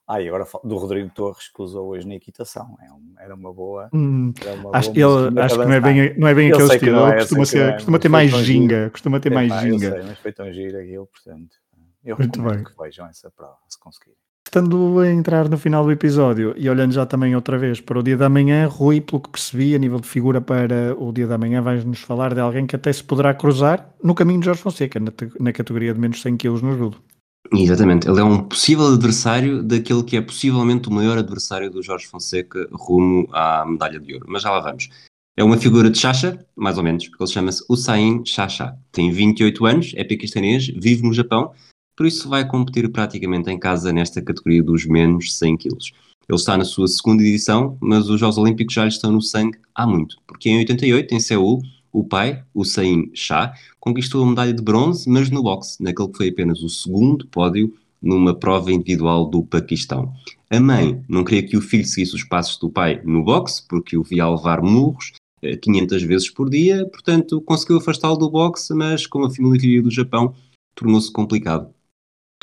ah, 0.06 0.20
e 0.20 0.28
agora 0.28 0.46
do 0.62 0.76
Rodrigo 0.76 1.10
Torres 1.14 1.48
que 1.48 1.62
usou 1.62 1.88
hoje 1.88 2.06
na 2.06 2.16
equitação. 2.16 2.76
É 2.86 2.92
um, 2.92 3.14
era 3.18 3.34
uma 3.34 3.54
boa. 3.54 3.88
Hum, 3.92 4.34
uma 4.58 4.76
acho, 4.76 4.92
boa 4.92 5.28
ele, 5.28 5.40
acho 5.40 5.58
que 5.58 5.64
não 5.64 5.72
é 5.72 5.80
bem, 5.80 6.18
não 6.18 6.28
é 6.28 6.34
bem 6.34 6.52
aquele 6.52 6.74
estilo. 6.74 7.06
É, 7.06 7.16
costuma, 7.20 7.46
ser, 7.46 7.62
é, 7.62 7.72
costuma 7.72 7.98
ter 7.98 8.08
mais 8.10 8.30
ginga. 8.30 8.90
Costuma 8.90 9.18
ter 9.18 9.30
mais 9.30 9.62
ginga. 9.62 9.92
Sei, 9.92 10.02
mas 10.02 10.18
foi 10.18 10.32
tão 10.32 10.52
giro 10.52 10.78
aquilo, 10.78 11.06
portanto. 11.06 11.56
Eu 12.06 12.16
Muito 12.16 12.36
recomendo 12.36 12.64
bem. 12.64 12.64
que 12.64 12.80
vejam 12.80 13.06
essa 13.08 13.28
prova, 13.32 13.56
se 13.68 13.78
conseguirem. 13.80 14.16
Estando 14.46 15.00
a 15.00 15.10
entrar 15.10 15.48
no 15.48 15.58
final 15.58 15.84
do 15.84 15.90
episódio 15.90 16.54
e 16.56 16.70
olhando 16.70 16.92
já 16.92 17.04
também 17.04 17.34
outra 17.34 17.58
vez 17.58 17.80
para 17.80 17.98
o 17.98 18.02
dia 18.02 18.16
da 18.16 18.28
manhã, 18.28 18.68
Rui, 18.68 19.00
pelo 19.00 19.20
que 19.20 19.28
percebi, 19.28 19.74
a 19.74 19.78
nível 19.78 19.98
de 19.98 20.06
figura 20.06 20.40
para 20.40 20.94
o 20.96 21.12
dia 21.12 21.26
da 21.26 21.36
manhã, 21.36 21.60
vais-nos 21.60 21.98
falar 21.98 22.32
de 22.32 22.40
alguém 22.40 22.64
que 22.64 22.76
até 22.76 22.92
se 22.92 23.02
poderá 23.02 23.34
cruzar 23.34 23.92
no 24.00 24.14
caminho 24.14 24.38
de 24.38 24.46
Jorge 24.46 24.62
Fonseca, 24.62 25.00
na, 25.00 25.10
na 25.40 25.52
categoria 25.52 25.92
de 25.92 25.98
menos 25.98 26.22
100 26.22 26.36
kg 26.36 26.62
no 26.62 26.78
judo. 26.78 26.96
Exatamente, 27.52 28.08
ele 28.08 28.20
é 28.20 28.24
um 28.24 28.42
possível 28.44 28.86
adversário 28.86 29.64
daquele 29.64 30.04
que 30.04 30.16
é 30.16 30.20
possivelmente 30.20 30.88
o 30.88 30.92
maior 30.92 31.18
adversário 31.18 31.68
do 31.68 31.82
Jorge 31.82 32.06
Fonseca 32.06 32.68
rumo 32.72 33.28
à 33.32 33.64
medalha 33.66 33.98
de 33.98 34.14
ouro, 34.14 34.26
mas 34.28 34.42
já 34.42 34.50
lá 34.52 34.60
vamos. 34.60 34.88
É 35.36 35.42
uma 35.44 35.58
figura 35.58 35.90
de 35.90 35.98
Chacha, 35.98 36.38
mais 36.54 36.78
ou 36.78 36.84
menos, 36.84 37.06
porque 37.08 37.22
ele 37.22 37.30
chama-se 37.30 37.64
Usain 37.68 38.24
Chacha. 38.24 38.74
Tem 38.90 39.10
28 39.10 39.66
anos, 39.66 39.92
é 39.96 40.02
paquistanês, 40.02 40.68
vive 40.68 41.02
no 41.02 41.12
Japão 41.12 41.52
por 41.96 42.06
isso 42.06 42.28
vai 42.28 42.46
competir 42.46 42.90
praticamente 42.90 43.50
em 43.50 43.58
casa 43.58 43.92
nesta 43.92 44.20
categoria 44.20 44.62
dos 44.62 44.84
menos 44.84 45.36
100 45.36 45.56
kg. 45.56 45.76
Ele 46.28 46.36
está 46.36 46.56
na 46.56 46.64
sua 46.64 46.88
segunda 46.88 47.22
edição, 47.22 47.78
mas 47.80 48.08
os 48.08 48.18
Jogos 48.18 48.36
Olímpicos 48.36 48.74
já 48.74 48.82
lhe 48.82 48.88
estão 48.88 49.12
no 49.12 49.22
sangue 49.22 49.58
há 49.74 49.86
muito, 49.86 50.16
porque 50.26 50.50
em 50.50 50.58
88, 50.58 51.14
em 51.14 51.20
Seul, 51.20 51.62
o 51.92 52.04
pai, 52.04 52.42
o 52.52 52.64
Sain 52.64 53.10
Shah, 53.14 53.54
conquistou 53.80 54.22
a 54.22 54.26
medalha 54.26 54.52
de 54.52 54.62
bronze, 54.62 55.08
mas 55.08 55.30
no 55.30 55.42
boxe, 55.42 55.82
naquele 55.82 56.08
que 56.08 56.16
foi 56.16 56.28
apenas 56.28 56.62
o 56.62 56.68
segundo 56.68 57.26
pódio 57.28 57.72
numa 58.02 58.34
prova 58.34 58.72
individual 58.72 59.24
do 59.30 59.42
Paquistão. 59.44 60.12
A 60.50 60.60
mãe 60.60 61.02
não 61.08 61.24
queria 61.24 61.48
que 61.48 61.56
o 61.56 61.62
filho 61.62 61.86
seguisse 61.86 62.14
os 62.14 62.24
passos 62.24 62.58
do 62.58 62.70
pai 62.70 63.00
no 63.04 63.24
boxe, 63.24 63.66
porque 63.66 63.96
o 63.96 64.02
via 64.02 64.28
levar 64.28 64.60
murros 64.60 65.12
500 65.62 66.02
eh, 66.02 66.06
vezes 66.06 66.30
por 66.30 66.50
dia, 66.50 66.86
portanto 66.86 67.40
conseguiu 67.40 67.78
afastá-lo 67.78 68.16
do 68.16 68.30
boxe, 68.30 68.74
mas 68.74 69.06
como 69.06 69.26
a 69.26 69.30
família 69.30 69.82
do 69.82 69.90
Japão, 69.90 70.34
tornou-se 70.74 71.10
complicado 71.10 71.75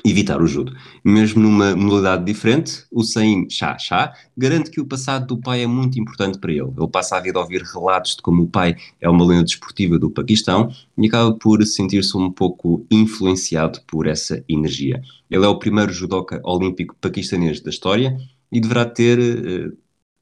evitar 0.05 0.41
o 0.41 0.47
judo. 0.47 0.73
Mesmo 1.03 1.41
numa 1.41 1.75
modalidade 1.75 2.25
diferente, 2.25 2.85
o 2.91 3.03
Saim 3.03 3.47
Chá 3.49 3.77
Chá 3.77 4.13
garante 4.37 4.69
que 4.69 4.81
o 4.81 4.85
passado 4.85 5.27
do 5.27 5.37
pai 5.41 5.63
é 5.63 5.67
muito 5.67 5.99
importante 5.99 6.37
para 6.37 6.51
ele. 6.51 6.71
Ele 6.77 6.87
passa 6.91 7.17
a 7.17 7.21
vida 7.21 7.39
a 7.39 7.41
ouvir 7.41 7.61
relatos 7.61 8.15
de 8.15 8.21
como 8.21 8.43
o 8.43 8.47
pai 8.47 8.75
é 8.99 9.09
uma 9.09 9.25
lenda 9.25 9.43
desportiva 9.43 9.97
do 9.97 10.09
Paquistão 10.09 10.69
e 10.97 11.07
acaba 11.07 11.33
por 11.33 11.65
sentir-se 11.65 12.17
um 12.17 12.31
pouco 12.31 12.85
influenciado 12.91 13.79
por 13.87 14.07
essa 14.07 14.43
energia. 14.47 15.01
Ele 15.29 15.45
é 15.45 15.47
o 15.47 15.59
primeiro 15.59 15.91
judoca 15.93 16.41
olímpico 16.43 16.95
paquistanês 16.99 17.61
da 17.61 17.69
história 17.69 18.17
e 18.51 18.59
deverá 18.59 18.85
ter, 18.85 19.19
eh, 19.19 19.71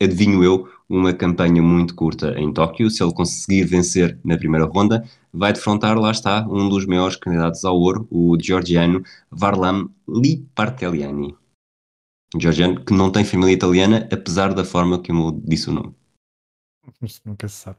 adivinho 0.05 0.43
eu, 0.43 0.67
uma 0.91 1.13
campanha 1.13 1.61
muito 1.61 1.95
curta 1.95 2.37
em 2.37 2.51
Tóquio. 2.53 2.89
Se 2.89 3.01
ele 3.01 3.13
conseguir 3.13 3.63
vencer 3.63 4.19
na 4.23 4.37
primeira 4.37 4.65
ronda, 4.65 5.03
vai 5.33 5.53
defrontar, 5.53 5.97
lá 5.97 6.11
está, 6.11 6.45
um 6.47 6.67
dos 6.67 6.85
maiores 6.85 7.15
candidatos 7.15 7.63
ao 7.63 7.79
ouro, 7.79 8.07
o 8.11 8.37
georgiano 8.39 9.01
Varlam 9.31 9.89
Liparteliani. 10.07 11.35
Georgiano 12.37 12.83
que 12.83 12.93
não 12.93 13.11
tem 13.11 13.23
família 13.23 13.53
italiana, 13.53 14.07
apesar 14.11 14.53
da 14.53 14.65
forma 14.65 15.01
que 15.01 15.11
eu 15.11 15.31
disse 15.43 15.69
o 15.69 15.73
nome. 15.73 15.95
Isso 17.01 17.21
nunca 17.25 17.47
se 17.47 17.55
sabe. 17.55 17.77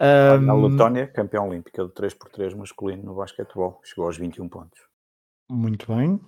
Um... 0.00 0.40
Na 0.40 0.54
Letónia, 0.54 1.06
campeão 1.06 1.48
olímpica 1.48 1.84
do 1.84 1.90
3x3 1.90 2.56
masculino 2.56 3.02
no 3.02 3.14
basquetebol, 3.14 3.80
chegou 3.84 4.06
aos 4.06 4.16
21 4.16 4.48
pontos. 4.48 4.80
Muito 5.50 5.92
bem. 5.92 6.20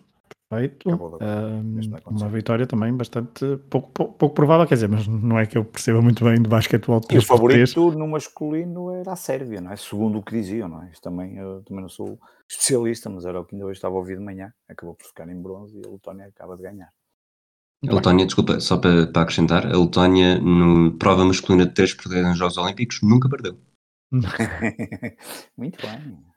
Perfeito. 0.48 0.88
Um, 0.88 1.80
uma 2.06 2.28
vitória 2.28 2.66
também 2.68 2.94
bastante 2.94 3.56
pouco, 3.68 3.90
pouco, 3.90 4.14
pouco, 4.14 4.34
provável, 4.34 4.64
quer 4.66 4.74
dizer, 4.74 4.88
mas 4.88 5.06
não 5.08 5.36
é 5.36 5.44
que 5.44 5.58
eu 5.58 5.64
perceba 5.64 6.00
muito 6.00 6.24
bem 6.24 6.40
de 6.40 6.48
basquetebol. 6.48 7.00
E 7.10 7.18
o 7.18 7.22
favorito 7.22 7.90
no 7.92 8.06
masculino 8.06 8.92
era 8.92 9.12
a 9.12 9.16
Sérvia, 9.16 9.60
não 9.60 9.72
é? 9.72 9.76
Segundo 9.76 10.18
o 10.18 10.22
que 10.22 10.32
diziam, 10.32 10.68
não 10.68 10.84
é? 10.84 10.90
Isto 10.92 11.02
também, 11.02 11.36
eu 11.36 11.62
também 11.64 11.82
não 11.82 11.88
sou 11.88 12.16
especialista, 12.48 13.10
mas 13.10 13.24
era 13.24 13.40
o 13.40 13.44
que 13.44 13.56
ainda 13.56 13.66
hoje 13.66 13.78
estava 13.78 13.96
a 13.96 13.98
ouvir 13.98 14.18
de 14.18 14.24
manhã. 14.24 14.52
Acabou 14.68 14.94
por 14.94 15.06
ficar 15.06 15.28
em 15.28 15.40
bronze 15.40 15.76
e 15.76 15.84
a 15.84 15.90
Letónia 15.90 16.26
acaba 16.26 16.56
de 16.56 16.62
ganhar. 16.62 16.92
A 17.88 17.94
Letónia, 17.94 18.24
desculpa, 18.24 18.60
só 18.60 18.78
para, 18.78 19.08
para 19.08 19.22
acrescentar, 19.22 19.66
a 19.66 19.76
Letónia, 19.76 20.38
no 20.38 20.96
prova 20.96 21.24
masculina 21.24 21.66
de 21.66 21.74
3 21.74 21.94
por 21.94 22.08
3 22.08 22.24
nos 22.24 22.38
Jogos 22.38 22.56
Olímpicos, 22.56 23.00
nunca 23.02 23.28
perdeu. 23.28 23.58
muito 25.58 25.78
bem. 25.82 26.35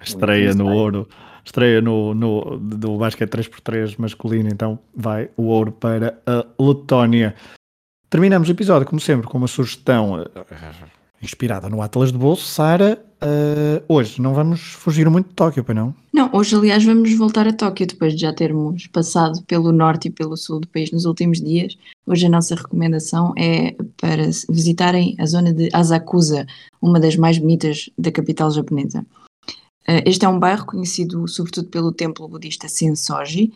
Estreia 0.00 0.54
no 0.54 0.72
ouro, 0.72 1.08
estreia 1.44 1.80
no, 1.80 2.14
no 2.14 2.58
do 2.58 2.98
basquete 2.98 3.30
3x3 3.30 3.96
masculino, 3.98 4.48
então 4.48 4.78
vai 4.94 5.30
o 5.36 5.44
ouro 5.44 5.72
para 5.72 6.18
a 6.26 6.44
Letónia. 6.62 7.34
Terminamos 8.10 8.48
o 8.48 8.52
episódio, 8.52 8.86
como 8.86 9.00
sempre, 9.00 9.26
com 9.26 9.38
uma 9.38 9.48
sugestão 9.48 10.20
uh, 10.20 10.30
inspirada 11.22 11.68
no 11.68 11.82
Atlas 11.82 12.12
de 12.12 12.18
Bolso. 12.18 12.44
Sara, 12.46 13.02
uh, 13.22 13.82
hoje 13.88 14.20
não 14.20 14.34
vamos 14.34 14.60
fugir 14.60 15.08
muito 15.08 15.28
de 15.28 15.34
Tóquio, 15.34 15.64
para 15.64 15.74
não? 15.74 15.94
Não, 16.12 16.30
hoje, 16.32 16.54
aliás, 16.54 16.84
vamos 16.84 17.12
voltar 17.16 17.46
a 17.46 17.52
Tóquio 17.52 17.86
depois 17.86 18.14
de 18.14 18.20
já 18.20 18.32
termos 18.32 18.86
passado 18.88 19.42
pelo 19.42 19.72
norte 19.72 20.08
e 20.08 20.10
pelo 20.10 20.36
sul 20.36 20.60
do 20.60 20.68
país 20.68 20.90
nos 20.90 21.04
últimos 21.04 21.40
dias. 21.40 21.76
Hoje 22.06 22.26
a 22.26 22.30
nossa 22.30 22.54
recomendação 22.54 23.32
é 23.36 23.74
para 23.96 24.24
visitarem 24.48 25.16
a 25.18 25.26
zona 25.26 25.52
de 25.52 25.68
Asakusa, 25.72 26.46
uma 26.80 27.00
das 27.00 27.16
mais 27.16 27.38
bonitas 27.38 27.90
da 27.98 28.10
capital 28.10 28.50
japonesa. 28.50 29.04
Uh, 29.88 30.02
este 30.04 30.24
é 30.24 30.28
um 30.28 30.38
bairro 30.38 30.66
conhecido 30.66 31.26
sobretudo 31.28 31.68
pelo 31.68 31.92
templo 31.92 32.26
budista 32.28 32.68
Sensoji, 32.68 33.52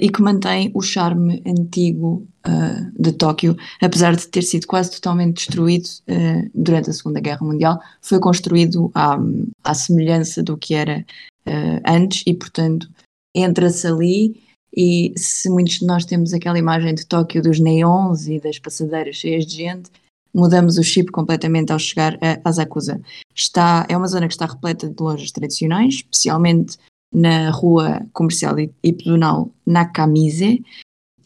e 0.00 0.08
que 0.08 0.22
mantém 0.22 0.70
o 0.74 0.80
charme 0.80 1.42
antigo 1.46 2.26
uh, 2.46 3.02
de 3.02 3.12
Tóquio, 3.12 3.56
apesar 3.80 4.14
de 4.14 4.26
ter 4.28 4.42
sido 4.42 4.66
quase 4.66 4.90
totalmente 4.92 5.36
destruído 5.36 5.86
uh, 5.86 6.50
durante 6.54 6.90
a 6.90 6.92
Segunda 6.92 7.20
Guerra 7.20 7.44
Mundial, 7.44 7.80
foi 8.00 8.20
construído 8.20 8.90
à, 8.94 9.18
à 9.64 9.74
semelhança 9.74 10.42
do 10.42 10.56
que 10.56 10.74
era 10.74 11.04
antes 11.84 12.22
e, 12.24 12.32
portanto, 12.32 12.88
entra-se 13.34 13.84
ali 13.84 14.40
e 14.74 15.12
se 15.16 15.50
muitos 15.50 15.80
de 15.80 15.86
nós 15.86 16.04
temos 16.04 16.32
aquela 16.32 16.58
imagem 16.58 16.94
de 16.94 17.04
Tóquio 17.04 17.42
dos 17.42 17.58
neons 17.60 18.26
e 18.26 18.40
das 18.40 18.58
passadeiras 18.58 19.16
cheias 19.16 19.44
de 19.44 19.56
gente, 19.56 19.90
mudamos 20.34 20.78
o 20.78 20.82
chip 20.82 21.10
completamente 21.12 21.72
ao 21.72 21.78
chegar 21.78 22.18
a 22.22 22.48
Asakusa. 22.48 23.00
Está, 23.34 23.86
é 23.88 23.96
uma 23.96 24.06
zona 24.06 24.26
que 24.26 24.32
está 24.32 24.46
repleta 24.46 24.88
de 24.88 25.02
lojas 25.02 25.30
tradicionais, 25.30 25.96
especialmente 25.96 26.78
na 27.12 27.50
rua 27.50 28.06
comercial 28.12 28.58
e 28.58 28.92
pedonal 28.92 29.52
Nakamise 29.66 30.64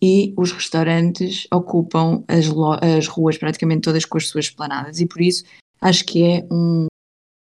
e 0.02 0.34
os 0.36 0.52
restaurantes 0.52 1.46
ocupam 1.52 2.24
as, 2.28 2.46
as 2.82 3.06
ruas 3.06 3.38
praticamente 3.38 3.82
todas 3.82 4.04
com 4.04 4.18
as 4.18 4.28
suas 4.28 4.46
esplanadas 4.46 5.00
e 5.00 5.06
por 5.06 5.20
isso 5.20 5.44
acho 5.80 6.04
que 6.04 6.22
é 6.22 6.46
um 6.50 6.86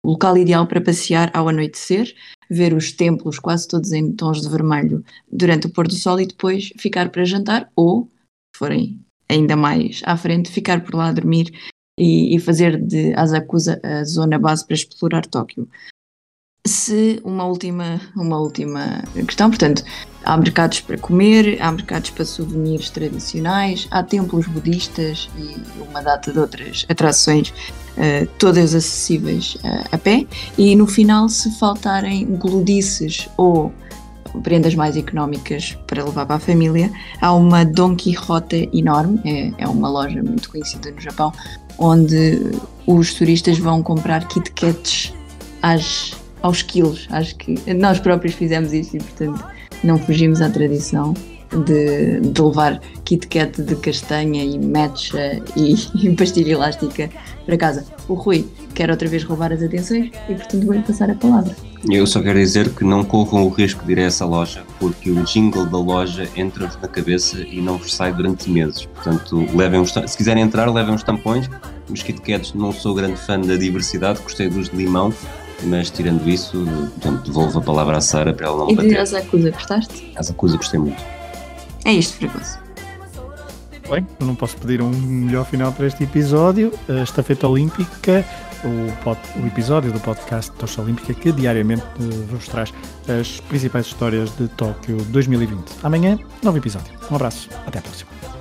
local 0.04 0.36
ideal 0.36 0.66
para 0.66 0.80
passear 0.80 1.30
ao 1.34 1.48
anoitecer, 1.48 2.14
ver 2.48 2.72
os 2.72 2.92
templos 2.92 3.38
quase 3.38 3.68
todos 3.68 3.92
em 3.92 4.12
tons 4.12 4.40
de 4.40 4.48
vermelho 4.48 5.04
durante 5.30 5.66
o 5.66 5.70
pôr 5.70 5.86
do 5.86 5.94
sol 5.94 6.20
e 6.20 6.26
depois 6.26 6.72
ficar 6.78 7.10
para 7.10 7.24
jantar 7.24 7.70
ou, 7.76 8.10
se 8.54 8.58
forem 8.58 9.00
ainda 9.28 9.56
mais 9.56 10.02
à 10.04 10.16
frente, 10.16 10.50
ficar 10.50 10.82
por 10.82 10.94
lá 10.94 11.08
a 11.08 11.12
dormir 11.12 11.52
e, 11.98 12.34
e 12.34 12.38
fazer 12.38 12.80
de 12.80 13.12
Asakusa 13.14 13.80
a 13.82 14.04
zona 14.04 14.38
base 14.38 14.66
para 14.66 14.74
explorar 14.74 15.26
Tóquio 15.26 15.68
se 16.66 17.20
uma 17.24 17.44
última, 17.44 18.00
uma 18.14 18.38
última 18.38 19.02
questão, 19.26 19.48
portanto, 19.48 19.82
há 20.24 20.36
mercados 20.36 20.80
para 20.80 20.98
comer, 20.98 21.60
há 21.60 21.72
mercados 21.72 22.10
para 22.10 22.24
souvenirs 22.24 22.90
tradicionais, 22.90 23.88
há 23.90 24.02
templos 24.02 24.46
budistas 24.46 25.30
e 25.38 25.56
uma 25.82 26.02
data 26.02 26.32
de 26.32 26.38
outras 26.38 26.84
atrações, 26.88 27.48
uh, 27.48 28.26
todas 28.38 28.74
acessíveis 28.74 29.56
uh, 29.56 29.88
a 29.90 29.98
pé, 29.98 30.26
e 30.58 30.76
no 30.76 30.86
final, 30.86 31.28
se 31.28 31.50
faltarem 31.58 32.26
gludices 32.36 33.28
ou 33.36 33.72
prendas 34.42 34.74
mais 34.74 34.96
económicas 34.96 35.76
para 35.86 36.04
levar 36.04 36.26
para 36.26 36.36
a 36.36 36.40
família, 36.40 36.92
há 37.20 37.32
uma 37.32 37.64
Don 37.64 37.96
Quixote 37.96 38.68
enorme, 38.72 39.20
é, 39.24 39.64
é 39.64 39.66
uma 39.66 39.88
loja 39.88 40.22
muito 40.22 40.48
conhecida 40.50 40.90
no 40.90 41.00
Japão, 41.00 41.32
onde 41.78 42.52
os 42.86 43.14
turistas 43.14 43.58
vão 43.58 43.82
comprar 43.82 44.28
Kit 44.28 44.52
Kats 44.52 45.12
às 45.62 46.19
aos 46.42 46.62
quilos. 46.62 47.06
Acho 47.10 47.36
que 47.36 47.54
nós 47.74 47.98
próprios 47.98 48.34
fizemos 48.34 48.72
isso 48.72 48.96
e, 48.96 49.00
portanto, 49.00 49.44
não 49.82 49.98
fugimos 49.98 50.40
à 50.40 50.50
tradição 50.50 51.14
de, 51.64 52.20
de 52.20 52.42
levar 52.42 52.80
Kit 53.04 53.26
Kat 53.26 53.60
de 53.60 53.74
castanha 53.76 54.44
e 54.44 54.58
matcha 54.58 55.42
e, 55.56 55.74
e 56.06 56.14
pastilha 56.14 56.52
elástica 56.52 57.10
para 57.44 57.56
casa. 57.56 57.84
O 58.08 58.14
Rui 58.14 58.46
quer 58.74 58.90
outra 58.90 59.08
vez 59.08 59.24
roubar 59.24 59.52
as 59.52 59.62
atenções 59.62 60.10
e, 60.28 60.34
portanto, 60.34 60.64
vou-lhe 60.64 60.82
passar 60.82 61.10
a 61.10 61.14
palavra. 61.14 61.54
Eu 61.88 62.06
só 62.06 62.20
quero 62.20 62.38
dizer 62.38 62.68
que 62.74 62.84
não 62.84 63.02
corram 63.02 63.44
o 63.44 63.48
risco 63.48 63.84
de 63.86 63.92
ir 63.92 64.00
a 64.00 64.02
essa 64.02 64.26
loja, 64.26 64.62
porque 64.78 65.10
o 65.10 65.24
jingle 65.24 65.64
da 65.64 65.78
loja 65.78 66.28
entra-vos 66.36 66.76
na 66.80 66.86
cabeça 66.86 67.40
e 67.40 67.60
não 67.60 67.78
vos 67.78 67.94
sai 67.94 68.12
durante 68.12 68.50
meses. 68.50 68.84
Portanto, 68.84 69.46
levem 69.54 69.80
os, 69.80 69.90
se 69.90 70.16
quiserem 70.16 70.42
entrar, 70.42 70.70
levem 70.70 70.94
os 70.94 71.02
tampões. 71.02 71.48
Os 71.88 72.02
Kit 72.02 72.20
Kats 72.20 72.52
não 72.52 72.70
sou 72.70 72.94
grande 72.94 73.16
fã 73.16 73.40
da 73.40 73.56
diversidade, 73.56 74.20
gostei 74.20 74.48
dos 74.48 74.68
de 74.68 74.76
limão, 74.76 75.12
mas 75.64 75.90
tirando 75.90 76.28
isso, 76.28 76.64
portanto, 76.64 77.24
devolvo 77.24 77.58
a 77.58 77.62
palavra 77.62 77.96
à 77.98 78.00
Sara 78.00 78.32
para 78.32 78.46
ela 78.46 78.58
não 78.58 78.70
e 78.70 78.74
bater. 78.74 78.90
E 78.90 78.94
de 78.94 78.98
Asakusa, 78.98 79.50
gostaste? 79.50 80.12
Asakusa 80.16 80.56
gostei 80.56 80.80
muito. 80.80 81.02
É 81.84 81.92
isto, 81.92 82.16
Fragoso. 82.16 82.58
Bem, 83.90 84.06
não 84.20 84.36
posso 84.36 84.56
pedir 84.56 84.80
um 84.80 84.90
melhor 84.90 85.44
final 85.44 85.72
para 85.72 85.86
este 85.86 86.04
episódio. 86.04 86.72
A 86.88 87.02
estafeta 87.02 87.48
olímpica, 87.48 88.24
o, 88.64 89.02
pod, 89.02 89.18
o 89.42 89.46
episódio 89.46 89.92
do 89.92 89.98
podcast 89.98 90.52
Tocha 90.52 90.80
Olímpica 90.80 91.12
que 91.12 91.32
diariamente 91.32 91.82
vos 92.28 92.46
traz 92.46 92.72
as 93.08 93.40
principais 93.40 93.86
histórias 93.86 94.30
de 94.36 94.46
Tóquio 94.48 94.96
2020. 95.06 95.64
Amanhã, 95.82 96.16
novo 96.42 96.58
episódio. 96.58 96.92
Um 97.10 97.16
abraço, 97.16 97.48
até 97.66 97.80
a 97.80 97.82
próxima. 97.82 98.39